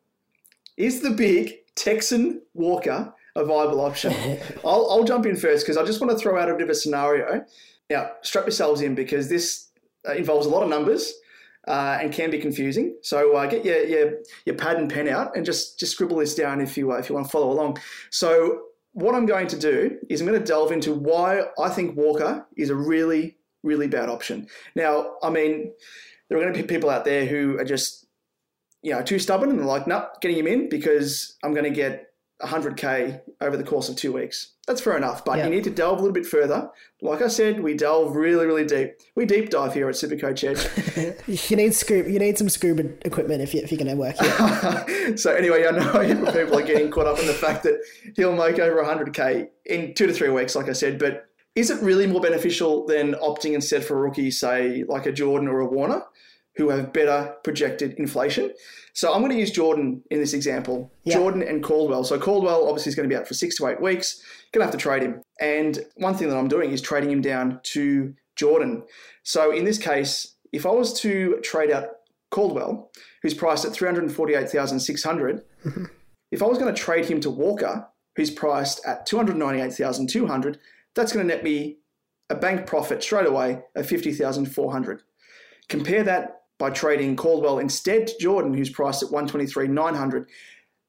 is 0.77 1.01
the 1.01 1.11
big 1.11 1.55
Texan 1.75 2.41
Walker 2.53 3.13
a 3.35 3.43
viable 3.43 3.81
option? 3.81 4.13
I'll, 4.65 4.87
I'll 4.89 5.03
jump 5.03 5.25
in 5.25 5.35
first 5.35 5.65
because 5.65 5.77
I 5.77 5.83
just 5.83 5.99
want 5.99 6.11
to 6.11 6.17
throw 6.17 6.39
out 6.39 6.49
a 6.49 6.53
bit 6.53 6.63
of 6.63 6.69
a 6.69 6.75
scenario. 6.75 7.43
Now, 7.89 8.11
strap 8.21 8.45
yourselves 8.45 8.81
in 8.81 8.95
because 8.95 9.29
this 9.29 9.69
uh, 10.07 10.13
involves 10.13 10.45
a 10.45 10.49
lot 10.49 10.63
of 10.63 10.69
numbers. 10.69 11.13
Uh, 11.67 11.97
and 12.01 12.13
can 12.13 12.31
be 12.31 12.37
confusing. 12.39 12.95
So 13.01 13.35
uh, 13.35 13.45
get 13.45 13.65
your, 13.65 13.83
your 13.83 14.13
your 14.45 14.55
pad 14.55 14.77
and 14.77 14.89
pen 14.89 15.09
out 15.09 15.35
and 15.35 15.45
just 15.45 15.77
just 15.77 15.91
scribble 15.91 16.15
this 16.15 16.33
down 16.33 16.61
if 16.61 16.77
you 16.77 16.93
uh, 16.93 16.95
if 16.95 17.09
you 17.09 17.15
want 17.15 17.27
to 17.27 17.29
follow 17.29 17.51
along. 17.51 17.79
So 18.09 18.67
what 18.93 19.13
I'm 19.15 19.25
going 19.25 19.47
to 19.47 19.59
do 19.59 19.97
is 20.07 20.21
I'm 20.21 20.27
going 20.27 20.39
to 20.39 20.45
delve 20.45 20.71
into 20.71 20.93
why 20.93 21.41
I 21.59 21.67
think 21.67 21.97
Walker 21.97 22.47
is 22.55 22.69
a 22.69 22.75
really 22.75 23.35
really 23.63 23.87
bad 23.87 24.07
option. 24.07 24.47
Now, 24.75 25.15
I 25.21 25.29
mean, 25.29 25.73
there 26.29 26.37
are 26.37 26.41
going 26.41 26.53
to 26.53 26.61
be 26.61 26.67
people 26.67 26.89
out 26.89 27.05
there 27.05 27.25
who 27.25 27.57
are 27.57 27.65
just, 27.65 28.05
you 28.81 28.91
know, 28.91 29.01
too 29.01 29.19
stubborn 29.19 29.49
and 29.49 29.59
they're 29.59 29.65
like, 29.65 29.87
nope, 29.87 30.21
getting 30.21 30.37
him 30.37 30.47
in 30.47 30.69
because 30.69 31.35
I'm 31.43 31.53
going 31.53 31.63
to 31.65 31.69
get 31.69 32.05
100k 32.43 33.21
over 33.41 33.57
the 33.57 33.63
course 33.63 33.89
of 33.89 33.95
two 33.95 34.13
weeks. 34.13 34.53
That's 34.67 34.81
fair 34.81 34.95
enough, 34.97 35.25
but 35.25 35.37
Yeah. 35.37 35.45
you 35.45 35.49
need 35.49 35.63
to 35.63 35.69
delve 35.71 35.97
a 35.97 36.01
little 36.01 36.13
bit 36.13 36.25
further. 36.25 36.69
Like 37.01 37.21
I 37.21 37.29
said, 37.29 37.61
we 37.63 37.73
delve 37.73 38.15
really, 38.15 38.45
really 38.45 38.65
deep. 38.65 38.91
We 39.15 39.25
deep 39.25 39.49
dive 39.49 39.73
here 39.73 39.89
at 39.89 39.95
Supercoach 39.95 40.43
Edge. 40.43 41.17
You 41.49 41.57
need 41.57 41.73
scuba. 41.73 42.09
You 42.11 42.19
need 42.19 42.37
some 42.37 42.49
scuba 42.49 42.83
equipment 43.05 43.41
if 43.41 43.53
you 43.53 43.61
if 43.61 43.71
you're 43.71 43.77
going 43.83 43.89
to 43.89 43.95
work 43.95 44.17
here. 44.17 45.17
so 45.17 45.33
anyway, 45.33 45.65
I 45.67 45.71
know 45.71 46.31
people 46.33 46.59
are 46.59 46.61
getting 46.63 46.89
caught 46.91 47.07
up 47.07 47.19
in 47.19 47.27
the 47.27 47.33
fact 47.33 47.63
that 47.63 47.79
he'll 48.15 48.35
make 48.35 48.59
over 48.59 48.83
100k 48.83 49.47
in 49.65 49.93
two 49.93 50.05
to 50.07 50.13
three 50.13 50.29
weeks, 50.29 50.55
like 50.55 50.69
I 50.69 50.73
said. 50.73 50.99
But 50.99 51.25
is 51.55 51.69
it 51.71 51.81
really 51.81 52.05
more 52.07 52.21
beneficial 52.21 52.85
than 52.85 53.13
opting 53.15 53.53
instead 53.53 53.83
for 53.83 53.97
a 53.97 54.01
rookie, 54.01 54.29
say 54.31 54.83
like 54.87 55.05
a 55.07 55.11
Jordan 55.11 55.47
or 55.47 55.59
a 55.61 55.65
Warner, 55.65 56.03
who 56.57 56.69
have 56.69 56.91
better 56.91 57.35
projected 57.43 57.93
inflation? 57.93 58.51
So 58.93 59.13
I'm 59.13 59.21
going 59.21 59.31
to 59.31 59.37
use 59.37 59.51
Jordan 59.51 60.03
in 60.09 60.19
this 60.19 60.33
example. 60.33 60.91
Yeah. 61.03 61.17
Jordan 61.17 61.43
and 61.43 61.63
Caldwell. 61.63 62.03
So 62.03 62.19
Caldwell 62.19 62.67
obviously 62.67 62.89
is 62.89 62.95
going 62.95 63.07
to 63.07 63.13
be 63.13 63.17
out 63.17 63.27
for 63.27 63.35
six 63.35 63.55
to 63.57 63.67
eight 63.67 63.79
weeks. 63.79 64.23
Going 64.51 64.61
to 64.61 64.65
have 64.65 64.71
to 64.71 64.81
trade 64.81 65.03
him. 65.03 65.21
And 65.39 65.79
one 65.97 66.15
thing 66.15 66.29
that 66.29 66.37
I'm 66.37 66.47
doing 66.47 66.71
is 66.71 66.81
trading 66.81 67.11
him 67.11 67.21
down 67.21 67.59
to 67.63 68.13
Jordan. 68.35 68.83
So 69.21 69.51
in 69.51 69.65
this 69.65 69.77
case, 69.77 70.35
if 70.51 70.65
I 70.65 70.71
was 70.71 70.99
to 71.01 71.39
trade 71.43 71.71
out 71.71 71.89
Caldwell, 72.31 72.89
who's 73.21 73.33
priced 73.33 73.65
at 73.65 73.73
348,600, 73.73 75.43
if 76.31 76.41
I 76.41 76.45
was 76.45 76.57
going 76.57 76.73
to 76.73 76.81
trade 76.81 77.05
him 77.05 77.19
to 77.21 77.29
Walker, 77.29 77.87
who's 78.15 78.31
priced 78.31 78.83
at 78.85 79.05
298,200, 79.05 80.59
that's 80.95 81.13
going 81.13 81.27
to 81.27 81.35
net 81.35 81.43
me 81.43 81.77
a 82.29 82.35
bank 82.35 82.65
profit 82.65 83.03
straight 83.03 83.27
away 83.27 83.61
of 83.75 83.87
50,400. 83.87 85.03
Compare 85.69 86.03
that 86.03 86.41
by 86.57 86.69
trading 86.69 87.15
Caldwell 87.15 87.59
instead 87.59 88.07
to 88.07 88.17
Jordan, 88.19 88.53
who's 88.53 88.69
priced 88.69 89.03
at 89.03 89.11
123,900. 89.11 90.29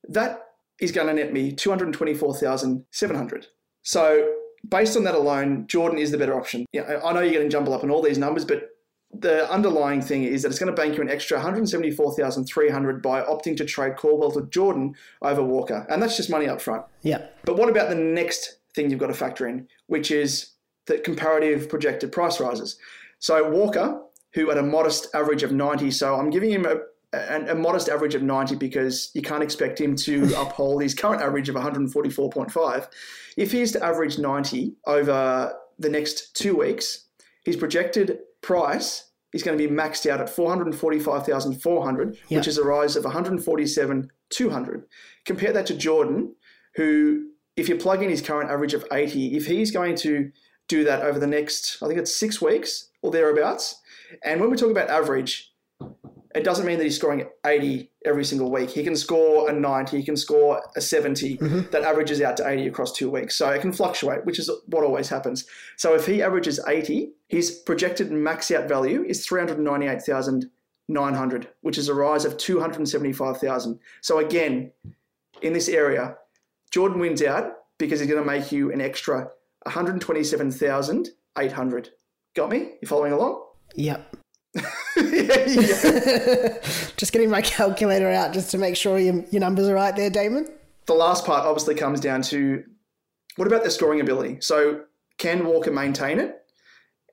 That 0.09 0.46
is 0.81 0.92
going 0.92 1.09
to 1.09 1.14
net 1.14 1.33
me 1.33 1.52
224,700. 1.52 3.46
So 3.83 4.35
based 4.68 4.96
on 4.96 5.04
that 5.04 5.14
alone, 5.14 5.66
Jordan 5.66 5.98
is 5.98 6.11
the 6.11 6.18
better 6.18 6.37
option. 6.38 6.66
Yeah, 6.72 7.00
I 7.04 7.12
know 7.12 7.20
you're 7.20 7.33
getting 7.33 7.50
jumbled 7.50 7.76
up 7.76 7.85
in 7.85 7.90
all 7.90 8.02
these 8.02 8.18
numbers, 8.18 8.44
but 8.44 8.70
the 9.12 9.50
underlying 9.50 10.02
thing 10.02 10.24
is 10.24 10.42
that 10.42 10.50
it's 10.50 10.59
going 10.59 10.74
to 10.74 10.81
bank 10.81 10.96
you 10.96 11.02
an 11.02 11.09
extra 11.09 11.38
174,300 11.38 13.02
by 13.02 13.22
opting 13.22 13.57
to 13.57 13.64
trade 13.64 13.96
Caldwell 13.96 14.31
to 14.33 14.42
Jordan 14.50 14.94
over 15.22 15.42
Walker. 15.42 15.87
And 15.88 16.02
that's 16.02 16.16
just 16.16 16.31
money 16.31 16.46
up 16.46 16.61
front. 16.61 16.85
yeah. 17.02 17.26
But 17.44 17.57
what 17.57 17.70
about 17.70 17.88
the 17.88 17.94
next 17.94 18.59
thing 18.74 18.90
you've 18.90 19.00
got 19.00 19.07
to 19.07 19.14
factor 19.14 19.48
in, 19.48 19.66
which 19.87 20.11
is 20.11 20.50
the 20.87 20.98
comparative 20.98 21.68
projected 21.68 22.12
price 22.12 22.38
rises? 22.38 22.78
So 23.18 23.48
Walker, 23.48 24.00
who 24.38 24.53
at 24.53 24.57
a 24.59 24.62
modest 24.62 25.09
average 25.14 25.42
of 25.42 25.51
90, 25.51 25.90
so 25.90 26.14
I'm 26.14 26.31
giving 26.31 26.51
him 26.51 26.64
a, 26.64 26.77
a, 27.12 27.51
a 27.51 27.55
modest 27.57 27.88
average 27.88 28.14
of 28.14 28.22
90 28.22 28.55
because 28.55 29.11
you 29.12 29.20
can't 29.20 29.42
expect 29.42 29.81
him 29.81 29.96
to 29.96 30.33
uphold 30.40 30.81
his 30.81 30.94
current 30.94 31.20
average 31.20 31.48
of 31.48 31.57
144.5. 31.57 32.88
If 33.37 33.51
he's 33.51 33.72
to 33.72 33.85
average 33.85 34.16
90 34.18 34.77
over 34.87 35.53
the 35.81 35.88
next 35.88 36.37
two 36.37 36.57
weeks, 36.57 37.07
his 37.44 37.57
projected 37.57 38.18
price 38.40 39.11
is 39.33 39.42
going 39.42 39.59
to 39.59 39.68
be 39.68 39.74
maxed 39.74 40.09
out 40.09 40.20
at 40.20 40.31
445,400, 40.31 42.16
Yeah. 42.29 42.38
which 42.38 42.46
is 42.46 42.59
a 42.59 42.64
rise 42.64 42.94
of 42.94 43.03
147,200. 43.05 44.85
Compare 45.24 45.53
that 45.53 45.66
to 45.66 45.74
Jordan, 45.74 46.35
who, 46.77 47.31
if 47.57 47.68
you 47.68 47.74
plug 47.74 48.05
in 48.05 48.09
his 48.11 48.22
current 48.22 48.51
average 48.53 48.72
of 48.74 48.85
80, 48.92 49.37
if 49.37 49.46
he's 49.46 49.72
going 49.72 49.96
to 49.96 50.31
do 50.68 50.85
that 50.85 51.02
over 51.02 51.18
the 51.18 51.26
next, 51.26 51.83
I 51.83 51.87
think 51.87 51.98
it's 51.98 52.14
six 52.14 52.40
weeks 52.40 52.90
or 53.02 53.11
thereabouts, 53.11 53.81
and 54.22 54.40
when 54.40 54.50
we 54.50 54.57
talk 54.57 54.70
about 54.70 54.88
average, 54.88 55.52
it 56.35 56.44
doesn't 56.44 56.66
mean 56.66 56.76
that 56.78 56.85
he's 56.85 56.96
scoring 56.96 57.28
80 57.44 57.90
every 58.04 58.24
single 58.24 58.52
week. 58.52 58.70
He 58.70 58.83
can 58.85 58.94
score 58.96 59.48
a 59.48 59.52
90, 59.52 59.96
he 59.96 60.04
can 60.04 60.16
score 60.16 60.62
a 60.76 60.81
70 60.81 61.38
mm-hmm. 61.38 61.70
that 61.70 61.83
averages 61.83 62.20
out 62.20 62.37
to 62.37 62.48
80 62.48 62.68
across 62.68 62.92
two 62.92 63.11
weeks. 63.11 63.37
So 63.37 63.50
it 63.50 63.61
can 63.61 63.72
fluctuate, 63.72 64.24
which 64.24 64.38
is 64.38 64.48
what 64.66 64.85
always 64.85 65.09
happens. 65.09 65.46
So 65.76 65.94
if 65.94 66.07
he 66.07 66.22
averages 66.22 66.61
80, 66.66 67.11
his 67.28 67.50
projected 67.50 68.12
max 68.12 68.50
out 68.50 68.68
value 68.68 69.04
is 69.04 69.26
398,900, 69.26 71.48
which 71.62 71.78
is 71.78 71.88
a 71.88 71.94
rise 71.94 72.24
of 72.24 72.37
275,000. 72.37 73.78
So 74.02 74.18
again, 74.18 74.72
in 75.40 75.54
this 75.54 75.68
area, 75.68 76.16
Jordan 76.70 77.00
wins 77.00 77.22
out 77.22 77.52
because 77.78 78.00
he's 78.00 78.09
going 78.09 78.22
to 78.22 78.26
make 78.26 78.52
you 78.52 78.72
an 78.72 78.81
extra 78.81 79.28
127,800. 79.64 81.90
Got 82.35 82.51
me? 82.51 82.73
You 82.81 82.88
following 82.88 83.12
along? 83.12 83.44
Yep. 83.75 84.16
yeah, 84.97 85.44
yeah. 85.47 86.59
Just 86.97 87.12
getting 87.12 87.31
my 87.31 87.42
calculator 87.42 88.11
out 88.11 88.33
just 88.33 88.51
to 88.53 88.59
make 88.59 88.77
sure 88.77 88.99
your, 88.99 89.25
your 89.31 89.40
numbers 89.40 89.68
are 89.68 89.75
right 89.75 89.94
there, 89.94 90.11
Damon. 90.11 90.49
the 90.87 90.94
last 90.94 91.27
part 91.27 91.44
obviously 91.44 91.75
comes 91.75 92.01
down 92.01 92.23
to 92.23 92.64
what 93.37 93.47
about 93.47 93.61
their 93.62 93.71
scoring 93.71 94.01
ability? 94.01 94.38
So 94.40 94.83
can 95.18 95.44
Walker 95.47 95.71
maintain 95.71 96.18
it? 96.18 96.35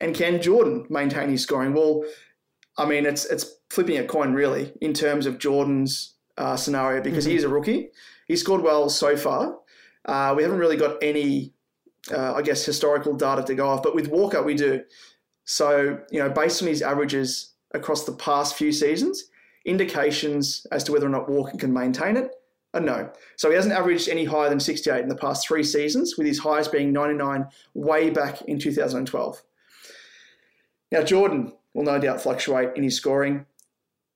And 0.02 0.16
can 0.16 0.42
Jordan 0.42 0.86
maintain 0.90 1.30
his 1.30 1.44
scoring? 1.44 1.74
Well, 1.74 2.04
I 2.78 2.86
mean, 2.86 3.06
it's 3.06 3.26
it's 3.26 3.46
flipping 3.70 3.98
a 3.98 4.04
coin 4.06 4.34
really 4.34 4.74
in 4.82 4.94
terms 4.94 5.26
of 5.26 5.38
Jordan's 5.38 6.16
uh, 6.38 6.58
scenario 6.58 7.02
because 7.02 7.26
he 7.26 7.36
is 7.36 7.44
a 7.44 7.50
rookie. 7.50 7.90
He 8.28 8.36
scored 8.36 8.62
well 8.62 8.90
so 8.90 9.16
far. 9.16 9.58
Uh, 10.06 10.34
we 10.36 10.44
haven't 10.44 10.60
really 10.60 10.78
got 10.78 10.98
any, 11.02 11.54
uh, 12.14 12.34
I 12.34 12.42
guess, 12.42 12.66
historical 12.66 13.14
data 13.14 13.44
to 13.44 13.56
go 13.56 13.68
off, 13.68 13.84
but 13.84 13.96
with 13.96 14.08
Walker 14.08 14.42
we 14.44 14.56
do. 14.56 14.84
So 15.46 16.00
you 16.12 16.20
know, 16.20 16.30
based 16.30 16.62
on 16.62 16.68
his 16.68 16.82
averages 16.82 17.54
across 17.74 18.06
the 18.06 18.14
past 18.14 18.56
few 18.56 18.72
seasons, 18.72 19.26
indications 19.66 20.66
as 20.72 20.84
to 20.86 20.92
whether 20.92 21.06
or 21.06 21.10
not 21.10 21.30
Walker 21.30 21.58
can 21.58 21.74
maintain 21.74 22.18
it 22.18 22.32
a 22.76 22.80
no. 22.80 23.10
So 23.38 23.50
he 23.50 23.56
hasn't 23.56 23.74
averaged 23.74 24.10
any 24.10 24.26
higher 24.26 24.50
than 24.50 24.60
68 24.60 25.02
in 25.02 25.10
the 25.10 25.16
past 25.16 25.48
three 25.48 25.64
seasons, 25.64 26.16
with 26.18 26.28
his 26.28 26.40
highest 26.40 26.72
being 26.72 26.92
99 26.92 27.48
way 27.74 28.10
back 28.10 28.42
in 28.44 28.60
2012. 28.60 29.42
Now, 30.92 31.02
Jordan 31.02 31.54
will 31.74 31.84
no 31.84 32.00
doubt 32.00 32.22
fluctuate 32.22 32.76
in 32.76 32.84
his 32.84 32.96
scoring. 32.96 33.46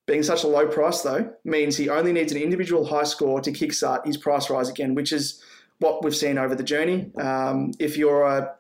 Being 0.06 0.24
such 0.24 0.44
a 0.44 0.48
low 0.48 0.68
price, 0.68 1.02
though, 1.02 1.34
means 1.44 1.78
he 1.78 1.90
only 1.90 2.12
needs 2.12 2.32
an 2.32 2.42
individual 2.42 2.86
high 2.86 3.04
score 3.04 3.42
to 3.42 3.52
kickstart 3.52 4.06
his 4.06 4.18
price 4.18 4.50
rise 4.50 4.70
again, 4.70 4.96
which 4.96 5.14
is 5.14 5.42
what 5.80 6.04
we've 6.04 6.16
seen 6.16 6.38
over 6.38 6.56
the 6.56 6.64
journey. 6.64 7.12
Um, 7.20 7.72
if 7.80 7.98
you're 7.98 8.24
a 8.24 8.56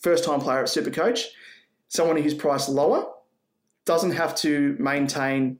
first 0.00 0.24
time 0.24 0.40
player 0.40 0.60
at 0.60 0.66
Supercoach, 0.66 1.26
someone 1.88 2.16
who's 2.16 2.34
priced 2.34 2.68
lower 2.68 3.06
doesn't 3.84 4.12
have 4.12 4.34
to 4.36 4.76
maintain 4.78 5.58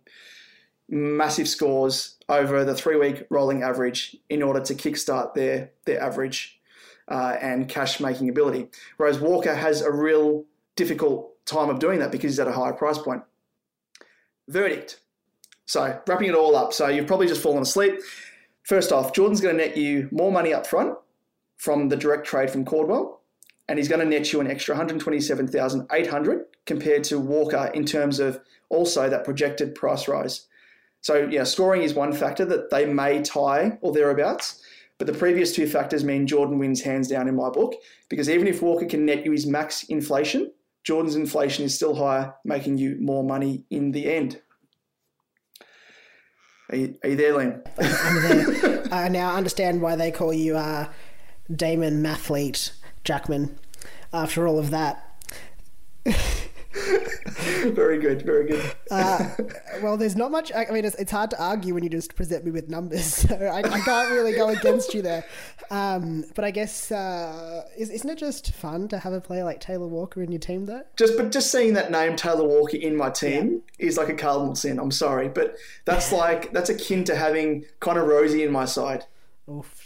massive 0.89 1.49
scores 1.49 2.19
over 2.29 2.65
the 2.65 2.75
three 2.75 2.97
week 2.97 3.25
rolling 3.31 3.63
average 3.63 4.17
in 4.29 4.43
order 4.43 4.61
to 4.61 4.75
kickstart 4.75 5.35
their, 5.35 5.71
their 5.85 6.03
average 6.03 6.61
uh, 7.09 7.37
and 7.41 7.69
cash 7.69 8.01
making 8.01 8.29
ability. 8.29 8.69
Whereas 8.97 9.19
Walker 9.19 9.55
has 9.55 9.83
a 9.83 9.91
real 9.91 10.45
difficult 10.77 11.45
time 11.45 11.69
of 11.69 11.79
doing 11.79 11.99
that 11.99 12.11
because 12.11 12.33
he's 12.33 12.41
at 12.41 12.49
a 12.49 12.53
higher 12.53 12.73
price 12.73 12.99
point. 12.99 13.23
Verdict. 14.49 15.01
So, 15.67 16.01
wrapping 16.07 16.29
it 16.29 16.35
all 16.35 16.57
up. 16.57 16.73
So, 16.73 16.89
you've 16.89 17.07
probably 17.07 17.27
just 17.27 17.43
fallen 17.43 17.63
asleep. 17.63 18.01
First 18.65 18.93
off, 18.93 19.13
Jordan's 19.13 19.41
going 19.41 19.57
to 19.57 19.67
net 19.67 19.77
you 19.77 20.09
more 20.11 20.31
money 20.31 20.53
up 20.53 20.67
front 20.67 20.97
from 21.63 21.89
the 21.89 21.97
direct 21.97 22.27
trade 22.27 22.51
from 22.51 22.65
Caldwell, 22.65 23.21
and 23.69 23.79
he's 23.79 23.87
going 23.87 24.01
to 24.01 24.05
net 24.05 24.33
you 24.33 24.41
an 24.41 24.51
extra 24.51 24.75
127,800 24.75 26.45
compared 26.67 27.05
to 27.05 27.21
Walker 27.21 27.71
in 27.73 27.85
terms 27.85 28.19
of 28.19 28.41
also 28.69 29.09
that 29.09 29.25
projected 29.25 29.73
price 29.77 30.09
rise. 30.09 30.49
So, 31.03 31.29
yeah, 31.31 31.45
scoring 31.45 31.83
is 31.83 31.95
one 31.95 32.13
factor 32.15 32.45
that 32.47 32.71
they 32.71 32.85
may 32.85 33.23
tie 33.23 33.79
or 33.81 33.93
thereabouts. 33.93 34.61
But 34.99 35.07
the 35.07 35.13
previous 35.13 35.55
two 35.55 35.69
factors 35.69 36.03
mean 36.03 36.27
Jordan 36.27 36.59
wins 36.59 36.81
hands 36.81 37.07
down 37.07 37.29
in 37.29 37.37
my 37.37 37.49
book 37.49 37.77
because 38.09 38.29
even 38.29 38.49
if 38.49 38.61
Walker 38.61 38.87
can 38.87 39.07
net 39.07 39.25
you 39.25 39.31
his 39.31 39.47
max 39.47 39.85
inflation, 39.85 40.51
Jordan's 40.83 41.15
inflation 41.15 41.65
is 41.65 41.77
still 41.77 41.95
higher, 41.95 42.35
making 42.45 42.79
you 42.79 42.97
more 43.01 43.23
money 43.23 43.63
in 43.71 43.93
the 43.93 44.13
end. 44.13 44.43
Are 46.71 46.77
you, 46.77 46.99
are 47.05 47.11
you 47.11 47.17
there, 47.17 47.35
Liam? 47.35 47.63
I'm 47.79 48.61
there. 48.61 48.83
I 48.93 49.09
now 49.09 49.37
understand 49.37 49.81
why 49.81 49.95
they 49.97 50.11
call 50.11 50.33
you 50.33 50.57
uh, 50.57 50.89
Damon 51.55 52.03
Mathlete 52.03 52.73
Jackman 53.05 53.59
after 54.13 54.47
all 54.47 54.59
of 54.59 54.71
that. 54.71 55.09
very 56.73 57.99
good, 57.99 58.23
very 58.23 58.47
good. 58.47 58.75
Well, 59.83 59.97
there's 59.97 60.17
not 60.17 60.31
much. 60.31 60.53
I 60.55 60.67
mean, 60.71 60.85
it's, 60.85 60.97
it's 60.97 61.13
hard 61.13 61.31
to 61.31 61.43
argue 61.43 61.75
when 61.75 61.83
you 61.83 61.91
just 61.91 62.15
present 62.15 62.45
me 62.45 62.51
with 62.51 62.69
numbers, 62.69 63.05
so 63.29 63.35
I, 63.35 63.59
I 63.59 63.81
can't 63.81 64.11
really 64.11 64.33
go 64.33 64.49
against 64.49 64.95
you 64.95 65.03
there. 65.03 65.25
Um, 65.71 66.25
but 66.35 66.45
I 66.45 66.51
guess 66.51 66.93
uh, 66.93 67.65
is, 67.77 67.91
isn't 67.91 68.09
it 68.09 68.19
just 68.19 68.53
fun 68.53 68.89
to 68.89 68.99
have 68.99 69.13
a 69.13 69.21
player 69.21 69.45
like 69.45 69.61
Taylor 69.61 69.87
Walker 69.87 70.23
in 70.23 70.31
your 70.31 70.41
team, 70.41 70.67
though? 70.67 70.83
Just 70.97 71.17
but 71.17 71.33
just 71.33 71.51
seeing 71.51 71.75
that 71.75 71.91
name 71.91 72.17
Taylor 72.17 72.45
Walker 72.45 72.77
in 72.77 72.97
my 72.97 73.11
team 73.11 73.63
is 73.79 73.97
like 73.97 74.09
a 74.09 74.15
cardinal 74.15 74.55
sin. 74.55 74.79
I'm 74.79 74.91
sorry, 74.91 75.29
but 75.29 75.57
that's 75.85 76.13
like 76.13 76.53
that's 76.53 76.71
akin 76.71 77.05
to 77.05 77.17
having 77.17 77.65
Connor 77.81 78.05
Rozee 78.05 78.45
in 78.45 78.53
my 78.53 78.65
side, 78.65 79.05
Oof. 79.51 79.82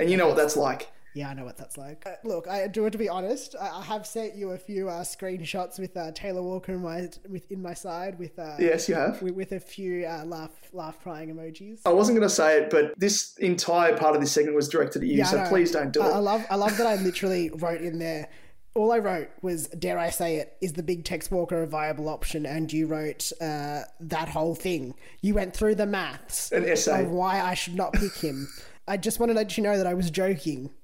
And 0.00 0.10
you 0.10 0.16
know 0.16 0.26
what 0.26 0.36
that's 0.36 0.56
like. 0.56 0.90
Yeah, 1.12 1.28
I 1.28 1.34
know 1.34 1.44
what 1.44 1.56
that's 1.56 1.76
like. 1.76 2.04
Uh, 2.06 2.12
look, 2.22 2.46
I 2.46 2.68
do 2.68 2.84
have 2.84 2.92
to 2.92 2.98
be 2.98 3.08
honest. 3.08 3.56
I, 3.60 3.68
I 3.80 3.82
have 3.82 4.06
sent 4.06 4.36
you 4.36 4.50
a 4.52 4.58
few 4.58 4.88
uh, 4.88 5.02
screenshots 5.02 5.78
with 5.80 5.96
uh, 5.96 6.12
Taylor 6.12 6.40
Walker 6.42 6.72
in 6.74 6.82
my 6.82 7.08
with 7.28 7.50
in 7.50 7.60
my 7.60 7.74
side 7.74 8.16
with 8.18 8.38
uh, 8.38 8.54
Yes, 8.60 8.88
you 8.88 8.94
have. 8.94 9.20
with, 9.20 9.34
with 9.34 9.50
a 9.52 9.58
few 9.58 10.06
uh, 10.06 10.24
laugh 10.24 10.52
laugh 10.72 11.00
crying 11.02 11.34
emojis. 11.34 11.80
I 11.84 11.92
wasn't 11.92 12.16
going 12.16 12.28
to 12.28 12.34
say 12.34 12.58
it, 12.58 12.70
but 12.70 12.94
this 12.96 13.36
entire 13.38 13.96
part 13.96 14.14
of 14.14 14.20
this 14.20 14.30
segment 14.30 14.54
was 14.54 14.68
directed 14.68 15.02
at 15.02 15.08
you, 15.08 15.16
Yeah, 15.18 15.24
so 15.24 15.44
please 15.48 15.72
don't 15.72 15.92
do 15.92 16.00
I, 16.00 16.06
it. 16.06 16.12
I 16.12 16.18
love 16.18 16.46
I 16.48 16.54
love 16.54 16.76
that 16.76 16.86
I 16.86 16.94
literally 17.02 17.50
wrote 17.56 17.80
in 17.82 17.98
there. 17.98 18.28
All 18.76 18.92
I 18.92 18.98
wrote 19.00 19.30
was, 19.42 19.66
dare 19.66 19.98
I 19.98 20.10
say 20.10 20.36
it, 20.36 20.56
is 20.60 20.74
the 20.74 20.84
big 20.84 21.04
Tex 21.04 21.28
Walker 21.28 21.60
a 21.60 21.66
viable 21.66 22.08
option? 22.08 22.46
And 22.46 22.72
you 22.72 22.86
wrote 22.86 23.32
uh, 23.40 23.80
that 23.98 24.28
whole 24.28 24.54
thing. 24.54 24.94
You 25.22 25.34
went 25.34 25.56
through 25.56 25.74
the 25.74 25.86
maths 25.86 26.52
An 26.52 26.64
essay. 26.64 27.02
of 27.02 27.10
why 27.10 27.40
I 27.40 27.54
should 27.54 27.74
not 27.74 27.92
pick 27.94 28.14
him. 28.14 28.48
I 28.90 28.96
just 28.96 29.20
want 29.20 29.30
to 29.30 29.34
let 29.34 29.56
you 29.56 29.62
know 29.62 29.76
that 29.78 29.86
I 29.86 29.94
was 29.94 30.10
joking. 30.10 30.70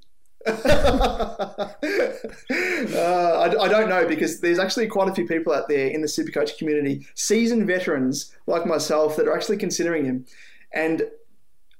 Uh, 2.48 3.56
I, 3.58 3.64
I 3.64 3.68
don't 3.68 3.88
know 3.88 4.06
because 4.06 4.40
there's 4.40 4.58
actually 4.58 4.86
quite 4.86 5.08
a 5.08 5.14
few 5.14 5.26
people 5.26 5.52
out 5.52 5.68
there 5.68 5.88
in 5.88 6.00
the 6.00 6.06
Supercoach 6.06 6.56
community, 6.58 7.06
seasoned 7.14 7.66
veterans 7.66 8.32
like 8.46 8.64
myself, 8.66 9.16
that 9.16 9.26
are 9.26 9.34
actually 9.36 9.56
considering 9.58 10.04
him, 10.04 10.24
and 10.72 11.02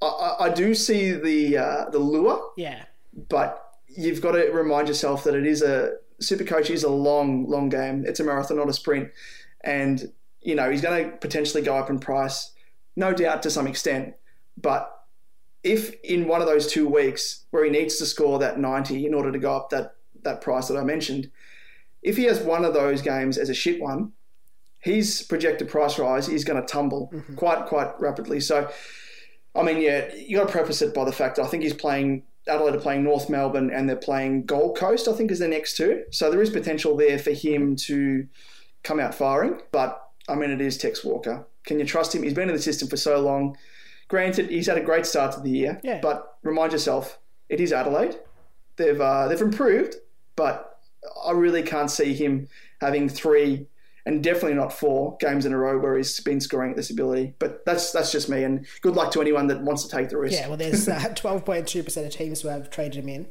I, 0.03 0.07
I, 0.07 0.45
I 0.47 0.49
do 0.51 0.75
see 0.75 1.13
the 1.13 1.59
uh, 1.59 1.91
the 1.91 1.99
lure, 1.99 2.41
Yeah. 2.57 2.85
but 3.29 3.63
you've 3.89 4.21
got 4.21 4.33
to 4.33 4.51
remind 4.51 4.89
yourself 4.89 5.25
that 5.25 5.35
it 5.35 5.47
is 5.47 5.63
a 5.63 5.93
Supercoach 6.23 6.71
is 6.71 6.83
a 6.83 6.91
long, 6.91 7.49
long 7.49 7.69
game. 7.69 8.05
It's 8.07 8.21
a 8.21 8.25
marathon, 8.25 8.57
not 8.57 8.69
a 8.69 8.73
sprint, 8.73 9.11
and 9.65 10.13
you 10.41 10.55
know 10.55 10.71
he's 10.71 10.83
going 10.83 11.05
to 11.11 11.17
potentially 11.19 11.63
go 11.63 11.77
up 11.77 11.89
in 11.91 11.99
price, 11.99 12.53
no 12.97 13.13
doubt 13.13 13.43
to 13.45 13.51
some 13.51 13.67
extent, 13.67 14.15
but 14.61 14.96
if 15.67 16.01
in 16.03 16.29
one 16.29 16.41
of 16.41 16.47
those 16.47 16.71
two 16.71 16.89
weeks 16.89 17.45
where 17.51 17.65
he 17.65 17.71
needs 17.71 17.97
to 17.97 18.07
score 18.07 18.39
that 18.39 18.59
90 18.59 19.05
in 19.05 19.13
order 19.13 19.33
to 19.33 19.39
go 19.39 19.57
up 19.57 19.71
that, 19.71 19.97
that 20.23 20.41
price 20.41 20.69
that 20.69 20.79
I 20.79 20.85
mentioned, 20.85 21.29
if 22.03 22.17
he 22.17 22.25
has 22.25 22.39
one 22.41 22.65
of 22.65 22.73
those 22.73 23.03
games 23.03 23.37
as 23.37 23.51
a 23.51 23.55
shit 23.55 23.83
one, 23.83 24.13
his 24.79 25.23
projected 25.29 25.69
price 25.69 25.99
rise 25.99 26.29
is 26.29 26.45
going 26.45 26.61
to 26.61 26.67
tumble 26.67 27.11
mm-hmm. 27.13 27.35
quite, 27.35 27.67
quite 27.67 28.01
rapidly. 28.01 28.39
So, 28.39 28.71
I 29.57 29.65
mean, 29.65 29.81
yeah, 29.81 30.15
you 30.15 30.37
got 30.37 30.47
to 30.47 30.53
preface 30.53 30.83
it 30.83 30.95
by 30.95 31.05
the 31.05 31.13
fact 31.13 31.37
that 31.37 31.43
I 31.43 31.49
think 31.49 31.65
he's 31.65 31.75
playing, 31.75 32.23
Adelaide 32.47 32.77
are 32.77 32.81
playing 32.81 33.03
North 33.03 33.29
Melbourne 33.29 33.73
and 33.73 33.89
they're 33.89 33.97
playing 33.97 34.45
Gold 34.45 34.77
Coast, 34.77 35.09
I 35.09 35.15
think 35.15 35.33
is 35.33 35.41
the 35.41 35.49
next 35.49 35.77
two. 35.77 36.05
So 36.13 36.31
there 36.31 36.43
is 36.43 36.51
potential 36.51 36.97
there 36.97 37.19
for 37.19 37.33
him 37.33 37.75
to 37.87 38.29
come 38.85 39.01
out 39.01 39.17
firing. 39.17 39.61
But, 39.73 40.01
I 40.29 40.37
mean, 40.37 40.51
it 40.51 40.61
is 40.61 40.79
Tex 40.79 41.05
Walker. 41.05 41.45
Can 41.65 41.81
you 41.81 41.85
trust 41.85 42.15
him? 42.15 42.23
He's 42.23 42.35
been 42.35 42.49
in 42.49 42.55
the 42.55 42.63
system 42.63 42.87
for 42.87 42.97
so 42.97 43.19
long. 43.19 43.57
Granted, 44.09 44.51
he's 44.51 44.67
had 44.67 44.79
a 44.79 44.83
great 44.83 45.05
start 45.07 45.33
to 45.35 45.41
the 45.41 45.51
year, 45.51 45.81
Yeah. 45.83 46.01
but 46.01 46.37
remind 46.43 46.73
yourself, 46.73 47.19
it 47.49 47.61
is 47.61 47.73
Adelaide. 47.73 48.17
They've 48.77 49.01
uh, 49.01 49.29
they've 49.29 49.41
improved, 49.41 49.97
but 50.37 50.79
I 51.25 51.33
really 51.33 51.63
can't 51.63 51.91
see 51.91 52.15
him 52.15 52.49
having 52.81 53.09
three 53.09 53.67
and 54.05 54.23
definitely 54.23 54.55
not 54.55 54.73
four 54.73 55.17
games 55.19 55.47
in 55.47 55.53
a 55.53 55.59
row 55.59 55.79
where 55.79 55.97
he's 55.97 56.21
been 56.21 56.41
scoring 56.41 56.71
at 56.71 56.77
this 56.77 56.91
ability. 56.91 57.35
But 57.41 57.65
that's 57.65 57.91
that's 57.91 58.13
just 58.13 58.29
me, 58.29 58.45
and 58.45 58.65
good 58.83 58.95
luck 58.95 59.11
to 59.13 59.21
anyone 59.21 59.47
that 59.49 59.63
wants 59.63 59.83
to 59.85 59.89
take 59.89 60.11
the 60.11 60.19
risk. 60.19 60.39
Yeah, 60.39 60.47
well, 60.49 60.57
there's 60.57 60.89
uh, 60.89 60.99
12.2% 61.01 62.07
of 62.07 62.13
teams 62.13 62.43
who 62.43 62.49
have 62.49 62.71
traded 62.71 63.03
him 63.03 63.09
in. 63.09 63.27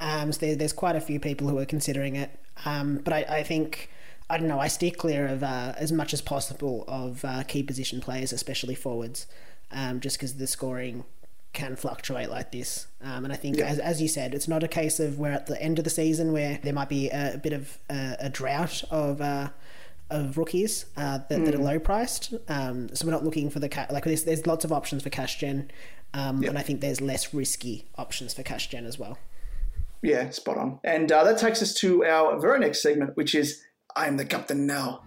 Um, 0.00 0.32
so 0.32 0.46
there, 0.46 0.56
there's 0.56 0.72
quite 0.72 0.96
a 0.96 1.00
few 1.00 1.18
people 1.20 1.48
who 1.48 1.58
are 1.58 1.66
considering 1.66 2.16
it. 2.16 2.30
Um, 2.64 2.98
but 2.98 3.12
I, 3.12 3.18
I 3.38 3.42
think, 3.42 3.90
I 4.30 4.38
don't 4.38 4.48
know, 4.48 4.60
I 4.60 4.68
steer 4.68 4.90
clear 4.90 5.26
of 5.26 5.42
uh, 5.42 5.74
as 5.76 5.90
much 5.92 6.12
as 6.14 6.20
possible 6.22 6.84
of 6.88 7.24
uh, 7.24 7.42
key 7.44 7.62
position 7.62 8.00
players, 8.00 8.32
especially 8.32 8.74
forwards, 8.74 9.26
um, 9.72 10.00
just 10.00 10.16
because 10.16 10.36
the 10.36 10.46
scoring 10.46 11.04
can 11.52 11.74
fluctuate 11.74 12.28
like 12.28 12.52
this. 12.52 12.86
Um, 13.02 13.24
and 13.24 13.32
I 13.32 13.36
think, 13.36 13.58
as, 13.58 13.78
as 13.78 14.02
you 14.02 14.08
said, 14.08 14.34
it's 14.34 14.46
not 14.46 14.62
a 14.62 14.68
case 14.68 15.00
of 15.00 15.18
we're 15.18 15.32
at 15.32 15.46
the 15.46 15.60
end 15.60 15.78
of 15.78 15.84
the 15.84 15.90
season 15.90 16.32
where 16.32 16.60
there 16.62 16.72
might 16.72 16.88
be 16.88 17.08
a, 17.08 17.34
a 17.34 17.38
bit 17.38 17.52
of 17.52 17.78
a, 17.90 18.16
a 18.20 18.28
drought 18.28 18.84
of. 18.90 19.20
Uh, 19.20 19.48
of 20.08 20.38
rookies 20.38 20.86
uh, 20.96 21.18
that, 21.28 21.44
that 21.44 21.52
are 21.52 21.58
low 21.58 21.80
priced, 21.80 22.32
um, 22.48 22.88
so 22.94 23.04
we're 23.04 23.10
not 23.10 23.24
looking 23.24 23.50
for 23.50 23.58
the 23.58 23.68
ca- 23.68 23.88
like. 23.90 24.04
There's, 24.04 24.22
there's 24.22 24.46
lots 24.46 24.64
of 24.64 24.70
options 24.70 25.02
for 25.02 25.10
cash 25.10 25.40
gen, 25.40 25.68
um, 26.14 26.44
and 26.44 26.56
I 26.56 26.62
think 26.62 26.80
there's 26.80 27.00
less 27.00 27.34
risky 27.34 27.86
options 27.98 28.32
for 28.32 28.44
cash 28.44 28.68
gen 28.68 28.86
as 28.86 29.00
well. 29.00 29.18
Yeah, 30.02 30.30
spot 30.30 30.58
on. 30.58 30.78
And 30.84 31.10
uh, 31.10 31.24
that 31.24 31.38
takes 31.38 31.60
us 31.60 31.74
to 31.80 32.04
our 32.04 32.38
very 32.38 32.60
next 32.60 32.82
segment, 32.82 33.16
which 33.16 33.34
is 33.34 33.64
I 33.96 34.06
am 34.06 34.16
the 34.16 34.24
captain 34.24 34.64
now. 34.64 35.02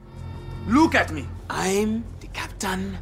Look 0.67 0.95
at 0.95 1.11
me. 1.11 1.25
I'm 1.49 2.03
the 2.19 2.27
captain 2.27 2.97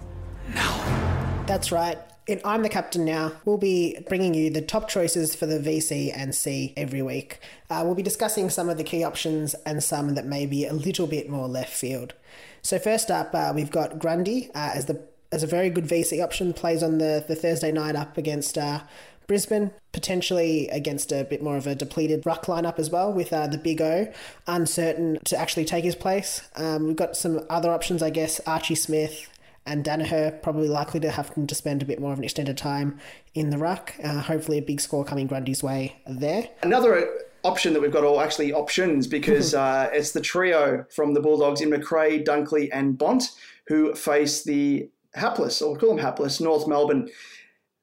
now. 0.53 1.27
That's 1.48 1.72
right. 1.72 1.98
In 2.28 2.41
I'm 2.43 2.62
the 2.62 2.68
Captain 2.68 3.06
Now, 3.06 3.32
we'll 3.45 3.58
be 3.58 3.98
bringing 4.10 4.34
you 4.34 4.50
the 4.50 4.62
top 4.62 4.89
choices 4.89 5.34
for 5.34 5.45
the 5.45 5.60
VC 5.60 6.12
and 6.14 6.36
C 6.36 6.74
every 6.76 7.02
week. 7.02 7.39
Uh, 7.70 7.84
we'll 7.86 7.95
be 7.95 8.04
discussing 8.04 8.50
some 8.50 8.68
of 8.68 8.78
the 8.78 8.84
key 8.84 9.02
options 9.02 9.54
and 9.66 9.82
some 9.82 10.16
that 10.16 10.26
may 10.26 10.45
be 10.45 10.66
a 10.66 10.74
little 10.74 11.08
bit 11.08 11.30
more 11.30 11.48
left 11.48 11.74
field. 11.74 12.14
So 12.62 12.78
first 12.78 13.10
up, 13.10 13.34
uh, 13.34 13.54
we've 13.56 13.72
got 13.72 13.98
Grundy 13.98 14.50
uh, 14.54 14.72
as 14.76 14.88
the 14.88 15.02
as 15.32 15.41
a 15.41 15.48
very 15.48 15.70
good 15.70 15.86
VC 15.86 16.22
option. 16.22 16.52
Plays 16.52 16.84
on 16.84 16.98
the, 16.98 17.24
the 17.26 17.36
Thursday 17.36 17.72
night 17.72 17.95
up 17.95 18.18
against 18.18 18.58
uh, 18.58 18.82
Brisbane, 19.26 19.72
potentially 19.93 20.68
against 20.68 21.14
a 21.14 21.24
bit 21.24 21.41
more 21.41 21.56
of 21.56 21.66
a 21.66 21.76
depleted 21.76 22.26
ruck 22.26 22.48
lineup 22.48 22.78
as 22.78 22.89
well, 22.89 23.14
with 23.14 23.32
uh, 23.32 23.48
the 23.48 23.58
Big 23.58 23.82
O 23.82 24.12
uncertain 24.48 25.18
to 25.24 25.38
actually 25.38 25.64
take 25.64 25.86
his 25.86 25.95
place. 25.95 26.41
Um, 26.58 26.88
we've 26.88 26.95
got 26.98 27.16
some 27.16 27.45
other 27.50 27.72
options, 27.72 28.04
I 28.04 28.10
guess. 28.10 28.41
Archie 28.45 28.76
Smith 28.76 29.30
and 29.68 29.84
Danaher 29.84 30.41
probably 30.41 30.70
likely 30.70 30.99
to 31.01 31.11
have 31.11 31.32
to 31.47 31.55
spend 31.55 31.82
a 31.82 31.86
bit 31.86 31.99
more 31.99 32.13
of 32.13 32.18
an 32.18 32.24
extended 32.24 32.57
time 32.57 32.99
in 33.36 33.49
the 33.49 33.57
ruck. 33.57 33.93
Uh, 34.03 34.22
hopefully, 34.22 34.57
a 34.57 34.61
big 34.61 34.82
score 34.82 35.03
coming 35.03 35.28
Grundy's 35.28 35.61
way 35.61 35.97
there. 36.07 36.49
Another 36.63 37.09
option 37.43 37.74
that 37.74 37.82
we've 37.82 37.91
got, 37.91 38.03
or 38.03 38.24
actually 38.24 38.53
options, 38.53 39.05
because 39.05 39.53
uh, 39.53 39.89
it's 39.91 40.11
the 40.11 40.22
trio 40.22 40.86
from 40.89 41.13
the 41.13 41.20
Bulldogs 41.20 41.61
in 41.61 41.70
Macrae, 41.70 42.24
Dunkley, 42.24 42.70
and 42.72 42.97
Bont, 42.97 43.32
who 43.68 43.93
face 43.93 44.43
the 44.43 44.89
hapless, 45.13 45.61
or 45.61 45.72
we'll 45.72 45.80
call 45.80 45.89
them 45.89 45.99
hapless, 45.99 46.39
North 46.39 46.68
Melbourne. 46.68 47.09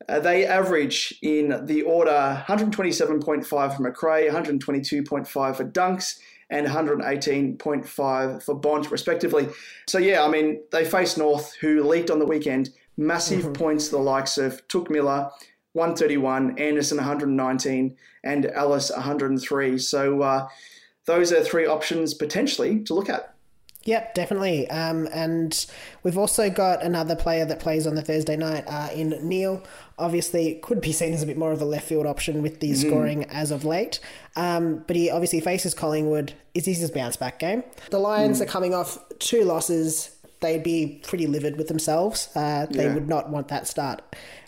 Uh, 0.09 0.21
they 0.21 0.45
average 0.45 1.15
in 1.23 1.65
the 1.67 1.83
order 1.83 2.45
127.5 2.47 3.47
for 3.47 3.83
Macrae, 3.83 4.29
122.5 4.29 5.27
for 5.27 5.65
Dunks, 5.65 6.19
and 6.51 6.67
118.5 6.67 8.43
for 8.43 8.55
Bont, 8.55 8.91
respectively. 8.91 9.49
So, 9.89 9.99
yeah, 9.99 10.25
I 10.25 10.29
mean, 10.29 10.63
they 10.73 10.85
face 10.85 11.17
North, 11.17 11.55
who 11.57 11.83
leaked 11.83 12.11
on 12.11 12.19
the 12.19 12.27
weekend 12.27 12.71
massive 12.97 13.53
points 13.55 13.87
to 13.87 13.93
the 13.93 14.03
likes 14.03 14.39
of 14.39 14.67
Touk 14.69 14.91
Miller, 14.91 15.31
131, 15.73 16.59
Anderson 16.59 16.99
119, 16.99 17.97
and 18.23 18.47
Alice 18.47 18.91
103. 18.91 19.79
So 19.79 20.23
uh, 20.23 20.49
those 21.07 21.33
are 21.33 21.43
three 21.43 21.67
options 21.67 22.15
potentially 22.15 22.81
to 22.85 22.95
look 22.95 23.11
at. 23.11 23.35
Yep, 23.85 24.15
definitely. 24.15 24.69
Um, 24.71 25.09
and 25.13 25.67
we've 26.03 26.17
also 26.17 26.49
got 26.49 26.83
another 26.83 27.15
player 27.15 27.45
that 27.45 27.61
plays 27.61 27.87
on 27.87 27.95
the 27.95 28.03
Thursday 28.03 28.37
night 28.37 28.65
uh, 28.67 28.89
in 28.95 29.11
Neale. 29.29 29.63
Obviously, 29.99 30.57
could 30.57 30.81
be 30.81 30.91
seen 30.93 31.13
as 31.13 31.23
a 31.23 31.27
bit 31.27 31.37
more 31.37 31.53
of 31.53 31.61
a 31.63 31.65
left 31.65 31.87
field 31.87 32.05
option 32.07 32.43
with 32.43 32.59
the 32.61 32.75
scoring 32.75 33.25
as 33.27 33.51
of 33.53 33.65
late. 33.65 34.01
Um, 34.35 34.83
but 34.89 34.97
he 34.97 35.09
obviously 35.11 35.41
faces 35.41 35.73
Collingwood. 35.75 36.33
Is 36.55 36.65
this 36.65 36.79
his 36.79 36.91
bounce 36.91 37.17
back 37.17 37.39
game? 37.39 37.63
The 37.91 37.99
Lions 38.01 38.41
are 38.41 38.47
coming 38.47 38.75
off 38.75 38.99
two 39.21 39.45
losses. 39.45 40.11
They'd 40.41 40.63
be 40.65 41.01
pretty 41.05 41.27
livid 41.29 41.57
with 41.57 41.69
themselves. 41.69 42.29
Uh, 42.35 42.67
they 42.69 42.85
Yeah. 42.87 42.95
would 42.95 43.09
not 43.09 43.31
want 43.31 43.49
that 43.49 43.69
start 43.69 44.03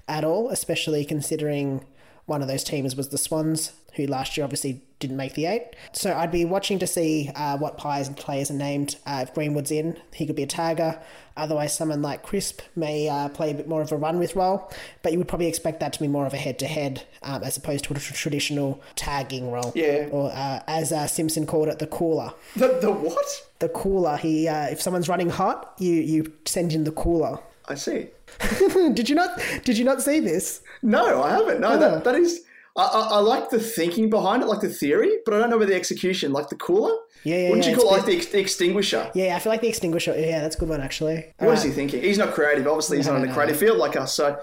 at 0.08 0.24
all, 0.24 0.50
especially 0.50 1.04
considering 1.04 1.84
one 2.26 2.42
of 2.42 2.48
those 2.48 2.64
teams 2.64 2.96
was 2.96 3.08
the 3.08 3.18
Swans, 3.18 3.72
who 3.94 4.06
last 4.06 4.36
year 4.36 4.44
obviously 4.44 4.82
didn't 4.98 5.16
make 5.16 5.34
the 5.34 5.46
eight. 5.46 5.74
So 5.92 6.12
I'd 6.12 6.32
be 6.32 6.44
watching 6.44 6.78
to 6.80 6.86
see 6.86 7.30
uh, 7.34 7.56
what 7.58 7.78
pies 7.78 8.08
and 8.08 8.16
players 8.16 8.50
are 8.50 8.54
named. 8.54 8.96
Uh, 9.06 9.20
if 9.22 9.34
Greenwood's 9.34 9.70
in, 9.70 9.98
he 10.12 10.26
could 10.26 10.36
be 10.36 10.42
a 10.42 10.46
tagger. 10.46 11.00
Otherwise, 11.36 11.76
someone 11.76 12.02
like 12.02 12.22
Crisp 12.22 12.62
may 12.74 13.08
uh, 13.08 13.28
play 13.28 13.50
a 13.50 13.54
bit 13.54 13.68
more 13.68 13.82
of 13.82 13.92
a 13.92 13.96
run 13.96 14.18
with 14.18 14.34
role, 14.34 14.70
but 15.02 15.12
you 15.12 15.18
would 15.18 15.28
probably 15.28 15.46
expect 15.46 15.80
that 15.80 15.92
to 15.92 16.00
be 16.00 16.08
more 16.08 16.26
of 16.26 16.32
a 16.32 16.38
head 16.38 16.58
to 16.58 16.66
head 16.66 17.04
as 17.22 17.56
opposed 17.56 17.84
to 17.84 17.94
a 17.94 17.96
tr- 17.98 18.14
traditional 18.14 18.80
tagging 18.96 19.50
role. 19.50 19.72
Yeah. 19.74 20.08
Or 20.10 20.30
uh, 20.32 20.60
as 20.66 20.92
uh, 20.92 21.06
Simpson 21.06 21.46
called 21.46 21.68
it, 21.68 21.78
the 21.78 21.86
cooler. 21.86 22.32
The, 22.56 22.78
the 22.80 22.90
what? 22.90 23.26
The 23.58 23.68
cooler. 23.68 24.16
He, 24.16 24.48
uh, 24.48 24.68
if 24.68 24.80
someone's 24.80 25.08
running 25.08 25.30
hot, 25.30 25.74
you 25.78 25.94
you 25.94 26.32
send 26.44 26.72
in 26.72 26.84
the 26.84 26.92
cooler. 26.92 27.38
I 27.68 27.74
see. 27.74 28.08
did 28.94 29.08
you 29.08 29.14
not? 29.14 29.40
Did 29.64 29.78
you 29.78 29.84
not 29.84 30.02
see 30.02 30.20
this? 30.20 30.60
No, 30.82 31.22
I 31.22 31.30
haven't. 31.30 31.60
No, 31.60 31.70
Oh. 31.72 31.78
that, 31.78 32.04
that 32.04 32.14
is. 32.14 32.42
I, 32.76 32.82
I, 32.82 33.00
I 33.12 33.18
like 33.20 33.48
the 33.50 33.58
thinking 33.58 34.10
behind 34.10 34.42
it, 34.42 34.46
like 34.46 34.60
the 34.60 34.68
theory, 34.68 35.18
but 35.24 35.32
I 35.34 35.38
don't 35.38 35.48
know 35.50 35.56
about 35.56 35.68
the 35.68 35.74
execution, 35.74 36.32
like 36.32 36.48
the 36.50 36.56
cooler. 36.56 36.94
Yeah, 37.24 37.36
yeah, 37.36 37.48
Wouldn't 37.48 37.64
yeah, 37.66 37.72
you 37.72 37.76
call 37.78 37.88
it 37.94 37.96
like 37.96 38.06
the, 38.06 38.16
ex- 38.16 38.26
the 38.26 38.38
extinguisher? 38.38 39.10
Yeah, 39.14 39.34
I 39.34 39.38
feel 39.40 39.50
like 39.50 39.62
the 39.62 39.68
extinguisher. 39.68 40.14
Yeah, 40.16 40.40
that's 40.42 40.54
a 40.56 40.58
good 40.58 40.68
one 40.68 40.80
actually. 40.82 41.32
What 41.38 41.54
is 41.54 41.60
Alright, 41.60 41.62
he 41.64 41.70
thinking? 41.70 42.02
He's 42.02 42.18
not 42.18 42.34
creative. 42.34 42.66
Obviously, 42.66 42.98
he's 42.98 43.06
No, 43.06 43.14
not 43.14 43.22
in 43.22 43.28
no. 43.28 43.34
creative 43.34 43.56
field 43.56 43.78
like 43.78 43.96
us. 43.96 44.12
So, 44.12 44.38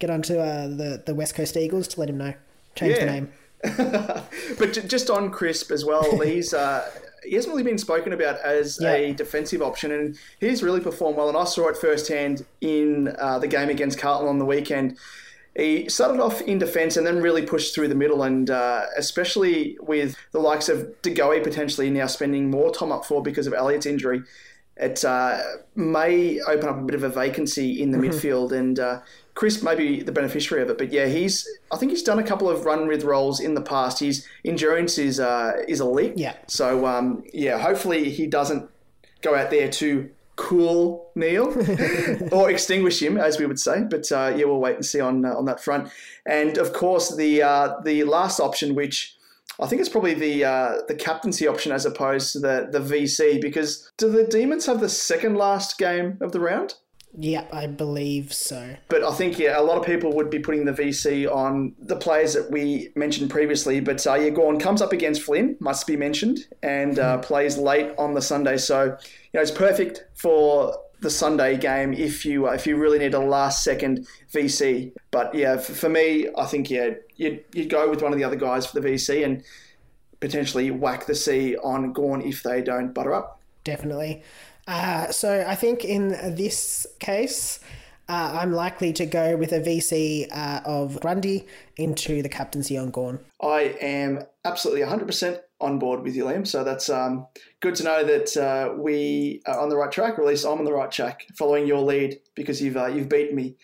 Get 0.00 0.10
onto 0.10 0.38
uh, 0.38 0.66
the 0.66 1.02
the 1.06 1.14
West 1.14 1.34
Coast 1.34 1.56
Eagles 1.56 1.86
to 1.88 2.00
let 2.00 2.10
him 2.10 2.18
know. 2.18 2.34
Change 2.74 2.96
Yeah. 2.96 3.04
the 3.04 3.10
name. 3.12 3.32
but 4.58 4.72
j- 4.72 4.86
just 4.86 5.08
on 5.10 5.30
Crisp 5.30 5.70
as 5.70 5.84
well, 5.84 6.18
he's 6.24 6.52
uh, 6.52 6.90
he 7.24 7.34
hasn't 7.34 7.52
really 7.52 7.64
been 7.64 7.78
spoken 7.78 8.12
about 8.12 8.40
as 8.40 8.80
a 8.82 9.12
defensive 9.14 9.62
option, 9.62 9.92
and 9.92 10.18
he's 10.40 10.62
really 10.62 10.80
performed 10.80 11.16
well. 11.16 11.28
And 11.28 11.36
I 11.36 11.44
saw 11.44 11.68
it 11.68 11.76
firsthand 11.76 12.44
in 12.60 13.14
uh, 13.18 13.38
the 13.38 13.48
game 13.48 13.68
against 13.68 13.98
Carlton 13.98 14.28
on 14.28 14.38
the 14.38 14.44
weekend. 14.44 14.98
He 15.56 15.88
started 15.88 16.22
off 16.22 16.40
in 16.42 16.58
defence 16.58 16.96
and 16.96 17.06
then 17.06 17.20
really 17.20 17.42
pushed 17.42 17.74
through 17.74 17.88
the 17.88 17.94
middle, 17.94 18.22
and 18.22 18.48
uh, 18.48 18.86
especially 18.96 19.76
with 19.80 20.16
the 20.32 20.38
likes 20.38 20.68
of 20.68 21.00
De 21.02 21.12
Goey 21.12 21.42
potentially 21.42 21.90
now 21.90 22.06
spending 22.06 22.50
more 22.50 22.72
time 22.72 22.92
up 22.92 23.04
forward 23.04 23.24
because 23.24 23.46
of 23.46 23.52
Elliott's 23.52 23.86
injury, 23.86 24.22
it 24.76 25.04
uh, 25.04 25.42
may 25.74 26.40
open 26.40 26.68
up 26.68 26.78
a 26.78 26.82
bit 26.82 26.94
of 26.94 27.02
a 27.02 27.08
vacancy 27.08 27.82
in 27.82 27.90
the 27.90 27.98
midfield, 27.98 28.52
and 28.52 28.78
uh, 28.78 29.00
Crisp 29.40 29.62
may 29.62 29.74
be 29.74 30.02
the 30.02 30.12
beneficiary 30.12 30.62
of 30.62 30.68
it. 30.68 30.76
But 30.76 30.92
yeah, 30.92 31.06
he's 31.06 31.48
I 31.72 31.78
think 31.78 31.92
he's 31.92 32.02
done 32.02 32.18
a 32.18 32.22
couple 32.22 32.50
of 32.50 32.66
run 32.66 32.86
with 32.86 33.04
roles 33.04 33.40
in 33.40 33.54
the 33.54 33.62
past. 33.62 34.00
His 34.00 34.26
endurance 34.44 34.98
is 34.98 35.18
uh, 35.18 35.52
is 35.66 35.80
elite. 35.80 36.18
Yeah. 36.18 36.34
So 36.46 36.84
um, 36.84 37.24
yeah, 37.32 37.58
hopefully 37.58 38.10
he 38.10 38.26
doesn't 38.26 38.68
go 39.22 39.34
out 39.34 39.50
there 39.50 39.70
to 39.70 40.10
cool 40.36 41.10
Neale 41.14 41.54
or 42.32 42.50
extinguish 42.50 43.00
him, 43.00 43.16
as 43.16 43.38
we 43.38 43.46
would 43.46 43.58
say. 43.58 43.82
But 43.88 44.12
uh, 44.12 44.34
yeah, 44.36 44.44
we'll 44.44 44.60
wait 44.60 44.74
and 44.74 44.84
see 44.84 45.00
on 45.00 45.24
uh, 45.24 45.32
on 45.32 45.46
that 45.46 45.64
front. 45.64 45.90
And 46.26 46.58
of 46.58 46.74
course, 46.74 47.16
the 47.16 47.42
uh, 47.42 47.80
the 47.82 48.04
last 48.04 48.40
option, 48.40 48.74
which 48.74 49.16
I 49.58 49.66
think 49.68 49.80
it's 49.80 49.88
probably 49.88 50.12
the 50.12 50.44
uh, 50.44 50.72
the 50.86 50.94
captaincy 50.94 51.48
option 51.48 51.72
as 51.72 51.86
opposed 51.86 52.34
to 52.34 52.40
the 52.40 52.68
the 52.70 52.80
VC, 52.80 53.40
because 53.40 53.90
do 53.96 54.10
the 54.10 54.24
Demons 54.24 54.66
have 54.66 54.80
the 54.80 54.90
second 54.90 55.36
last 55.36 55.78
game 55.78 56.18
of 56.20 56.32
the 56.32 56.40
round? 56.40 56.74
Yep, 57.18 57.52
I 57.52 57.66
believe 57.66 58.32
so. 58.32 58.76
But 58.88 59.02
I 59.02 59.12
think 59.12 59.38
yeah, 59.38 59.58
a 59.58 59.62
lot 59.62 59.76
of 59.76 59.84
people 59.84 60.14
would 60.14 60.30
be 60.30 60.38
putting 60.38 60.64
the 60.64 60.72
VC 60.72 61.30
on 61.30 61.74
the 61.80 61.96
players 61.96 62.34
that 62.34 62.50
we 62.50 62.90
mentioned 62.94 63.30
previously. 63.30 63.80
But 63.80 64.06
uh, 64.06 64.14
yeah, 64.14 64.30
Gawn 64.30 64.60
comes 64.60 64.80
up 64.80 64.92
against 64.92 65.22
Flynn, 65.22 65.56
must 65.58 65.86
be 65.86 65.96
mentioned, 65.96 66.46
and 66.62 66.98
uh, 66.98 67.18
plays 67.18 67.58
late 67.58 67.90
on 67.98 68.14
the 68.14 68.22
Sunday. 68.22 68.56
So 68.58 68.84
you 68.84 68.90
know 69.34 69.40
it's 69.40 69.50
perfect 69.50 70.04
for 70.14 70.76
the 71.00 71.10
Sunday 71.10 71.56
game 71.56 71.92
if 71.94 72.24
you 72.24 72.48
uh, 72.48 72.52
if 72.52 72.66
you 72.66 72.76
really 72.76 72.98
need 72.98 73.14
a 73.14 73.18
last 73.18 73.64
second 73.64 74.06
VC. 74.32 74.92
But 75.10 75.34
yeah, 75.34 75.54
f- 75.54 75.64
for 75.64 75.88
me, 75.88 76.28
I 76.38 76.46
think 76.46 76.70
yeah, 76.70 76.90
you'd, 77.16 77.44
you'd 77.52 77.70
go 77.70 77.90
with 77.90 78.02
one 78.02 78.12
of 78.12 78.18
the 78.18 78.24
other 78.24 78.36
guys 78.36 78.66
for 78.66 78.80
the 78.80 78.88
VC 78.88 79.24
and 79.24 79.42
potentially 80.20 80.70
whack 80.70 81.06
the 81.06 81.14
C 81.14 81.56
on 81.56 81.92
Gawn 81.92 82.22
if 82.22 82.42
they 82.42 82.62
don't 82.62 82.92
butter 82.92 83.14
up. 83.14 83.40
Definitely. 83.64 84.22
Uh, 84.70 85.10
so 85.10 85.44
I 85.46 85.56
think 85.56 85.84
in 85.84 86.10
this 86.36 86.86
case, 87.00 87.58
uh, 88.08 88.38
I'm 88.40 88.52
likely 88.52 88.92
to 88.94 89.04
go 89.04 89.36
with 89.36 89.52
a 89.52 89.58
VC 89.60 90.28
uh, 90.30 90.60
of 90.64 91.00
Grundy 91.00 91.44
into 91.76 92.22
the 92.22 92.28
captaincy 92.28 92.78
on 92.78 92.90
Gawn. 92.90 93.18
I 93.42 93.76
am 93.80 94.22
absolutely 94.44 94.82
100% 94.84 95.40
on 95.60 95.80
board 95.80 96.04
with 96.04 96.14
you, 96.14 96.24
Liam. 96.24 96.46
So 96.46 96.62
that's 96.62 96.88
um, 96.88 97.26
good 97.58 97.74
to 97.76 97.82
know 97.82 98.04
that 98.04 98.36
uh, 98.36 98.74
we 98.80 99.42
are 99.44 99.58
on 99.58 99.70
the 99.70 99.76
right 99.76 99.90
track, 99.90 100.16
or 100.18 100.22
at 100.22 100.28
least 100.28 100.44
I'm 100.44 100.58
on 100.58 100.64
the 100.64 100.72
right 100.72 100.90
track, 100.90 101.26
following 101.36 101.66
your 101.66 101.80
lead 101.80 102.20
because 102.36 102.62
you've 102.62 102.76
uh, 102.76 102.86
you've 102.86 103.08
beaten 103.08 103.34
me 103.34 103.56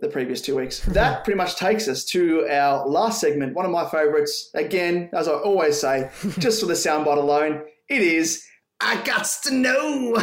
the 0.00 0.08
previous 0.08 0.40
two 0.40 0.56
weeks. 0.56 0.80
that 0.88 1.24
pretty 1.24 1.36
much 1.36 1.56
takes 1.56 1.86
us 1.86 2.02
to 2.06 2.46
our 2.48 2.86
last 2.86 3.20
segment, 3.20 3.54
one 3.54 3.66
of 3.66 3.72
my 3.72 3.86
favourites. 3.90 4.50
Again, 4.54 5.10
as 5.12 5.28
I 5.28 5.32
always 5.32 5.78
say, 5.78 6.10
just 6.38 6.60
for 6.60 6.66
the 6.66 6.74
soundbite 6.74 7.18
alone, 7.18 7.62
it 7.90 8.00
is 8.00 8.46
I 8.80 8.96
Gots 8.96 9.40
to 9.42 9.54
Know. 9.54 10.22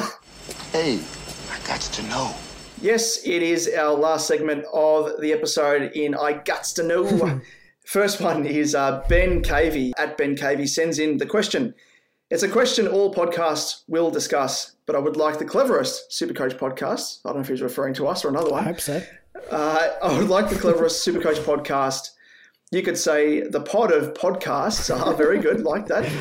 Hey, 0.71 0.99
I 1.51 1.67
got 1.67 1.81
to 1.81 2.03
know. 2.03 2.33
Yes, 2.81 3.25
it 3.25 3.41
is 3.41 3.69
our 3.77 3.93
last 3.93 4.27
segment 4.27 4.65
of 4.73 5.21
the 5.21 5.31
episode 5.31 5.91
in 5.93 6.15
I 6.15 6.33
Guts 6.33 6.73
to 6.73 6.83
Know. 6.83 7.39
First 7.85 8.19
one 8.19 8.45
is 8.45 8.75
uh, 8.75 9.03
Ben 9.07 9.41
Cavey 9.41 9.91
at 9.97 10.17
Ben 10.17 10.35
Cavey 10.35 10.67
sends 10.67 10.99
in 10.99 11.17
the 11.17 11.25
question. 11.25 11.73
It's 12.29 12.43
a 12.43 12.49
question 12.49 12.87
all 12.87 13.13
podcasts 13.13 13.83
will 13.87 14.09
discuss, 14.09 14.75
but 14.85 14.95
I 14.95 14.99
would 14.99 15.15
like 15.15 15.39
the 15.39 15.45
cleverest 15.45 16.09
Supercoach 16.11 16.57
podcast. 16.57 17.19
I 17.23 17.29
don't 17.29 17.35
know 17.37 17.41
if 17.41 17.47
he's 17.47 17.61
referring 17.61 17.93
to 17.95 18.07
us 18.07 18.25
or 18.25 18.29
another 18.29 18.49
one. 18.49 18.63
I 18.63 18.67
hope 18.67 18.81
so. 18.81 19.01
Uh, 19.51 19.89
I 20.01 20.17
would 20.17 20.29
like 20.29 20.49
the 20.49 20.55
cleverest 20.55 21.07
Supercoach 21.07 21.39
podcast. 21.43 22.09
You 22.71 22.81
could 22.81 22.97
say 22.97 23.41
the 23.41 23.61
pod 23.61 23.91
of 23.91 24.13
podcasts. 24.13 24.89
are 24.93 25.13
very 25.13 25.39
good, 25.39 25.61
like 25.61 25.87
that. 25.87 26.11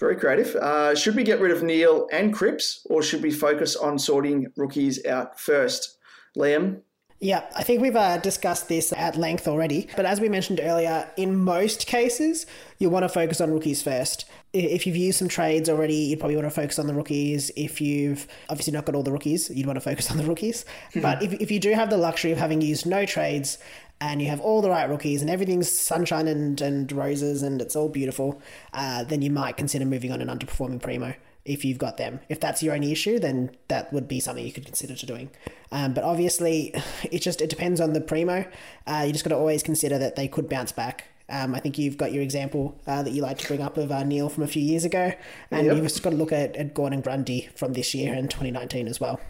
Very 0.00 0.16
creative. 0.16 0.56
Uh, 0.56 0.94
should 0.94 1.14
we 1.14 1.22
get 1.22 1.40
rid 1.40 1.52
of 1.52 1.62
Neale 1.62 2.08
and 2.10 2.32
Cripps, 2.32 2.86
or 2.88 3.02
should 3.02 3.22
we 3.22 3.30
focus 3.30 3.76
on 3.76 3.98
sorting 3.98 4.46
rookies 4.56 5.04
out 5.04 5.38
first? 5.38 5.98
Liam, 6.38 6.80
Yeah, 7.22 7.44
I 7.54 7.62
think 7.64 7.82
we've 7.82 7.96
uh, 7.96 8.16
discussed 8.16 8.68
this 8.68 8.94
at 8.94 9.16
length 9.16 9.46
already. 9.46 9.88
But 9.94 10.06
as 10.06 10.18
we 10.18 10.30
mentioned 10.30 10.58
earlier, 10.62 11.06
in 11.18 11.36
most 11.36 11.86
cases, 11.86 12.46
you 12.78 12.88
want 12.88 13.02
to 13.02 13.10
focus 13.10 13.42
on 13.42 13.52
rookies 13.52 13.82
first. 13.82 14.24
If 14.54 14.86
you've 14.86 14.96
used 14.96 15.18
some 15.18 15.28
trades 15.28 15.68
already, 15.68 15.94
you'd 15.94 16.18
probably 16.18 16.36
want 16.36 16.46
to 16.46 16.50
focus 16.50 16.78
on 16.78 16.86
the 16.86 16.94
rookies. 16.94 17.50
If 17.54 17.82
you've 17.82 18.26
obviously 18.48 18.72
not 18.72 18.86
got 18.86 18.94
all 18.94 19.02
the 19.02 19.12
rookies, 19.12 19.50
you'd 19.50 19.66
want 19.66 19.76
to 19.76 19.82
focus 19.82 20.10
on 20.10 20.16
the 20.16 20.24
rookies. 20.24 20.64
but 20.94 21.22
if, 21.22 21.34
if 21.34 21.50
you 21.50 21.60
do 21.60 21.72
have 21.72 21.90
the 21.90 21.98
luxury 21.98 22.32
of 22.32 22.38
having 22.38 22.62
used 22.62 22.86
no 22.86 23.04
trades 23.04 23.58
and 24.00 24.22
you 24.22 24.28
have 24.28 24.40
all 24.40 24.62
the 24.62 24.70
right 24.70 24.88
rookies 24.88 25.20
and 25.20 25.30
everything's 25.30 25.70
sunshine 25.70 26.26
and, 26.26 26.60
and 26.60 26.90
roses 26.92 27.42
and 27.42 27.60
it's 27.60 27.76
all 27.76 27.88
beautiful, 27.88 28.40
uh, 28.72 29.04
then 29.04 29.20
you 29.22 29.30
might 29.30 29.56
consider 29.56 29.84
moving 29.84 30.10
on 30.12 30.20
an 30.20 30.28
underperforming 30.28 30.80
primo 30.82 31.14
if 31.44 31.64
you've 31.64 31.78
got 31.78 31.96
them. 31.96 32.20
If 32.28 32.38
that's 32.40 32.62
your 32.62 32.74
only 32.74 32.92
issue, 32.92 33.18
then 33.18 33.50
that 33.68 33.92
would 33.92 34.06
be 34.08 34.20
something 34.20 34.44
you 34.44 34.52
could 34.52 34.64
consider 34.66 34.94
to 34.94 35.06
doing. 35.06 35.30
Um, 35.72 35.94
but 35.94 36.04
obviously, 36.04 36.74
it 37.10 37.20
just 37.20 37.40
it 37.40 37.50
depends 37.50 37.80
on 37.80 37.92
the 37.92 38.00
primo. 38.00 38.46
Uh, 38.86 39.04
you 39.06 39.12
just 39.12 39.24
got 39.24 39.30
to 39.30 39.36
always 39.36 39.62
consider 39.62 39.98
that 39.98 40.16
they 40.16 40.28
could 40.28 40.48
bounce 40.48 40.72
back. 40.72 41.04
Um, 41.28 41.54
I 41.54 41.60
think 41.60 41.78
you've 41.78 41.96
got 41.96 42.12
your 42.12 42.22
example 42.24 42.76
uh, 42.88 43.02
that 43.04 43.12
you 43.12 43.22
like 43.22 43.38
to 43.38 43.46
bring 43.46 43.62
up 43.62 43.76
of 43.78 43.92
uh, 43.92 44.02
Neale 44.02 44.28
from 44.28 44.42
a 44.42 44.48
few 44.48 44.62
years 44.62 44.84
ago, 44.84 45.12
and 45.52 45.66
Yep. 45.66 45.76
you've 45.76 45.84
just 45.84 46.02
got 46.02 46.10
to 46.10 46.16
look 46.16 46.32
at, 46.32 46.56
at 46.56 46.74
Gordon 46.74 47.00
Grundy 47.02 47.48
from 47.54 47.72
this 47.74 47.94
year 47.94 48.12
and 48.12 48.28
2019 48.28 48.88
as 48.88 48.98
well. 49.00 49.20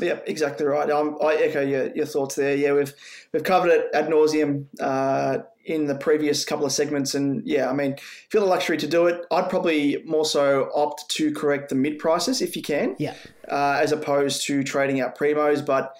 Yep, 0.00 0.24
exactly 0.26 0.66
right. 0.66 0.90
Um, 0.90 1.16
I 1.22 1.36
echo 1.36 1.62
your, 1.62 1.90
your 1.94 2.04
thoughts 2.06 2.34
there. 2.34 2.54
Yeah, 2.54 2.74
we've 2.74 2.92
we've 3.32 3.44
covered 3.44 3.70
it 3.70 3.86
ad 3.94 4.08
nauseum 4.08 4.66
uh, 4.78 5.38
in 5.64 5.86
the 5.86 5.94
previous 5.94 6.44
couple 6.44 6.66
of 6.66 6.72
segments, 6.72 7.14
and 7.14 7.42
yeah, 7.46 7.70
I 7.70 7.72
mean, 7.72 7.92
have 7.92 8.42
the 8.42 8.44
luxury 8.44 8.76
to 8.76 8.86
do 8.86 9.06
it, 9.06 9.22
I'd 9.30 9.48
probably 9.48 10.02
more 10.04 10.26
so 10.26 10.70
opt 10.74 11.08
to 11.12 11.32
correct 11.32 11.70
the 11.70 11.74
mid 11.76 11.98
prices 11.98 12.42
if 12.42 12.56
you 12.56 12.62
can, 12.62 12.94
Yeah. 12.98 13.14
uh, 13.50 13.78
as 13.82 13.90
opposed 13.90 14.46
to 14.48 14.62
trading 14.62 15.00
out 15.00 15.16
primos. 15.18 15.64
But 15.64 15.94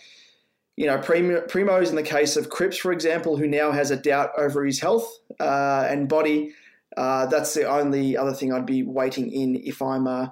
you 0.76 0.86
know, 0.86 0.98
prim- 0.98 1.42
primos 1.48 1.88
in 1.88 1.96
the 1.96 2.02
case 2.02 2.36
of 2.36 2.50
Cripps, 2.50 2.76
for 2.76 2.92
example, 2.92 3.38
who 3.38 3.46
now 3.46 3.72
has 3.72 3.90
a 3.90 3.96
doubt 3.96 4.30
over 4.36 4.62
his 4.64 4.78
health 4.78 5.10
uh, 5.40 5.86
and 5.88 6.06
body. 6.06 6.52
Uh, 6.98 7.24
that's 7.26 7.54
the 7.54 7.64
only 7.64 8.14
other 8.16 8.32
thing 8.34 8.52
I'd 8.52 8.66
be 8.66 8.82
waiting 8.82 9.32
in 9.32 9.56
if 9.56 9.80
I'm, 9.80 10.06
uh, 10.06 10.28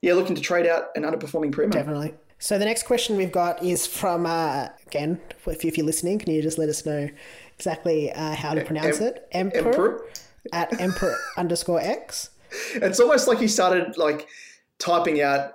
yeah, 0.00 0.14
looking 0.14 0.34
to 0.34 0.40
trade 0.42 0.66
out 0.66 0.86
an 0.94 1.02
underperforming 1.02 1.52
primo. 1.52 1.70
Definitely. 1.72 2.14
So 2.42 2.58
the 2.58 2.64
next 2.64 2.82
question 2.86 3.16
we've 3.16 3.30
got 3.30 3.62
is 3.62 3.86
from 3.86 4.26
uh, 4.26 4.66
again, 4.88 5.20
if, 5.46 5.64
if 5.64 5.76
you're 5.78 5.86
listening, 5.86 6.18
can 6.18 6.32
you 6.32 6.42
just 6.42 6.58
let 6.58 6.68
us 6.68 6.84
know 6.84 7.08
exactly 7.54 8.10
uh, 8.10 8.34
how 8.34 8.52
to 8.52 8.64
pronounce 8.64 9.00
em- 9.00 9.06
it? 9.06 9.28
Emperor, 9.30 9.68
Emperor? 9.68 10.08
at 10.52 10.80
emperor 10.80 11.16
underscore 11.36 11.80
x. 11.80 12.30
It's 12.74 12.98
almost 12.98 13.28
like 13.28 13.38
he 13.38 13.46
started 13.46 13.96
like 13.96 14.26
typing 14.80 15.22
out 15.22 15.52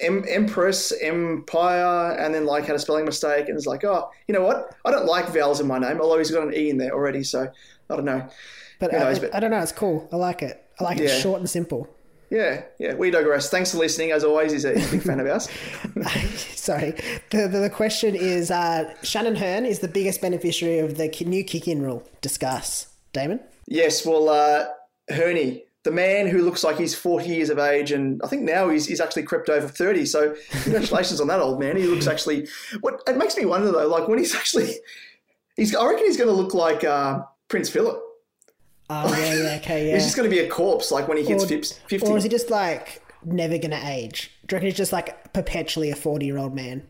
em- 0.00 0.24
Empress, 0.26 0.92
Empire, 1.02 2.12
and 2.18 2.34
then 2.34 2.46
like 2.46 2.64
had 2.64 2.74
a 2.74 2.78
spelling 2.78 3.04
mistake, 3.04 3.48
and 3.48 3.56
it's 3.58 3.66
like, 3.66 3.84
oh, 3.84 4.08
you 4.26 4.34
know 4.34 4.42
what? 4.42 4.74
I 4.86 4.90
don't 4.90 5.04
like 5.04 5.28
vowels 5.28 5.60
in 5.60 5.66
my 5.66 5.78
name, 5.78 6.00
although 6.00 6.16
he's 6.16 6.30
got 6.30 6.48
an 6.48 6.54
e 6.54 6.70
in 6.70 6.78
there 6.78 6.92
already, 6.94 7.22
so 7.22 7.52
I 7.90 7.94
don't 7.94 8.06
know. 8.06 8.26
But, 8.78 8.92
knows, 8.92 9.18
I, 9.18 9.20
but- 9.20 9.34
I 9.34 9.40
don't 9.40 9.50
know. 9.50 9.60
It's 9.60 9.72
cool. 9.72 10.08
I 10.10 10.16
like 10.16 10.40
it. 10.42 10.64
I 10.80 10.84
like 10.84 10.98
it 10.98 11.20
short 11.20 11.38
and 11.40 11.50
simple. 11.50 11.86
Yeah, 12.30 12.62
yeah. 12.78 12.94
We 12.94 13.10
digress. 13.10 13.50
Thanks 13.50 13.72
for 13.72 13.78
listening. 13.78 14.12
As 14.12 14.22
always, 14.22 14.52
he's 14.52 14.64
a, 14.64 14.74
big 14.74 15.02
fan 15.02 15.18
of 15.18 15.26
ours. 15.26 15.48
Sorry. 16.54 16.92
The, 17.30 17.48
the, 17.48 17.58
the 17.58 17.70
question 17.70 18.14
is 18.14 18.52
uh, 18.52 18.94
Shannon 19.02 19.34
Hurn 19.34 19.66
is 19.66 19.80
the 19.80 19.88
biggest 19.88 20.20
beneficiary 20.20 20.78
of 20.78 20.96
the 20.96 21.08
new 21.26 21.42
kick 21.42 21.66
in 21.66 21.82
rule. 21.82 22.08
Discuss. 22.20 22.86
Damon? 23.12 23.40
Yes, 23.66 24.06
well, 24.06 24.28
uh, 24.28 24.66
Herney, 25.08 25.64
the 25.82 25.90
man 25.90 26.28
who 26.28 26.42
looks 26.42 26.62
like 26.62 26.78
he's 26.78 26.94
40 26.94 27.26
years 27.26 27.50
of 27.50 27.58
age, 27.58 27.90
and 27.90 28.20
I 28.22 28.28
think 28.28 28.42
now 28.42 28.68
he's, 28.68 28.86
he's 28.86 29.00
actually 29.00 29.24
crept 29.24 29.48
over 29.48 29.66
30. 29.66 30.06
So, 30.06 30.36
congratulations 30.62 31.20
on 31.20 31.26
that, 31.28 31.40
old 31.40 31.58
man. 31.58 31.76
He 31.76 31.84
looks 31.84 32.06
actually. 32.06 32.48
What 32.80 33.02
it 33.06 33.16
makes 33.16 33.36
me 33.36 33.44
wonder 33.44 33.72
though, 33.72 33.88
like 33.88 34.06
when 34.06 34.18
he's 34.18 34.34
actually, 34.34 34.74
he's. 35.56 35.74
I 35.74 35.84
reckon 35.86 36.06
he's 36.06 36.16
going 36.16 36.28
to 36.28 36.34
look 36.34 36.54
like 36.54 36.84
uh, 36.84 37.22
Prince 37.48 37.70
Philip. 37.70 38.00
Oh, 38.92 39.16
yeah, 39.16 39.34
yeah, 39.34 39.56
okay, 39.62 39.86
yeah. 39.88 39.94
He's 39.94 40.04
just 40.04 40.16
going 40.16 40.28
to 40.28 40.34
be 40.34 40.40
a 40.42 40.48
corpse, 40.48 40.90
like 40.90 41.06
when 41.08 41.16
he 41.16 41.24
hits 41.24 41.44
Or- 41.44 41.46
50. 41.46 42.06
Or 42.06 42.16
is 42.18 42.24
he 42.24 42.28
just 42.28 42.50
like 42.50 43.02
never 43.24 43.56
going 43.56 43.70
to 43.70 43.86
age? 43.88 44.32
Do 44.46 44.54
you 44.54 44.56
reckon 44.56 44.66
he's 44.66 44.76
just 44.76 44.92
like 44.92 45.32
perpetually 45.32 45.90
a 45.90 45.96
40 45.96 46.26
year 46.26 46.38
old 46.38 46.54
man? 46.54 46.82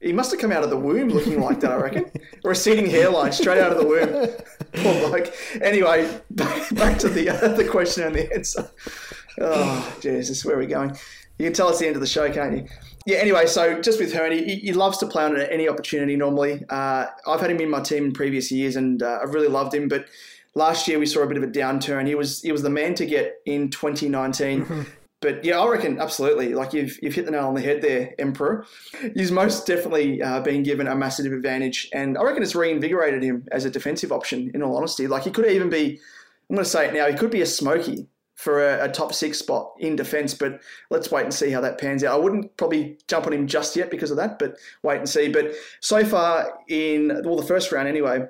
He 0.00 0.12
must 0.12 0.30
have 0.32 0.40
come 0.40 0.52
out 0.52 0.62
of 0.62 0.68
the 0.70 0.76
womb 0.76 1.08
looking 1.08 1.40
like 1.40 1.60
that, 1.60 1.72
I 1.72 1.76
reckon. 1.76 2.04
or 2.44 2.48
a 2.48 2.48
receding 2.50 2.86
hairline 2.86 3.32
straight 3.32 3.58
out 3.58 3.72
of 3.72 3.78
the 3.78 3.86
womb. 3.86 4.28
Poor 4.82 5.08
bloke. 5.08 5.32
Anyway, 5.62 6.20
back, 6.30 6.74
back 6.74 6.98
to 6.98 7.08
the 7.08 7.30
uh, 7.30 7.48
the 7.54 7.64
question 7.66 8.04
and 8.04 8.14
the 8.14 8.30
answer. 8.34 8.70
Oh, 9.40 9.96
Jesus, 10.00 10.44
where 10.44 10.56
are 10.56 10.58
we 10.58 10.66
going? 10.66 10.96
You 11.38 11.46
can 11.46 11.52
tell 11.54 11.68
it's 11.70 11.78
the 11.78 11.86
end 11.86 11.96
of 11.96 12.00
the 12.00 12.06
show, 12.06 12.30
can't 12.30 12.56
you? 12.56 12.66
Yeah, 13.06 13.18
anyway, 13.18 13.46
so 13.46 13.80
just 13.80 13.98
with 13.98 14.12
Herney, 14.12 14.44
he, 14.44 14.56
he 14.56 14.72
loves 14.72 14.98
to 14.98 15.06
play 15.06 15.24
on 15.24 15.36
at 15.38 15.50
any 15.50 15.68
opportunity 15.68 16.16
normally. 16.16 16.62
Uh, 16.70 17.06
I've 17.26 17.40
had 17.40 17.50
him 17.50 17.60
in 17.60 17.68
my 17.70 17.80
team 17.80 18.06
in 18.06 18.12
previous 18.12 18.52
years 18.52 18.76
and 18.76 19.02
uh, 19.02 19.18
I've 19.22 19.34
really 19.34 19.48
loved 19.48 19.74
him, 19.74 19.88
but 19.88 20.06
last 20.54 20.88
year 20.88 20.98
we 20.98 21.06
saw 21.06 21.22
a 21.22 21.26
bit 21.26 21.36
of 21.36 21.42
a 21.42 21.48
downturn. 21.48 22.06
He 22.06 22.14
was 22.14 22.40
he 22.42 22.52
was 22.52 22.62
the 22.62 22.70
man 22.70 22.94
to 22.94 23.06
get 23.06 23.36
in 23.46 23.70
2019. 23.70 24.86
but 25.20 25.44
yeah, 25.44 25.58
I 25.58 25.68
reckon 25.68 26.00
absolutely. 26.00 26.54
Like 26.54 26.72
you've 26.72 26.98
you've 27.02 27.14
hit 27.14 27.24
the 27.24 27.30
nail 27.30 27.46
on 27.48 27.54
the 27.54 27.60
head 27.60 27.82
there, 27.82 28.14
Emperor. 28.18 28.66
He's 29.14 29.32
most 29.32 29.66
definitely 29.66 30.22
uh, 30.22 30.40
been 30.40 30.62
given 30.62 30.86
a 30.86 30.94
massive 30.94 31.32
advantage, 31.32 31.88
and 31.92 32.16
I 32.18 32.22
reckon 32.22 32.42
it's 32.42 32.54
reinvigorated 32.54 33.22
him 33.22 33.46
as 33.52 33.64
a 33.64 33.70
defensive 33.70 34.12
option. 34.12 34.50
In 34.54 34.62
all 34.62 34.76
honesty, 34.76 35.06
like 35.06 35.24
he 35.24 35.30
could 35.30 35.46
even 35.46 35.68
be. 35.68 36.00
I'm 36.50 36.56
going 36.56 36.64
to 36.64 36.70
say 36.70 36.88
it 36.88 36.92
now. 36.92 37.08
He 37.08 37.16
could 37.16 37.30
be 37.30 37.40
a 37.40 37.46
smoky 37.46 38.06
for 38.34 38.68
a, 38.68 38.84
a 38.84 38.88
top 38.92 39.14
six 39.14 39.38
spot 39.38 39.72
in 39.78 39.96
defence, 39.96 40.34
but 40.34 40.60
let's 40.90 41.10
wait 41.10 41.24
and 41.24 41.32
see 41.32 41.50
how 41.50 41.62
that 41.62 41.80
pans 41.80 42.04
out. 42.04 42.14
I 42.14 42.22
wouldn't 42.22 42.54
probably 42.58 42.98
jump 43.08 43.26
on 43.26 43.32
him 43.32 43.46
just 43.46 43.74
yet 43.76 43.90
because 43.90 44.10
of 44.10 44.18
that, 44.18 44.38
but 44.38 44.58
wait 44.82 44.98
and 44.98 45.08
see. 45.08 45.28
But 45.28 45.52
so 45.80 46.04
far 46.04 46.58
in 46.68 47.22
well, 47.24 47.36
the 47.36 47.46
first 47.46 47.72
round 47.72 47.88
anyway, 47.88 48.26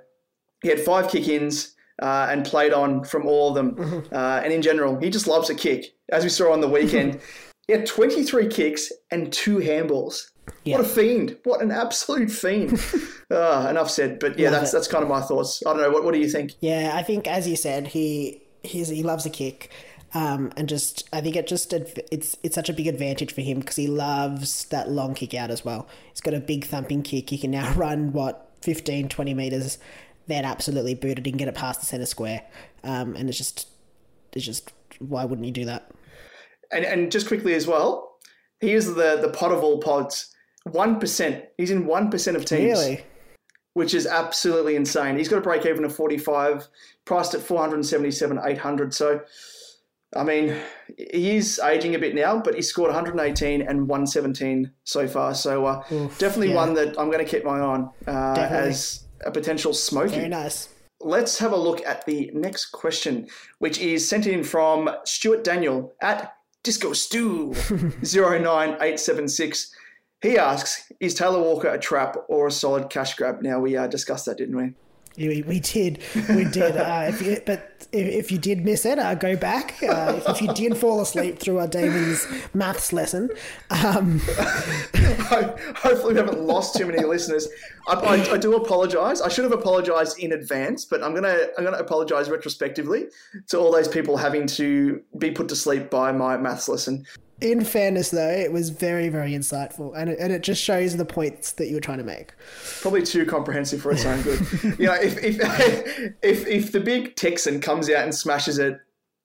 he 0.62 0.68
had 0.68 0.79
five 0.79 1.11
kick-ins 1.11 1.74
uh, 2.03 2.28
and 2.30 2.45
played 2.45 2.72
on 2.72 3.05
from 3.05 3.26
all 3.26 3.49
of 3.49 3.55
them. 3.55 4.05
Uh, 4.12 4.40
and 4.45 4.53
in 4.53 4.62
general, 4.62 4.99
he 5.01 5.11
just 5.11 5.26
loves 5.26 5.51
a 5.51 5.55
kick. 5.55 5.86
As 6.11 6.22
we 6.22 6.30
saw 6.30 6.53
on 6.53 6.61
the 6.61 6.68
weekend, 6.68 7.20
he 7.66 7.72
had 7.72 7.86
23 7.86 8.47
kicks 8.49 8.92
and 9.11 9.32
two 9.32 9.59
handballs. 9.59 10.30
What 10.66 10.80
a 10.80 10.84
fiend! 10.84 11.36
What 11.45 11.62
an 11.62 11.70
absolute 11.70 12.30
fiend! 12.30 12.78
uh, 13.30 13.66
enough 13.70 13.90
said. 13.90 14.18
But 14.18 14.38
yeah, 14.38 14.51
Love 14.51 14.61
that's 14.61 14.72
it. 14.72 14.76
that's 14.76 14.88
kind 14.88 15.03
of 15.03 15.09
my 15.09 15.20
thoughts. 15.22 15.62
I 15.66 15.72
don't 15.72 15.80
know. 15.82 15.90
What, 15.90 16.05
what 16.05 16.14
do 16.14 16.20
you 16.20 16.28
think? 16.28 16.53
Yeah, 16.61 16.92
I 16.95 17.03
think 17.03 17.26
as 17.26 17.49
you 17.49 17.57
said, 17.57 17.88
he 17.88 18.42
he's, 18.62 18.88
he 18.88 19.03
loves 19.03 19.24
a 19.24 19.30
kick, 19.30 19.70
um, 20.12 20.53
and 20.57 20.68
just 20.68 21.09
I 21.12 21.20
think 21.20 21.36
it 21.36 21.47
just 21.47 21.72
it's 21.72 22.36
it's 22.42 22.55
such 22.55 22.68
a 22.68 22.72
big 22.74 22.86
advantage 22.86 23.32
for 23.32 23.40
him 23.40 23.61
because 23.61 23.76
he 23.76 23.86
loves 23.86 24.66
that 24.66 24.90
long 24.90 25.14
kick 25.14 25.34
out 25.34 25.51
as 25.51 25.64
well. 25.64 25.88
He's 26.11 26.20
got 26.20 26.34
a 26.34 26.40
big 26.40 26.66
thumping 26.66 27.03
kick. 27.03 27.30
He 27.30 27.38
can 27.38 27.51
now 27.51 27.72
run 27.74 28.12
what 28.12 28.51
15, 28.62 29.09
20 29.09 29.34
meters, 29.34 29.78
then 30.27 30.45
absolutely 30.45 30.95
boot 30.95 31.18
it 31.18 31.27
and 31.27 31.39
get 31.39 31.49
it 31.49 31.55
past 31.55 31.81
the 31.81 31.87
center 31.87 32.07
square. 32.07 32.43
Um, 32.83 33.16
and 33.16 33.29
it's 33.29 33.39
just 33.39 33.68
it's 34.33 34.45
just 34.45 34.72
why 34.99 35.25
wouldn't 35.25 35.47
you 35.47 35.53
do 35.53 35.64
that? 35.66 35.91
And 36.72 36.85
and 36.85 37.12
just 37.12 37.29
quickly 37.29 37.55
as 37.55 37.66
well, 37.66 38.18
he 38.61 38.72
is 38.72 38.95
the 38.95 39.18
the 39.20 39.31
pot 39.31 39.53
of 39.53 39.62
all 39.62 39.79
pods. 39.79 40.35
One 40.64 40.99
percent. 40.99 41.45
He's 41.59 41.70
in 41.70 41.87
one 41.87 42.11
percent 42.11 42.37
of 42.37 42.45
teams. 42.45 42.79
Really? 42.79 43.05
which 43.75 43.93
is 43.93 44.07
absolutely 44.07 44.77
insane. 44.77 45.18
He's 45.18 45.29
got 45.29 45.39
a 45.39 45.43
break 45.43 45.66
even 45.66 45.85
of 45.85 45.95
45, 45.95 46.68
priced 47.05 47.35
at 47.35 47.41
477, 47.41 48.41
800. 48.43 48.95
So, 48.95 49.20
I 50.16 50.22
mean, 50.22 50.57
he 50.97 51.37
is 51.37 51.59
aging 51.59 51.97
a 51.97 51.99
bit 51.99 52.14
now, 52.14 52.39
but 52.39 52.55
he 52.55 52.62
scored 52.62 52.93
118 52.93 53.62
and 53.62 53.89
117 53.89 54.70
so 54.85 55.09
far. 55.09 55.35
So, 55.35 55.66
uh, 55.66 55.83
definitely 56.18 56.51
yeah. 56.51 56.55
one 56.55 56.75
that 56.75 56.99
I'm 56.99 57.11
going 57.11 57.25
to 57.25 57.31
keep 57.31 57.45
my 57.45 57.59
eye 57.59 57.61
on 57.61 57.91
uh, 58.07 58.37
as 58.39 59.03
a 59.24 59.30
potential 59.30 59.72
smoky. 59.72 60.16
Very 60.16 60.28
nice. 60.28 60.68
Let's 61.00 61.38
have 61.38 61.52
a 61.52 61.56
look 61.56 61.84
at 61.84 62.06
the 62.06 62.30
next 62.34 62.66
question, 62.66 63.28
which 63.58 63.78
is 63.78 64.08
sent 64.08 64.26
in 64.26 64.42
from 64.42 64.88
Stuart 65.04 65.44
Daniel 65.44 65.92
at 66.00 66.34
Disco 66.62 66.92
Stew 66.92 67.52
09876. 68.02 69.74
He 70.22 70.38
asks, 70.38 70.90
is 71.00 71.14
Taylor 71.14 71.42
Walker 71.42 71.68
a 71.68 71.78
trap 71.78 72.16
or 72.28 72.46
a 72.46 72.50
solid 72.50 72.88
cash 72.88 73.14
grab? 73.14 73.42
Now, 73.42 73.60
we 73.60 73.76
uh, 73.76 73.86
discussed 73.86 74.24
that, 74.26 74.38
didn't 74.38 74.56
we? 74.56 74.72
We, 75.16 75.60
did, 75.60 76.02
we 76.28 76.44
did. 76.44 76.76
Uh, 76.76 77.06
if 77.08 77.22
you, 77.22 77.40
but 77.46 77.86
if, 77.92 78.06
if 78.06 78.32
you 78.32 78.38
did 78.38 78.64
miss 78.64 78.84
it, 78.84 78.98
uh, 78.98 79.14
go 79.14 79.36
back. 79.36 79.80
Uh, 79.82 80.20
if 80.28 80.42
you 80.42 80.52
did 80.54 80.76
fall 80.76 81.00
asleep 81.00 81.38
through 81.38 81.58
our 81.58 81.68
Damon's 81.68 82.26
maths 82.52 82.92
lesson, 82.92 83.30
um, 83.70 84.20
Hopefully, 85.24 86.14
we 86.14 86.18
haven't 86.18 86.40
lost 86.40 86.76
too 86.76 86.86
many 86.86 87.04
listeners. 87.04 87.48
I, 87.88 87.94
I, 87.94 88.32
I 88.32 88.38
do 88.38 88.56
apologise. 88.56 89.20
I 89.20 89.28
should 89.28 89.44
have 89.44 89.52
apologised 89.52 90.18
in 90.18 90.32
advance, 90.32 90.84
but 90.84 91.02
I'm 91.02 91.14
gonna 91.14 91.38
I'm 91.56 91.64
gonna 91.64 91.78
apologise 91.78 92.28
retrospectively 92.28 93.06
to 93.48 93.58
all 93.58 93.72
those 93.72 93.88
people 93.88 94.16
having 94.16 94.46
to 94.48 95.02
be 95.18 95.30
put 95.30 95.48
to 95.48 95.56
sleep 95.56 95.90
by 95.90 96.12
my 96.12 96.36
maths 96.36 96.68
lesson. 96.68 97.06
In 97.45 97.62
fairness, 97.62 98.11
though, 98.11 98.30
it 98.30 98.53
was 98.53 98.70
very, 98.70 99.11
very 99.11 99.32
insightful, 99.32 99.92
and 99.95 100.09
it, 100.09 100.18
and 100.18 100.32
it 100.32 100.42
just 100.42 100.62
shows 100.62 100.97
the 100.97 101.05
points 101.05 101.53
that 101.53 101.68
you 101.68 101.74
were 101.74 101.80
trying 101.80 101.99
to 101.99 102.05
make. 102.05 102.32
Probably 102.80 103.03
too 103.03 103.26
comprehensive 103.26 103.82
for 103.82 103.92
its 103.92 104.07
own 104.07 104.22
good. 104.22 104.40
you 104.78 104.86
know, 104.86 104.95
if 104.95 105.22
if, 105.22 105.38
if 106.22 106.47
if 106.47 106.72
the 106.72 106.80
big 106.80 107.16
Texan 107.16 107.61
comes 107.61 107.90
out 107.90 108.05
and 108.05 108.14
smashes 108.14 108.59
it 108.59 108.80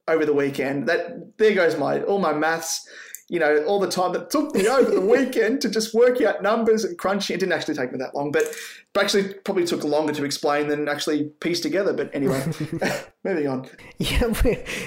over 0.07 0.25
the 0.25 0.33
weekend, 0.33 0.87
that 0.89 1.37
there 1.37 1.55
goes 1.55 1.77
my 1.77 2.01
all 2.03 2.19
my 2.19 2.33
maths. 2.33 2.87
You 3.31 3.39
know, 3.39 3.63
all 3.65 3.79
the 3.79 3.87
time 3.87 4.11
that 4.13 4.31
took 4.31 4.55
me 4.55 4.67
over 4.67 4.89
the 4.89 5.01
weekend 5.01 5.61
to 5.61 5.69
just 5.69 5.93
work 5.93 6.19
out 6.19 6.41
numbers 6.41 6.83
and 6.83 6.97
crunching. 6.97 7.35
It 7.35 7.39
didn't 7.39 7.53
actually 7.53 7.75
take 7.75 7.91
me 7.91 7.99
that 7.99 8.15
long, 8.15 8.31
but, 8.31 8.43
but 8.91 9.03
actually 9.03 9.35
probably 9.35 9.65
took 9.65 9.83
longer 9.83 10.13
to 10.13 10.23
explain 10.23 10.67
than 10.67 10.89
actually 10.89 11.25
piece 11.39 11.59
together. 11.61 11.93
But 11.93 12.09
anyway, 12.11 12.43
moving 13.23 13.47
on. 13.47 13.69
Yeah, 13.99 14.21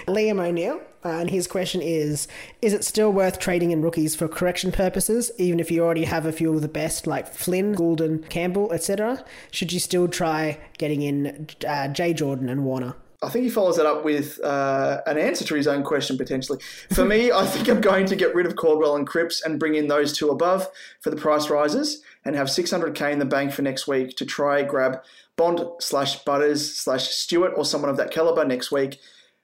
Liam 0.08 0.44
O'Neill, 0.44 0.80
uh, 1.04 1.08
and 1.08 1.30
his 1.30 1.46
question 1.46 1.80
is: 1.82 2.28
Is 2.60 2.72
it 2.72 2.84
still 2.84 3.12
worth 3.12 3.38
trading 3.38 3.70
in 3.70 3.82
rookies 3.82 4.14
for 4.14 4.28
correction 4.28 4.72
purposes, 4.72 5.30
even 5.38 5.60
if 5.60 5.70
you 5.70 5.82
already 5.82 6.04
have 6.04 6.26
a 6.26 6.32
few 6.32 6.54
of 6.54 6.62
the 6.62 6.68
best, 6.68 7.06
like 7.06 7.32
Flynn, 7.32 7.74
Goulden, 7.74 8.28
Campbell, 8.28 8.72
etc.? 8.72 9.24
Should 9.50 9.72
you 9.72 9.80
still 9.80 10.08
try 10.08 10.58
getting 10.78 11.02
in 11.02 11.48
uh, 11.66 11.88
Jay 11.88 12.12
Jordan 12.12 12.48
and 12.48 12.64
Warner? 12.64 12.94
I 13.22 13.28
think 13.28 13.44
he 13.44 13.50
follows 13.50 13.76
that 13.76 13.86
up 13.86 14.04
with 14.04 14.40
uh, 14.42 15.00
an 15.06 15.16
answer 15.16 15.44
to 15.44 15.54
his 15.54 15.68
own 15.68 15.84
question 15.84 16.18
potentially. 16.18 16.58
For 16.90 17.04
me, 17.04 17.30
I 17.30 17.46
think 17.46 17.68
I'm 17.68 17.80
going 17.80 18.06
to 18.06 18.16
get 18.16 18.34
rid 18.34 18.46
of 18.46 18.56
Caldwell 18.56 18.96
and 18.96 19.06
Cripps 19.06 19.42
and 19.42 19.60
bring 19.60 19.76
in 19.76 19.86
those 19.86 20.16
two 20.16 20.30
above 20.30 20.66
for 21.00 21.10
the 21.10 21.16
price 21.16 21.48
rises 21.48 22.02
and 22.24 22.34
have 22.34 22.48
600k 22.48 23.12
in 23.12 23.20
the 23.20 23.24
bank 23.24 23.52
for 23.52 23.62
next 23.62 23.86
week 23.86 24.16
to 24.16 24.26
try 24.26 24.62
grab 24.62 25.02
Bont 25.36 25.80
slash 25.80 26.24
Butters 26.24 26.74
slash 26.74 27.08
Stewart 27.08 27.52
or 27.56 27.64
someone 27.64 27.90
of 27.90 27.96
that 27.96 28.10
caliber 28.10 28.44
next 28.44 28.72
week. 28.72 28.98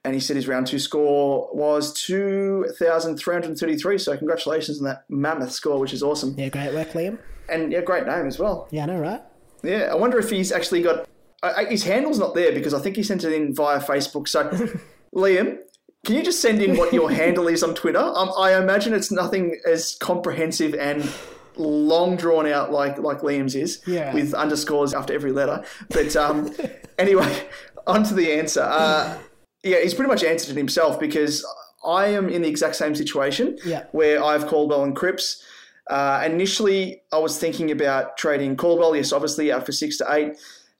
And 0.05 0.13
he 0.13 0.19
said 0.21 0.37
his 0.37 0.47
round 0.47 0.67
two 0.67 0.79
score 0.79 1.49
was 1.53 1.91
2,333. 1.93 3.97
So 3.97 4.17
congratulations 4.17 4.79
on 4.79 4.85
that 4.85 5.03
mammoth 5.09 5.51
score, 5.51 5.79
which 5.79 5.93
is 5.93 6.01
awesome. 6.03 6.35
Yeah, 6.37 6.49
great 6.49 6.73
work, 6.73 6.89
Liam. 6.91 7.17
And 7.49 7.71
yeah, 7.71 7.81
great 7.81 8.05
name 8.07 8.27
as 8.27 8.39
well. 8.39 8.67
Yeah, 8.71 8.83
I 8.83 8.85
know, 8.87 8.99
right? 8.99 9.21
Yeah, 9.63 9.89
I 9.91 9.95
wonder 9.95 10.17
if 10.19 10.29
he's 10.29 10.51
actually 10.51 10.81
got 10.83 11.07
I- 11.43 11.65
his 11.65 11.83
handle's 11.83 12.19
not 12.19 12.33
there 12.35 12.51
because 12.53 12.73
I 12.73 12.79
think 12.79 12.95
he 12.95 13.03
sent 13.03 13.23
it 13.23 13.33
in 13.33 13.53
via 13.55 13.79
Facebook. 13.79 14.27
So, 14.27 14.49
Liam, 15.15 15.57
can 16.05 16.15
you 16.15 16.23
just 16.23 16.41
send 16.41 16.61
in 16.61 16.77
what 16.77 16.93
your 16.93 17.11
handle 17.11 17.47
is 17.47 17.63
on 17.63 17.75
Twitter? 17.75 17.99
Um, 17.99 18.31
I 18.37 18.55
imagine 18.57 18.93
it's 18.93 19.11
nothing 19.11 19.59
as 19.67 19.97
comprehensive 19.99 20.73
and 20.75 21.09
long 21.55 22.15
drawn 22.15 22.47
out 22.47 22.71
like 22.71 22.97
like 22.99 23.19
Liam's 23.19 23.55
is, 23.55 23.81
Yeah. 23.85 24.13
with 24.13 24.33
underscores 24.33 24.93
after 24.93 25.13
every 25.13 25.31
letter. 25.33 25.63
But 25.89 26.15
um, 26.15 26.53
anyway, 26.97 27.47
on 27.87 28.03
to 28.03 28.13
the 28.13 28.31
answer. 28.33 28.61
Uh, 28.61 29.17
yeah, 29.63 29.79
he's 29.81 29.93
pretty 29.93 30.09
much 30.09 30.23
answered 30.23 30.51
it 30.51 30.57
himself 30.57 30.99
because 30.99 31.45
I 31.85 32.07
am 32.07 32.29
in 32.29 32.41
the 32.41 32.49
exact 32.49 32.75
same 32.75 32.95
situation 32.95 33.57
Yeah. 33.65 33.83
where 33.91 34.23
I've 34.23 34.47
Caldwell 34.47 34.83
and 34.83 34.95
Cripps. 34.95 35.43
Uh, 35.89 36.21
initially, 36.25 37.01
I 37.11 37.17
was 37.17 37.37
thinking 37.39 37.71
about 37.71 38.17
trading 38.17 38.55
Caldwell, 38.55 38.95
yes, 38.95 39.11
obviously 39.11 39.51
out 39.51 39.65
for 39.65 39.71
six 39.71 39.97
to 39.97 40.05
eight, 40.13 40.33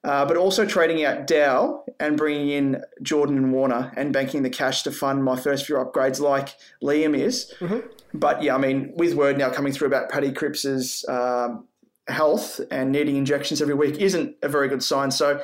uh, 0.04 0.24
but 0.26 0.38
also 0.38 0.66
trading 0.66 1.04
out 1.04 1.26
Dow 1.26 1.84
and 2.00 2.16
bringing 2.16 2.50
in 2.50 2.84
Jordan 3.02 3.38
and 3.38 3.52
Warner 3.52 3.92
and 3.98 4.14
banking 4.14 4.44
the 4.44 4.50
cash 4.50 4.84
to 4.84 4.92
fund 4.92 5.24
my 5.24 5.36
first 5.36 5.66
few 5.66 5.76
upgrades, 5.78 6.20
like 6.20 6.56
Liam 6.84 7.18
is. 7.18 7.54
But 8.14 8.42
yeah, 8.44 8.56
I 8.56 8.60
mean, 8.60 8.94
with 8.96 9.14
word 9.16 9.38
now 9.38 9.50
coming 9.50 9.74
through 9.74 9.88
about 9.88 10.10
Paddy 10.10 10.32
Cripps's 10.32 11.06
um, 11.10 11.66
health 12.08 12.60
and 12.72 12.92
needing 12.92 13.16
injections 13.18 13.62
every 13.62 13.76
week 13.76 13.98
isn't 13.98 14.36
a 14.42 14.48
very 14.48 14.68
good 14.68 14.84
sign. 14.84 15.12
So 15.12 15.42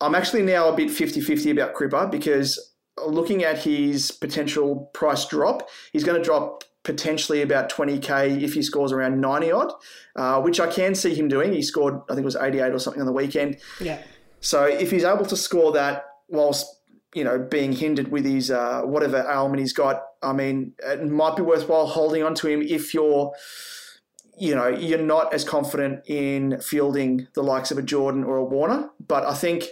I'm 0.00 0.14
actually 0.14 0.42
now 0.42 0.68
a 0.68 0.76
bit 0.76 0.90
50 0.90 1.20
50 1.20 1.50
about 1.50 1.74
Cripper 1.74 2.10
because 2.10 2.74
looking 3.06 3.44
at 3.44 3.58
his 3.58 4.10
potential 4.10 4.90
price 4.94 5.26
drop, 5.26 5.68
he's 5.92 6.04
going 6.04 6.18
to 6.18 6.24
drop 6.24 6.64
potentially 6.84 7.42
about 7.42 7.70
20k 7.70 8.42
if 8.42 8.54
he 8.54 8.62
scores 8.62 8.92
around 8.92 9.20
90 9.20 9.52
odd, 9.52 9.72
uh, 10.16 10.40
which 10.40 10.60
I 10.60 10.68
can 10.68 10.94
see 10.94 11.14
him 11.14 11.28
doing. 11.28 11.52
He 11.52 11.62
scored, 11.62 12.00
I 12.08 12.14
think 12.14 12.20
it 12.20 12.24
was 12.24 12.36
88 12.36 12.72
or 12.72 12.78
something 12.78 13.02
on 13.02 13.06
the 13.06 13.12
weekend. 13.12 13.58
Yeah. 13.80 14.02
So 14.40 14.64
if 14.64 14.90
he's 14.90 15.04
able 15.04 15.26
to 15.26 15.36
score 15.36 15.72
that 15.72 16.04
whilst 16.28 16.66
you 17.14 17.24
know 17.24 17.38
being 17.38 17.72
hindered 17.72 18.08
with 18.08 18.24
his 18.24 18.50
uh, 18.50 18.82
whatever 18.82 19.26
ailment 19.28 19.60
he's 19.60 19.72
got, 19.72 20.02
I 20.22 20.32
mean, 20.32 20.74
it 20.84 21.06
might 21.06 21.36
be 21.36 21.42
worthwhile 21.42 21.86
holding 21.86 22.22
on 22.22 22.34
to 22.36 22.48
him 22.48 22.62
if 22.62 22.94
you're 22.94 23.32
you 24.38 24.54
know 24.54 24.68
you're 24.68 25.02
not 25.02 25.34
as 25.34 25.44
confident 25.44 26.08
in 26.08 26.60
fielding 26.60 27.26
the 27.34 27.42
likes 27.42 27.70
of 27.70 27.78
a 27.78 27.82
Jordan 27.82 28.24
or 28.24 28.36
a 28.36 28.44
Warner. 28.44 28.90
But 29.04 29.24
I 29.24 29.34
think 29.34 29.64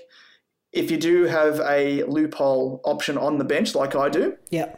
if 0.76 0.90
you 0.90 0.96
do 0.96 1.24
have 1.24 1.60
a 1.60 2.02
loophole 2.04 2.80
option 2.84 3.16
on 3.18 3.38
the 3.38 3.44
bench 3.44 3.74
like 3.74 3.94
I 3.96 4.08
do, 4.08 4.36
Yeah. 4.50 4.74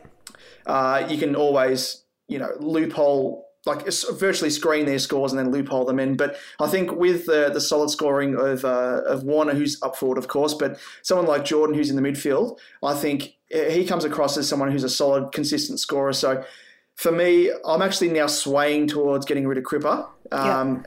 uh, 0.66 1.06
you 1.08 1.18
can 1.18 1.34
always, 1.34 2.02
you 2.28 2.38
know, 2.38 2.50
loophole 2.60 3.46
like 3.66 3.84
virtually 4.18 4.48
screen 4.50 4.86
their 4.86 4.98
scores 4.98 5.32
and 5.32 5.38
then 5.38 5.50
loophole 5.50 5.84
them 5.84 5.98
in. 5.98 6.16
But 6.16 6.36
I 6.58 6.68
think 6.68 6.92
with 6.92 7.26
the 7.26 7.50
the 7.52 7.60
solid 7.60 7.90
scoring 7.90 8.34
of 8.36 8.64
uh, 8.64 9.02
of 9.06 9.24
Warner, 9.24 9.52
who's 9.54 9.82
up 9.82 9.96
forward, 9.96 10.16
of 10.16 10.28
course, 10.28 10.54
but 10.54 10.78
someone 11.02 11.26
like 11.26 11.44
Jordan, 11.44 11.74
who's 11.76 11.90
in 11.90 11.96
the 11.96 12.02
midfield, 12.08 12.58
I 12.82 12.94
think 12.94 13.34
uh, 13.54 13.68
he 13.70 13.84
comes 13.84 14.04
across 14.04 14.38
as 14.38 14.48
someone 14.48 14.70
who's 14.70 14.84
a 14.84 14.88
solid, 14.88 15.32
consistent 15.32 15.80
scorer. 15.80 16.12
So 16.14 16.44
for 16.94 17.12
me, 17.12 17.50
I'm 17.66 17.82
actually 17.82 18.08
now 18.10 18.26
swaying 18.28 18.86
towards 18.88 19.26
getting 19.26 19.46
rid 19.46 19.58
of 19.58 19.64
Cripper. 19.64 20.06
Um, 20.32 20.84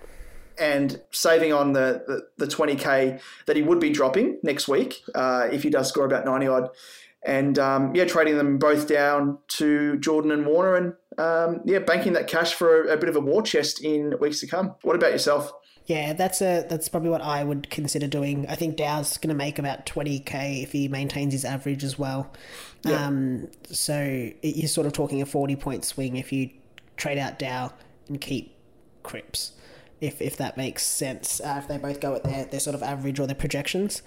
And 0.61 1.01
saving 1.09 1.53
on 1.53 1.73
the, 1.73 2.03
the, 2.37 2.45
the 2.45 2.55
20k 2.55 3.19
that 3.47 3.55
he 3.55 3.63
would 3.63 3.79
be 3.79 3.89
dropping 3.89 4.37
next 4.43 4.67
week 4.67 5.01
uh, 5.15 5.49
if 5.51 5.63
he 5.63 5.71
does 5.71 5.89
score 5.89 6.05
about 6.05 6.23
90 6.23 6.47
odd 6.47 6.69
and 7.23 7.59
um, 7.59 7.95
yeah, 7.95 8.05
trading 8.05 8.37
them 8.37 8.57
both 8.57 8.87
down 8.87 9.37
to 9.49 9.97
Jordan 9.99 10.31
and 10.31 10.45
Warner, 10.45 10.75
and 10.75 10.93
um, 11.19 11.61
yeah, 11.65 11.79
banking 11.79 12.13
that 12.13 12.27
cash 12.27 12.53
for 12.53 12.83
a, 12.83 12.93
a 12.93 12.97
bit 12.97 13.09
of 13.09 13.15
a 13.15 13.19
war 13.19 13.41
chest 13.43 13.83
in 13.83 14.17
weeks 14.19 14.39
to 14.39 14.47
come. 14.47 14.75
What 14.81 14.95
about 14.95 15.11
yourself? 15.11 15.53
Yeah, 15.85 16.13
that's 16.13 16.41
a 16.41 16.65
that's 16.67 16.89
probably 16.89 17.09
what 17.09 17.21
I 17.21 17.43
would 17.43 17.69
consider 17.69 18.07
doing. 18.07 18.47
I 18.47 18.55
think 18.55 18.75
Dow's 18.75 19.17
going 19.17 19.29
to 19.29 19.35
make 19.35 19.59
about 19.59 19.85
twenty 19.85 20.19
k 20.19 20.61
if 20.63 20.71
he 20.71 20.87
maintains 20.87 21.33
his 21.33 21.45
average 21.45 21.83
as 21.83 21.99
well. 21.99 22.31
Yeah. 22.83 23.05
Um, 23.05 23.49
so 23.65 24.31
you're 24.41 24.67
sort 24.67 24.87
of 24.87 24.93
talking 24.93 25.21
a 25.21 25.25
forty 25.25 25.55
point 25.55 25.85
swing 25.85 26.15
if 26.15 26.31
you 26.31 26.49
trade 26.97 27.17
out 27.17 27.37
Dow 27.37 27.71
and 28.07 28.19
keep 28.19 28.55
Cripps, 29.03 29.51
if 30.01 30.21
if 30.21 30.35
that 30.37 30.57
makes 30.57 30.83
sense. 30.83 31.39
Uh, 31.39 31.55
if 31.59 31.67
they 31.67 31.77
both 31.77 32.01
go 32.01 32.15
at 32.15 32.23
their 32.23 32.45
their 32.45 32.59
sort 32.59 32.75
of 32.75 32.83
average 32.83 33.19
or 33.19 33.27
their 33.27 33.35
projections. 33.35 34.01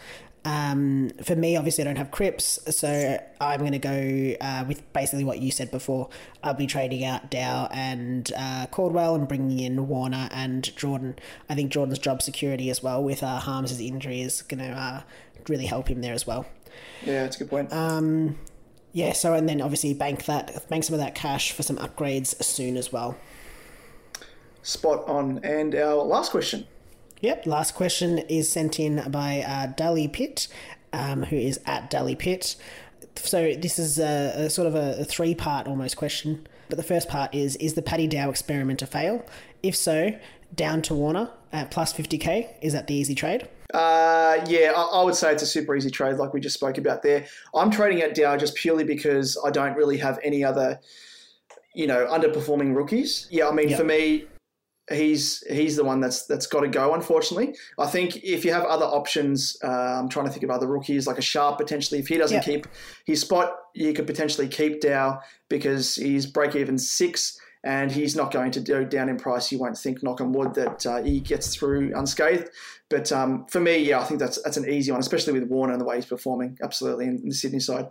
Um, 0.47 1.11
for 1.23 1.35
me, 1.35 1.57
obviously, 1.57 1.83
I 1.83 1.87
don't 1.87 1.97
have 1.97 2.11
Cripps, 2.11 2.59
so 2.77 3.19
I'm 3.41 3.61
going 3.61 3.73
to 3.73 3.79
go 3.79 4.35
uh, 4.43 4.65
with 4.69 4.93
basically 4.93 5.25
what 5.25 5.39
you 5.39 5.51
said 5.51 5.71
before. 5.71 6.11
I'll 6.43 6.53
be 6.53 6.67
trading 6.67 7.03
out 7.03 7.31
Dow 7.31 7.67
and 7.73 8.31
uh, 8.37 8.67
Caldwell 8.71 9.15
and 9.15 9.27
bringing 9.27 9.59
in 9.59 9.89
Warner 9.89 10.29
and 10.33 10.77
Jordan. 10.77 11.19
I 11.49 11.55
think 11.55 11.73
Jordan's 11.73 11.99
job 11.99 12.21
security 12.21 12.69
as 12.69 12.83
well 12.83 13.03
with 13.03 13.23
uh, 13.23 13.39
Harmes' 13.39 13.81
injury 13.81 14.21
is 14.21 14.43
going 14.43 14.59
to 14.59 14.69
uh, 14.69 15.03
really 15.49 15.65
help 15.65 15.89
him 15.89 16.03
there 16.03 16.13
as 16.13 16.27
well. 16.27 16.45
Yeah, 17.07 17.23
that's 17.23 17.37
a 17.37 17.39
good 17.39 17.51
point. 17.51 17.73
Um, 17.73 18.39
yeah, 18.93 19.13
so 19.13 19.33
and 19.33 19.49
then 19.49 19.63
obviously 19.63 19.95
bank 19.95 20.27
that, 20.27 20.69
bank 20.69 20.85
some 20.85 20.95
of 20.95 21.01
that 21.01 21.15
cash 21.15 21.53
for 21.53 21.63
some 21.63 21.79
upgrades 21.79 22.43
soon 22.45 22.77
as 22.77 22.93
well. 22.93 23.17
Spot 24.65 25.07
on. 25.07 25.39
And 25.45 25.75
our 25.77 26.03
last 26.03 26.33
question. 26.33 26.67
Yep. 27.21 27.47
Last 27.47 27.75
question 27.75 28.19
is 28.19 28.51
sent 28.51 28.81
in 28.81 29.11
by 29.11 29.45
uh, 29.47 29.67
Dally 29.69 30.09
Pitt, 30.09 30.49
um, 30.93 31.23
who 31.23 31.37
is 31.37 31.61
at 31.65 31.89
Dally 31.91 32.17
Pitt. 32.17 32.57
So 33.17 33.55
this 33.55 33.79
is 33.79 33.99
a, 33.99 34.33
a 34.47 34.51
sort 34.51 34.67
of 34.67 34.75
a, 34.75 35.01
a 35.01 35.05
three-part 35.05 35.69
almost 35.69 35.97
question. 35.97 36.47
But 36.69 36.77
the 36.79 36.83
first 36.83 37.09
part 37.09 37.35
is: 37.35 37.57
Is 37.57 37.75
the 37.75 37.83
Paddy 37.83 38.09
Dow 38.09 38.29
experiment 38.31 38.83
a 38.83 38.87
fail? 38.87 39.25
If 39.63 39.77
so, 39.77 40.19
down 40.55 40.83
to 40.83 40.95
Warner 40.95 41.31
at 41.53 41.71
plus 41.71 41.93
fifty 41.93 42.19
k. 42.19 42.57
Is 42.61 42.73
that 42.73 42.87
the 42.87 42.95
easy 42.95 43.15
trade? 43.15 43.49
Uh, 43.73 44.45
yeah, 44.47 44.73
I, 44.77 45.01
I 45.01 45.03
would 45.05 45.15
say 45.15 45.33
it's 45.33 45.43
a 45.43 45.47
super 45.47 45.75
easy 45.75 45.91
trade, 45.91 46.17
like 46.17 46.33
we 46.33 46.41
just 46.41 46.55
spoke 46.55 46.79
about 46.79 47.03
there. 47.03 47.27
I'm 47.55 47.71
trading 47.71 48.03
at 48.03 48.15
Dow 48.15 48.37
just 48.37 48.55
purely 48.55 48.85
because 48.85 49.39
I 49.45 49.51
don't 49.51 49.77
really 49.77 49.97
have 49.99 50.19
any 50.23 50.45
other, 50.45 50.79
you 51.75 51.87
know, 51.87 52.07
underperforming 52.07 52.75
rookies. 52.77 53.27
Yeah, 53.31 53.49
I 53.49 53.53
mean, 53.53 53.71
Yep. 53.71 53.79
for 53.79 53.85
me, 53.85 54.27
he's 54.91 55.43
he's 55.49 55.77
the 55.77 55.85
one 55.85 56.01
that's 56.01 56.27
that's 56.27 56.47
got 56.47 56.61
to 56.61 56.69
go. 56.69 56.95
Unfortunately, 56.95 57.57
I 57.79 57.87
think 57.87 58.17
if 58.25 58.45
you 58.45 58.53
have 58.53 58.65
other 58.65 58.87
options, 58.87 59.57
uh, 59.63 59.69
I'm 59.69 60.09
trying 60.09 60.27
to 60.27 60.33
think 60.33 60.45
of 60.45 60.51
other 60.51 60.67
rookies 60.67 61.07
like 61.07 61.19
a 61.19 61.23
Sharp 61.23 61.59
potentially. 61.59 62.01
If 62.01 62.09
he 62.09 62.19
doesn't 62.19 62.37
Yep. 62.37 62.45
keep 62.45 62.67
his 63.07 63.21
spot, 63.21 63.55
you 63.75 63.93
could 63.93 64.07
potentially 64.07 64.49
keep 64.49 64.81
Dow 64.81 65.21
because 65.49 65.95
he's 65.95 66.27
break 66.27 66.55
even 66.57 66.79
six. 66.79 67.39
And 67.67 67.91
he's 67.91 68.15
not 68.15 68.31
going 68.31 68.51
to 68.51 68.61
go 68.61 68.85
down 68.85 69.09
in 69.09 69.17
price. 69.17 69.51
You 69.51 69.59
won't 69.59 69.79
think, 69.79 70.03
knock 70.03 70.21
on 70.21 70.35
wood, 70.35 70.53
that 70.53 70.85
uh, 70.85 71.03
he 71.03 71.19
gets 71.19 71.57
through 71.57 71.95
unscathed. 71.97 72.51
But 72.91 73.11
um, 73.11 73.47
for 73.47 73.59
me, 73.59 73.79
yeah, 73.79 74.01
I 74.01 74.05
think 74.05 74.21
that's 74.21 74.39
that's 74.43 74.59
an 74.59 74.69
easy 74.69 74.91
one, 74.93 75.01
especially 75.01 75.33
with 75.33 75.49
Warner 75.49 75.73
and 75.73 75.81
the 75.81 75.87
way 75.87 75.97
he's 75.97 76.05
performing. 76.05 76.59
Absolutely, 76.63 77.07
in, 77.07 77.21
in 77.23 77.31
the 77.31 77.35
Sydney 77.35 77.61
side. 77.61 77.87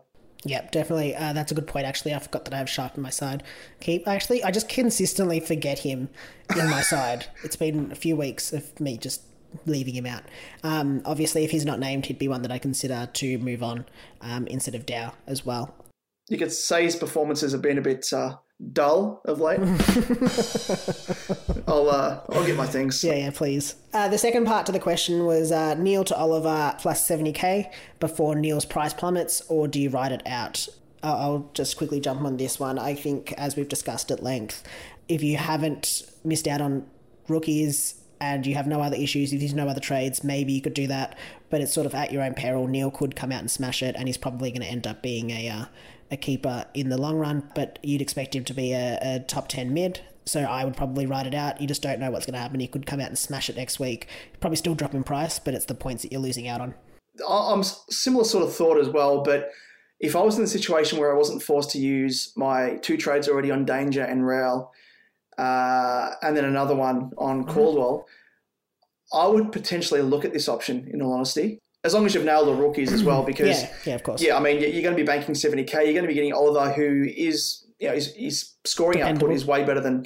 Yep, 0.46 0.72
definitely. 0.72 1.16
Uh, 1.16 1.34
that's 1.34 1.52
a 1.52 1.56
good 1.56 1.68
point. 1.68 1.86
Actually, 1.86 2.14
I 2.14 2.20
forgot 2.20 2.46
that 2.46 2.54
I 2.54 2.58
have 2.58 2.70
Sharp 2.70 2.98
in 2.98 3.04
my 3.04 3.10
side. 3.10 3.44
Keep 3.80 4.08
actually, 4.08 4.44
I 4.44 4.52
just 4.52 4.68
consistently 4.68 5.40
forget 5.40 5.80
him 5.80 6.10
in 6.58 6.70
my 6.70 6.82
side. 6.82 7.28
It's 7.44 7.56
been 7.56 7.92
a 7.92 7.96
few 7.96 8.16
weeks 8.16 8.52
of 8.52 8.80
me 8.80 8.98
just 8.98 9.22
leaving 9.66 9.94
him 9.94 10.06
out. 10.06 10.24
Um, 10.64 11.02
obviously, 11.06 11.44
if 11.44 11.52
he's 11.52 11.66
not 11.66 11.80
named, 11.80 12.08
he'd 12.08 12.20
be 12.20 12.28
one 12.28 12.42
that 12.42 12.52
I 12.52 12.58
consider 12.58 13.10
to 13.14 13.38
move 13.38 13.64
on 13.64 13.86
um, 14.22 14.48
instead 14.48 14.76
of 14.76 14.86
Dow 14.86 15.14
as 15.28 15.46
well. 15.46 15.74
You 16.30 16.38
could 16.38 16.52
say 16.52 16.84
his 16.84 16.96
performances 16.96 17.52
have 17.52 17.62
been 17.62 17.78
a 17.78 17.82
bit 17.82 18.12
uh, 18.12 18.38
dull 18.72 19.22
of 19.26 19.40
late. 19.40 19.60
I'll 21.68 21.90
uh, 21.90 22.22
I'll 22.30 22.46
get 22.46 22.56
my 22.56 22.66
things. 22.66 23.04
Yeah, 23.04 23.16
yeah, 23.16 23.32
please. 23.32 23.76
Uh, 23.94 24.08
the 24.08 24.18
second 24.18 24.46
part 24.46 24.66
to 24.68 24.72
the 24.72 24.80
question 24.80 25.26
was 25.26 25.52
uh, 25.52 25.76
Neale 25.76 26.04
to 26.06 26.16
Oliver 26.16 26.76
plus 26.80 27.08
70k 27.08 27.72
before 28.00 28.36
Neale's 28.36 28.66
price 28.66 28.94
plummets, 28.94 29.42
or 29.50 29.68
do 29.68 29.80
you 29.80 29.90
ride 29.90 30.12
it 30.12 30.24
out? 30.26 30.68
I'll 31.02 31.50
just 31.54 31.78
quickly 31.78 32.00
jump 32.00 32.22
on 32.22 32.38
this 32.38 32.60
one. 32.60 32.80
I 32.80 32.96
think, 32.96 33.34
as 33.34 33.58
we've 33.58 33.68
discussed 33.68 34.10
at 34.10 34.24
length, 34.24 34.64
if 35.10 35.22
you 35.22 35.36
haven't 35.36 36.04
missed 36.24 36.48
out 36.48 36.62
on 36.62 36.86
rookies 37.28 37.96
and 38.24 38.48
you 38.48 38.56
have 38.56 38.68
no 38.68 38.80
other 38.82 38.96
issues, 38.96 39.34
if 39.34 39.40
there's 39.40 39.54
no 39.54 39.68
other 39.68 39.82
trades, 39.82 40.24
maybe 40.24 40.54
you 40.54 40.62
could 40.62 40.74
do 40.74 40.88
that. 40.88 41.18
But 41.50 41.60
it's 41.60 41.74
sort 41.74 41.86
of 41.86 41.94
at 41.94 42.12
your 42.14 42.24
own 42.24 42.34
peril. 42.34 42.68
Neale 42.68 42.90
could 42.90 43.18
come 43.18 43.34
out 43.34 43.42
and 43.42 43.52
smash 43.52 43.84
it, 43.84 43.96
and 43.98 44.08
he's 44.08 44.18
probably 44.18 44.50
going 44.50 44.62
to 44.62 44.68
end 44.68 44.88
up 44.88 45.02
being 45.02 45.30
a 45.30 45.50
uh, 45.50 45.66
a 46.10 46.16
keeper 46.16 46.66
in 46.74 46.88
the 46.88 46.98
long 46.98 47.18
run. 47.18 47.52
But 47.54 47.80
you'd 47.84 48.02
expect 48.02 48.34
him 48.34 48.46
to 48.46 48.54
be 48.54 48.72
a, 48.72 48.98
a 49.02 49.20
top 49.20 49.50
ten 49.50 49.74
mid. 49.74 50.00
So 50.26 50.40
I 50.40 50.64
would 50.64 50.78
probably 50.78 51.06
ride 51.06 51.28
it 51.28 51.36
out. 51.36 51.60
You 51.60 51.68
just 51.68 51.82
don't 51.82 52.00
know 52.00 52.10
what's 52.10 52.26
going 52.26 52.36
to 52.36 52.40
happen. 52.40 52.62
He 52.62 52.68
could 52.68 52.86
come 52.86 53.02
out 53.02 53.10
and 53.10 53.20
smash 53.20 53.50
it 53.50 53.58
next 53.58 53.78
week. 53.78 54.08
Probably 54.40 54.56
still 54.56 54.74
drop 54.74 54.94
in 54.94 55.04
price, 55.04 55.38
but 55.38 55.54
it's 55.54 55.66
the 55.66 55.76
points 55.76 56.04
that 56.04 56.14
you're 56.14 56.22
losing 56.22 56.48
out 56.48 56.62
on. 56.62 56.76
I'm 57.28 57.64
similar 57.64 58.24
sort 58.24 58.46
of 58.46 58.56
thought 58.56 58.80
as 58.80 58.88
well, 58.88 59.22
but 59.22 59.52
if 60.00 60.16
I 60.16 60.22
was 60.22 60.38
in 60.38 60.46
a 60.46 60.48
situation 60.48 60.98
where 60.98 61.14
I 61.14 61.18
wasn't 61.18 61.44
forced 61.44 61.72
to 61.72 61.78
use 61.78 62.32
my 62.38 62.78
two 62.82 62.96
trades 62.96 63.28
already 63.28 63.52
on 63.52 63.66
Danger 63.66 64.04
and 64.04 64.26
Rowell, 64.26 64.72
uh, 65.38 66.12
and 66.22 66.36
then 66.36 66.46
another 66.46 66.76
one 66.76 67.12
on 67.18 67.46
Caldwell, 67.46 68.06
I 69.14 69.28
would 69.28 69.52
potentially 69.52 70.02
look 70.02 70.26
at 70.26 70.34
this 70.34 70.48
option. 70.50 70.90
In 70.92 71.02
all 71.02 71.14
honesty, 71.14 71.60
as 71.84 71.94
long 71.94 72.06
as 72.06 72.16
you've 72.16 72.26
nailed 72.26 72.48
the 72.48 72.54
rookies 72.54 72.92
as 72.94 73.04
well, 73.04 73.24
because 73.32 73.62
Yeah, 73.64 73.74
yeah, 73.86 73.96
of 73.96 74.04
course. 74.04 74.22
yeah, 74.22 74.38
I 74.38 74.40
mean, 74.40 74.60
you're 74.60 74.82
going 74.82 74.96
to 74.96 75.02
be 75.02 75.04
banking 75.04 75.36
70k. 75.36 75.74
You're 75.74 75.94
going 75.94 76.04
to 76.04 76.08
be 76.08 76.14
getting 76.14 76.34
Oliver, 76.34 76.72
who 76.72 77.06
is, 77.16 77.66
you 77.80 77.88
know, 77.90 77.94
his, 77.94 78.14
his 78.16 78.54
scoring 78.66 79.00
Dependable. 79.00 79.28
output 79.28 79.36
is 79.36 79.46
way 79.46 79.64
better 79.64 79.82
than 79.82 80.06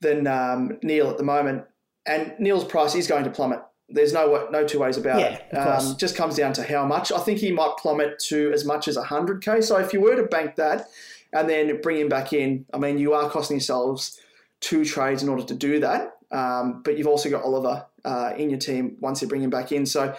than 0.00 0.26
um, 0.26 0.78
Neale 0.82 1.10
at 1.10 1.16
the 1.16 1.22
moment, 1.24 1.64
and 2.06 2.34
Neale's 2.40 2.64
price 2.64 2.94
is 2.96 3.06
going 3.06 3.22
to 3.24 3.30
plummet. 3.30 3.60
There's 3.88 4.12
no 4.12 4.48
no 4.50 4.66
two 4.66 4.78
ways 4.80 4.96
about 4.96 5.20
Yeah, 5.20 5.38
it. 5.52 5.54
Um, 5.56 5.96
just 5.96 6.16
comes 6.16 6.34
down 6.36 6.54
to 6.54 6.62
how 6.64 6.84
much. 6.86 7.12
I 7.12 7.18
think 7.18 7.38
he 7.38 7.52
might 7.52 7.74
plummet 7.78 8.18
to 8.28 8.50
as 8.52 8.64
much 8.64 8.88
as 8.88 8.96
100k. 8.96 9.62
So 9.62 9.76
if 9.78 9.92
you 9.92 10.00
were 10.00 10.16
to 10.16 10.22
bank 10.24 10.56
that 10.56 10.88
and 11.34 11.48
then 11.48 11.80
bring 11.82 11.98
him 12.00 12.08
back 12.08 12.32
in, 12.32 12.64
I 12.74 12.78
mean, 12.78 12.98
you 12.98 13.12
are 13.12 13.28
costing 13.30 13.56
yourselves 13.58 14.18
two 14.62 14.86
trades 14.86 15.22
in 15.22 15.28
order 15.28 15.44
to 15.44 15.54
do 15.54 15.80
that. 15.80 16.16
Um, 16.30 16.82
but 16.82 16.96
you've 16.96 17.06
also 17.06 17.28
got 17.28 17.42
Oliver 17.42 17.84
uh, 18.06 18.32
in 18.38 18.48
your 18.48 18.58
team 18.58 18.96
once 19.00 19.20
you 19.20 19.28
bring 19.28 19.42
him 19.42 19.50
back 19.50 19.70
in. 19.70 19.84
So 19.84 20.16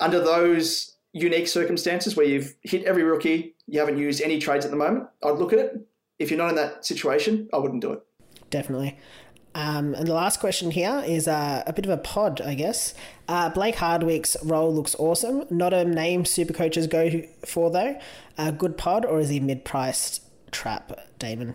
under 0.00 0.18
those 0.18 0.96
unique 1.12 1.46
circumstances 1.46 2.16
where 2.16 2.26
you've 2.26 2.56
hit 2.62 2.82
every 2.84 3.04
rookie, 3.04 3.54
you 3.68 3.78
haven't 3.78 3.98
used 3.98 4.20
any 4.20 4.40
trades 4.40 4.64
at 4.64 4.72
the 4.72 4.76
moment, 4.76 5.06
I'd 5.22 5.38
look 5.38 5.52
at 5.52 5.60
it. 5.60 5.86
If 6.18 6.30
you're 6.30 6.38
not 6.38 6.50
in 6.50 6.56
that 6.56 6.84
situation, 6.84 7.48
I 7.52 7.58
wouldn't 7.58 7.82
do 7.82 7.92
it. 7.92 8.02
definitely. 8.50 8.98
Um, 9.54 9.94
and 9.94 10.06
the 10.06 10.14
last 10.14 10.40
question 10.40 10.70
here 10.70 11.02
is 11.06 11.28
uh, 11.28 11.62
a 11.66 11.72
bit 11.72 11.84
of 11.84 11.90
a 11.90 11.98
pod, 11.98 12.40
I 12.40 12.54
guess. 12.54 12.94
Uh, 13.28 13.50
Blake 13.50 13.74
Hardwick's 13.74 14.36
role 14.42 14.72
looks 14.74 14.96
awesome. 14.98 15.44
Not 15.50 15.74
a 15.74 15.84
name 15.84 16.24
super 16.24 16.54
coaches 16.54 16.86
go 16.86 17.22
for, 17.44 17.70
though. 17.70 17.98
A 18.38 18.50
good 18.50 18.78
pod, 18.78 19.04
or 19.04 19.20
is 19.20 19.28
he 19.28 19.40
mid 19.40 19.64
priced 19.64 20.22
trap, 20.52 20.98
Damon? 21.18 21.54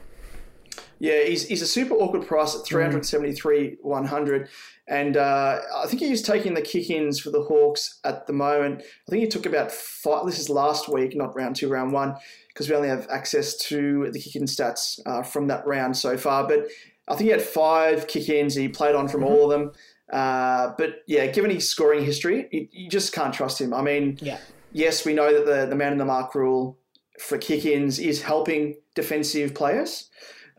Yeah, 1.00 1.24
he's, 1.24 1.48
he's 1.48 1.62
a 1.62 1.68
super 1.68 1.94
awkward 1.96 2.28
price 2.28 2.56
at 2.56 2.66
373 2.66 3.78
100. 3.82 4.50
And 4.88 5.18
uh, 5.18 5.60
I 5.76 5.86
think 5.88 6.02
he's 6.02 6.22
taking 6.22 6.54
the 6.54 6.62
kick 6.62 6.90
ins 6.90 7.20
for 7.20 7.30
the 7.30 7.42
Hawks 7.44 8.00
at 8.04 8.26
the 8.26 8.34
moment. 8.34 8.82
I 8.82 9.12
think 9.12 9.22
he 9.22 9.28
took 9.28 9.46
about 9.46 9.72
five. 9.72 10.26
This 10.26 10.40
is 10.40 10.50
last 10.50 10.88
week, 10.88 11.16
not 11.16 11.36
round 11.36 11.56
two, 11.58 11.68
round 11.68 11.92
one, 11.92 12.16
because 12.48 12.70
we 12.70 12.76
only 12.76 12.88
have 12.88 13.08
access 13.10 13.58
to 13.68 14.10
the 14.12 14.20
kick 14.20 14.36
in 14.38 14.44
stats 14.44 15.00
uh, 15.06 15.24
from 15.24 15.48
that 15.48 15.68
round 15.68 15.98
so 15.98 16.18
far. 16.18 16.48
But 16.48 16.68
I 17.08 17.16
think 17.16 17.26
he 17.26 17.32
had 17.32 17.42
five 17.42 18.08
kick 18.08 18.30
ins. 18.30 18.56
He 18.56 18.70
played 18.70 18.96
on 18.96 19.08
from 19.10 19.24
all 19.24 19.52
of 19.52 19.60
them. 19.60 19.72
Uh, 20.12 20.72
but 20.78 21.04
yeah, 21.06 21.28
given 21.28 21.52
his 21.52 21.70
scoring 21.70 22.04
history, 22.06 22.48
you, 22.52 22.68
you 22.72 22.90
just 22.90 23.12
can't 23.12 23.34
trust 23.34 23.60
him. 23.60 23.74
I 23.74 23.82
mean, 23.82 24.18
Yeah. 24.22 24.38
yes, 24.72 25.06
we 25.06 25.14
know 25.14 25.34
that 25.34 25.46
the, 25.46 25.66
the 25.66 25.76
man 25.76 25.92
in 25.92 25.98
the 25.98 26.06
mark 26.06 26.34
rule 26.34 26.78
for 27.20 27.38
kick 27.38 27.66
ins 27.66 28.00
is 28.00 28.22
helping 28.22 28.76
defensive 28.96 29.54
players. 29.54 30.10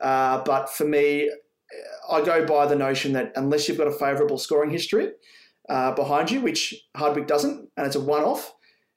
Uh, 0.00 0.42
but 0.44 0.70
for 0.70 0.84
me, 0.84 1.30
I 2.10 2.22
go 2.22 2.46
by 2.46 2.66
the 2.66 2.76
notion 2.76 3.12
that 3.12 3.32
unless 3.36 3.68
you've 3.68 3.78
got 3.78 3.88
a 3.88 3.92
favourable 3.92 4.38
scoring 4.38 4.70
history 4.70 5.10
uh, 5.68 5.92
behind 5.92 6.30
you, 6.30 6.40
which 6.40 6.74
Hardwick 6.96 7.26
doesn't, 7.26 7.68
and 7.76 7.86
it's 7.86 7.96
a 7.96 8.00
one 8.00 8.22
off, 8.22 8.54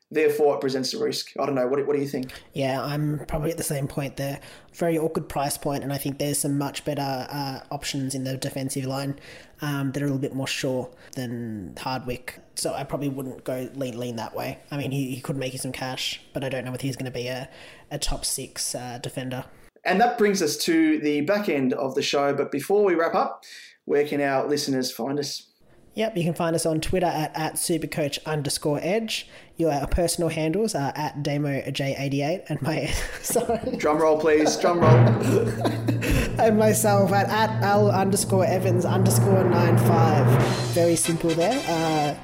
therefore 0.10 0.56
it 0.56 0.62
presents 0.62 0.94
a 0.94 1.04
risk. 1.04 1.32
I 1.40 1.46
don't 1.46 1.56
know. 1.56 1.68
What, 1.68 1.86
what 1.86 1.96
do 1.96 2.02
you 2.02 2.08
think? 2.08 2.32
Yeah, 2.54 2.82
I'm 2.82 3.26
probably 3.28 3.52
at 3.52 3.58
the 3.58 3.64
same 3.64 3.88
point 3.88 4.18
there. 4.18 4.40
Very 4.74 4.98
awkward 4.98 5.28
price 5.28 5.58
point, 5.58 5.84
and 5.84 5.92
I 5.92 5.98
think 5.98 6.18
there's 6.18 6.40
some 6.40 6.58
much 6.58 6.86
better 6.86 7.28
uh, 7.30 7.60
options 7.72 8.16
in 8.16 8.24
the 8.24 8.38
defensive 8.38 8.86
line 8.86 9.20
um, 9.62 9.92
that 9.92 10.02
are 10.02 10.06
a 10.06 10.08
little 10.08 10.22
bit 10.22 10.36
more 10.36 10.48
sure 10.48 10.90
than 11.16 11.76
Hardwick. 11.78 12.40
So 12.56 12.74
I 12.74 12.84
probably 12.84 13.10
wouldn't 13.10 13.44
go 13.44 13.70
lean 13.74 14.00
lean 14.00 14.16
that 14.18 14.36
way. 14.36 14.60
I 14.70 14.78
mean, 14.78 14.92
he, 14.92 15.16
he 15.16 15.22
could 15.22 15.36
make 15.36 15.54
you 15.54 15.60
some 15.60 15.72
cash, 15.72 16.22
but 16.34 16.44
I 16.44 16.50
don't 16.50 16.64
know 16.64 16.72
whether 16.72 16.84
he's 16.84 16.96
going 16.96 17.12
to 17.12 17.12
be 17.12 17.28
a, 17.28 17.50
a 17.90 17.98
top 17.98 18.24
six 18.24 18.76
uh, 18.76 19.00
defender. 19.02 19.46
And 19.84 20.00
that 20.00 20.18
brings 20.18 20.42
us 20.42 20.58
to 20.58 21.00
the 21.00 21.22
back 21.22 21.50
end 21.50 21.74
of 21.74 21.96
the 21.96 22.02
show. 22.02 22.34
But 22.34 22.52
before 22.52 22.84
we 22.84 22.96
wrap 22.96 23.16
up, 23.16 23.44
where 23.86 24.06
can 24.06 24.22
our 24.22 24.48
listeners 24.48 24.92
find 24.92 25.20
us? 25.20 25.48
Yep, 25.94 26.16
you 26.16 26.24
can 26.24 26.34
find 26.34 26.56
us 26.56 26.66
on 26.66 26.80
Twitter 26.80 27.08
at, 27.08 27.36
at 27.36 27.56
supercoach 27.56 28.24
underscore 28.26 28.80
edge. 28.82 29.28
Your 29.58 29.86
personal 29.88 30.30
handles 30.30 30.74
are 30.74 30.94
at 30.96 31.22
DamoJ88 31.22 32.44
and 32.48 32.62
my 32.62 32.86
sorry 33.22 33.76
Drum 33.76 33.98
roll, 33.98 34.18
please. 34.20 34.56
Drum 34.56 34.80
roll. 34.80 34.90
and 36.40 36.58
myself 36.58 37.12
at, 37.12 37.28
at 37.28 37.62
L 37.62 37.92
underscore 37.92 38.46
Evans 38.46 38.86
underscore 38.86 39.44
nine 39.44 39.78
five. 39.78 40.26
Very 40.74 40.96
simple 40.96 41.32
there. 41.32 42.18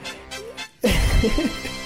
Uh, 0.84 0.88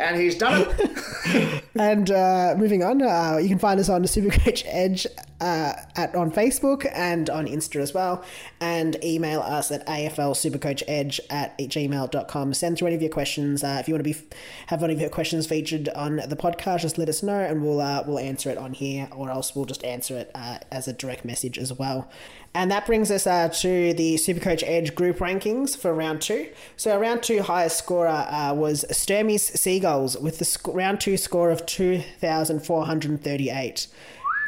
And 0.00 0.16
he's 0.16 0.36
done 0.36 0.66
it. 0.66 1.64
And 1.78 2.10
uh, 2.10 2.56
moving 2.58 2.82
on, 2.82 3.00
uh, 3.00 3.38
you 3.40 3.48
can 3.48 3.58
find 3.58 3.78
us 3.78 3.88
on 3.88 4.02
Supercoach 4.02 4.64
Edge 4.66 5.06
uh, 5.40 5.72
at 5.96 6.14
on 6.14 6.30
Facebook 6.32 6.90
and 6.92 7.30
on 7.30 7.46
Insta 7.46 7.80
as 7.80 7.94
well. 7.94 8.24
And 8.60 9.02
email 9.04 9.40
us 9.40 9.70
at 9.70 9.86
aflsupercoachedge 9.86 11.20
at 11.30 11.56
gmail.com. 11.58 12.54
Send 12.54 12.76
through 12.76 12.88
any 12.88 12.96
of 12.96 13.02
your 13.02 13.10
questions. 13.10 13.62
Uh, 13.62 13.78
if 13.80 13.86
you 13.86 13.94
want 13.94 14.04
to 14.04 14.12
be 14.12 14.18
have 14.66 14.80
one 14.80 14.90
of 14.90 15.00
your 15.00 15.10
questions 15.10 15.46
featured 15.46 15.88
on 15.90 16.16
the 16.16 16.36
podcast, 16.36 16.80
just 16.80 16.98
let 16.98 17.08
us 17.08 17.22
know 17.22 17.38
and 17.38 17.62
we'll 17.62 17.80
uh, 17.80 18.02
we'll 18.06 18.18
answer 18.18 18.50
it 18.50 18.58
on 18.58 18.72
here, 18.72 19.08
or 19.14 19.30
else 19.30 19.54
we'll 19.54 19.64
just 19.64 19.84
answer 19.84 20.18
it 20.18 20.30
uh, 20.34 20.58
as 20.72 20.88
a 20.88 20.92
direct 20.92 21.24
message 21.24 21.56
as 21.56 21.72
well. 21.72 22.10
And 22.52 22.68
that 22.70 22.84
brings 22.84 23.12
us 23.12 23.28
uh, 23.28 23.48
to 23.48 23.94
the 23.94 24.16
Supercoach 24.16 24.64
Edge 24.66 24.96
group 24.96 25.18
rankings 25.18 25.76
for 25.76 25.94
round 25.94 26.20
two. 26.20 26.48
So, 26.76 26.90
our 26.92 26.98
round 26.98 27.22
two 27.22 27.42
highest 27.42 27.78
scorer 27.78 28.08
uh, 28.08 28.52
was 28.54 28.84
Sturmy's 28.90 29.60
Seagulls 29.60 30.18
with 30.18 30.38
the 30.38 30.44
sc- 30.44 30.66
round 30.68 31.00
two 31.00 31.16
score 31.16 31.50
of 31.50 31.64
2,438. 31.66 33.86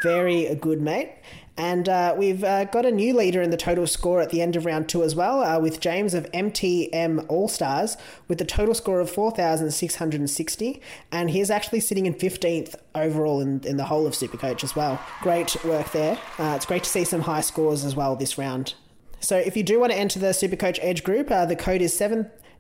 Very 0.02 0.52
good, 0.56 0.82
mate. 0.82 1.12
And 1.56 1.88
uh, 1.88 2.14
we've 2.16 2.42
uh, 2.42 2.64
got 2.64 2.86
a 2.86 2.90
new 2.90 3.14
leader 3.14 3.42
in 3.42 3.50
the 3.50 3.56
total 3.56 3.86
score 3.86 4.20
at 4.20 4.30
the 4.30 4.40
end 4.40 4.56
of 4.56 4.64
round 4.64 4.88
two 4.88 5.02
as 5.02 5.14
well, 5.14 5.42
uh, 5.42 5.58
with 5.60 5.80
James 5.80 6.14
of 6.14 6.30
MTM 6.32 7.26
All 7.28 7.48
Stars 7.48 7.96
with 8.26 8.38
the 8.38 8.44
total 8.44 8.74
score 8.74 9.00
of 9.00 9.10
4,660. 9.10 10.80
And 11.10 11.30
he's 11.30 11.50
actually 11.50 11.80
sitting 11.80 12.06
in 12.06 12.14
15th 12.14 12.74
overall 12.94 13.40
in, 13.40 13.60
in 13.64 13.76
the 13.76 13.84
whole 13.84 14.06
of 14.06 14.14
Supercoach 14.14 14.64
as 14.64 14.74
well. 14.74 15.00
Great 15.20 15.62
work 15.64 15.92
there. 15.92 16.18
Uh, 16.38 16.54
it's 16.56 16.66
great 16.66 16.84
to 16.84 16.90
see 16.90 17.04
some 17.04 17.20
high 17.20 17.42
scores 17.42 17.84
as 17.84 17.94
well 17.94 18.16
this 18.16 18.38
round. 18.38 18.74
So 19.20 19.36
if 19.36 19.56
you 19.56 19.62
do 19.62 19.78
want 19.78 19.92
to 19.92 19.98
enter 19.98 20.18
the 20.18 20.30
Supercoach 20.30 20.78
Edge 20.82 21.04
group, 21.04 21.30
uh, 21.30 21.46
the 21.46 21.54
code 21.54 21.80
is 21.80 21.96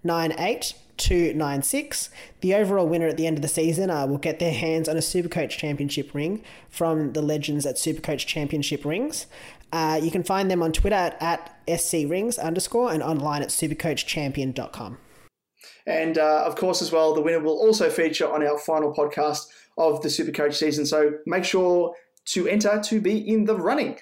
798296. 0.04 2.10
The 2.40 2.54
overall 2.54 2.86
winner 2.86 3.08
at 3.08 3.16
the 3.16 3.26
end 3.26 3.38
of 3.38 3.42
the 3.42 3.48
season 3.48 3.90
uh, 3.90 4.06
will 4.06 4.18
get 4.18 4.38
their 4.38 4.52
hands 4.52 4.88
on 4.88 4.96
a 4.96 5.00
Supercoach 5.00 5.50
Championship 5.50 6.14
ring 6.14 6.44
from 6.68 7.12
the 7.12 7.22
legends 7.22 7.66
at 7.66 7.74
Supercoach 7.76 8.26
Championship 8.26 8.84
Rings. 8.84 9.26
Uh, 9.72 9.98
you 10.02 10.10
can 10.10 10.22
find 10.22 10.50
them 10.50 10.62
on 10.62 10.72
Twitter 10.72 10.94
at, 10.94 11.56
at 11.66 11.80
scrings 11.80 12.38
underscore 12.38 12.92
and 12.92 13.02
online 13.02 13.42
at 13.42 13.48
supercoachchampion.com. 13.48 14.98
And 15.86 16.18
uh, 16.18 16.44
of 16.44 16.56
course, 16.56 16.82
as 16.82 16.92
well, 16.92 17.14
the 17.14 17.20
winner 17.20 17.40
will 17.40 17.58
also 17.58 17.90
feature 17.90 18.30
on 18.30 18.46
our 18.46 18.58
final 18.58 18.94
podcast 18.94 19.46
of 19.78 20.02
the 20.02 20.08
Supercoach 20.08 20.54
season. 20.54 20.86
So 20.86 21.14
make 21.26 21.44
sure 21.44 21.94
to 22.26 22.46
enter 22.46 22.80
to 22.84 23.00
be 23.00 23.18
in 23.18 23.46
the 23.46 23.56
running. 23.56 23.98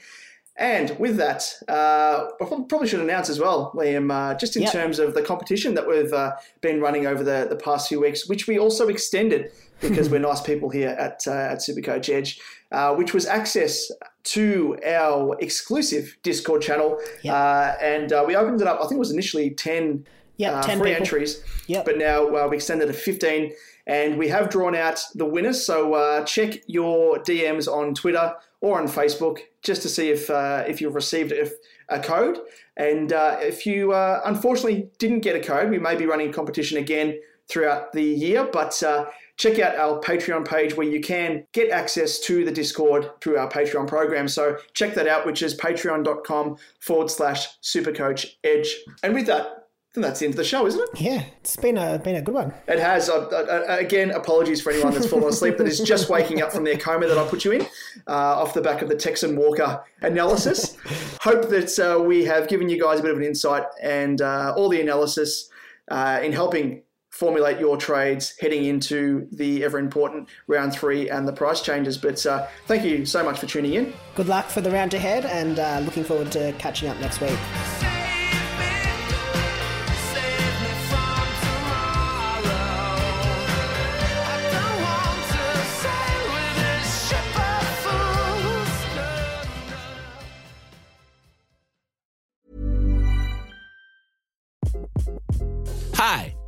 And 0.60 0.90
with 0.98 1.16
that, 1.16 1.42
uh, 1.68 2.28
I 2.38 2.44
probably 2.44 2.86
should 2.86 3.00
announce 3.00 3.30
as 3.30 3.40
well, 3.40 3.72
Liam, 3.74 4.12
uh, 4.12 4.34
just 4.34 4.56
in 4.56 4.62
Yep. 4.62 4.72
terms 4.72 4.98
of 4.98 5.14
the 5.14 5.22
competition 5.22 5.72
that 5.74 5.88
we've 5.88 6.12
uh, 6.12 6.32
been 6.60 6.82
running 6.82 7.06
over 7.06 7.24
the, 7.24 7.46
the 7.48 7.56
past 7.56 7.88
few 7.88 7.98
weeks, 7.98 8.28
which 8.28 8.46
we 8.46 8.58
also 8.58 8.88
extended 8.88 9.50
because 9.80 10.10
we're 10.10 10.18
nice 10.20 10.42
people 10.42 10.68
here 10.68 10.90
at, 10.90 11.22
uh, 11.26 11.30
at 11.52 11.58
Supercoach 11.60 12.10
Edge, 12.12 12.38
uh, 12.72 12.94
which 12.94 13.14
was 13.14 13.24
access 13.24 13.90
to 14.22 14.76
our 14.86 15.34
exclusive 15.40 16.18
Discord 16.22 16.60
channel. 16.60 16.98
Yep. 17.22 17.34
Uh, 17.34 17.72
and 17.80 18.12
uh, 18.12 18.22
we 18.26 18.36
opened 18.36 18.60
it 18.60 18.66
up, 18.66 18.76
I 18.80 18.82
think 18.82 18.96
it 18.96 18.98
was 18.98 19.10
initially 19.12 19.50
10 19.50 20.04
Yep, 20.36 20.54
uh, 20.54 20.62
10 20.62 20.78
free 20.78 20.90
people. 20.90 21.02
entries. 21.02 21.42
Yep. 21.68 21.84
But 21.86 21.98
now 21.98 22.26
uh, 22.36 22.48
we 22.48 22.56
extended 22.56 22.88
it 22.88 22.92
to 22.92 22.98
15 22.98 23.52
and 23.86 24.18
we 24.18 24.28
have 24.28 24.48
drawn 24.50 24.74
out 24.74 25.02
the 25.14 25.24
winners. 25.26 25.64
So 25.66 25.94
uh, 25.94 26.24
check 26.24 26.62
your 26.66 27.18
DMs 27.18 27.66
on 27.66 27.94
Twitter 27.94 28.34
or 28.62 28.78
on 28.80 28.86
Facebook 28.88 29.40
just 29.62 29.82
to 29.82 29.88
see 29.88 30.10
if 30.10 30.30
uh, 30.30 30.64
if 30.66 30.80
you've 30.80 30.94
received 30.94 31.32
a, 31.32 31.48
a 31.88 32.00
code. 32.00 32.38
And 32.76 33.12
uh, 33.12 33.38
if 33.40 33.66
you 33.66 33.92
uh, 33.92 34.22
unfortunately 34.24 34.90
didn't 34.98 35.20
get 35.20 35.36
a 35.36 35.40
code, 35.40 35.70
we 35.70 35.78
may 35.78 35.96
be 35.96 36.06
running 36.06 36.30
a 36.30 36.32
competition 36.32 36.78
again 36.78 37.18
throughout 37.48 37.92
the 37.92 38.02
year. 38.02 38.48
But 38.50 38.80
uh, 38.82 39.06
check 39.36 39.58
out 39.58 39.76
our 39.76 40.00
Patreon 40.00 40.46
page 40.46 40.76
where 40.76 40.86
you 40.86 41.00
can 41.00 41.44
get 41.52 41.70
access 41.70 42.20
to 42.20 42.44
the 42.44 42.52
Discord 42.52 43.10
through 43.20 43.38
our 43.38 43.50
Patreon 43.50 43.86
program. 43.86 44.28
So 44.28 44.56
check 44.72 44.94
that 44.94 45.08
out, 45.08 45.26
which 45.26 45.42
is 45.42 45.56
patreon.com 45.56 46.56
forward 46.80 47.10
slash 47.10 47.58
supercoach 47.60 48.34
edge. 48.44 48.74
And 49.02 49.14
with 49.14 49.26
that, 49.26 49.59
I 49.90 49.94
think 49.94 50.06
that's 50.06 50.20
the 50.20 50.26
end 50.26 50.34
of 50.34 50.36
the 50.36 50.44
show, 50.44 50.68
isn't 50.68 50.80
it? 50.80 51.00
Yeah, 51.00 51.24
it's 51.40 51.56
been 51.56 51.76
a 51.76 51.98
been 51.98 52.14
a 52.14 52.22
good 52.22 52.34
one. 52.34 52.54
It 52.68 52.78
has. 52.78 53.08
Uh, 53.08 53.26
uh, 53.26 53.76
again, 53.76 54.12
apologies 54.12 54.62
for 54.62 54.70
anyone 54.70 54.94
that's 54.94 55.08
fallen 55.08 55.28
asleep 55.28 55.56
that 55.58 55.66
is 55.66 55.80
just 55.80 56.08
waking 56.08 56.42
up 56.42 56.52
from 56.52 56.62
their 56.62 56.76
coma 56.76 57.08
that 57.08 57.18
I 57.18 57.26
put 57.26 57.44
you 57.44 57.50
in 57.50 57.62
uh, 58.06 58.40
off 58.40 58.54
the 58.54 58.60
back 58.60 58.82
of 58.82 58.88
the 58.88 58.94
Texan 58.94 59.34
Walker 59.34 59.82
analysis. 60.02 60.76
Hope 61.20 61.48
that 61.48 61.76
uh, 61.80 62.00
we 62.00 62.24
have 62.24 62.46
given 62.46 62.68
you 62.68 62.80
guys 62.80 63.00
a 63.00 63.02
bit 63.02 63.10
of 63.10 63.16
an 63.16 63.24
insight 63.24 63.64
and 63.82 64.22
uh, 64.22 64.54
all 64.56 64.68
the 64.68 64.80
analysis 64.80 65.50
uh, 65.88 66.20
in 66.22 66.32
helping 66.32 66.84
formulate 67.10 67.58
your 67.58 67.76
trades 67.76 68.32
heading 68.38 68.66
into 68.66 69.26
the 69.32 69.64
ever 69.64 69.80
important 69.80 70.28
round 70.46 70.72
three 70.72 71.10
and 71.10 71.26
the 71.26 71.32
price 71.32 71.62
changes. 71.62 71.98
But 71.98 72.24
uh, 72.24 72.46
thank 72.68 72.84
you 72.84 73.04
so 73.04 73.24
much 73.24 73.40
for 73.40 73.46
tuning 73.46 73.74
in. 73.74 73.92
Good 74.14 74.28
luck 74.28 74.46
for 74.46 74.60
the 74.60 74.70
round 74.70 74.94
ahead, 74.94 75.26
and 75.26 75.58
uh, 75.58 75.80
looking 75.80 76.04
forward 76.04 76.30
to 76.30 76.52
catching 76.58 76.88
up 76.88 76.96
next 77.00 77.20
week. 77.20 77.38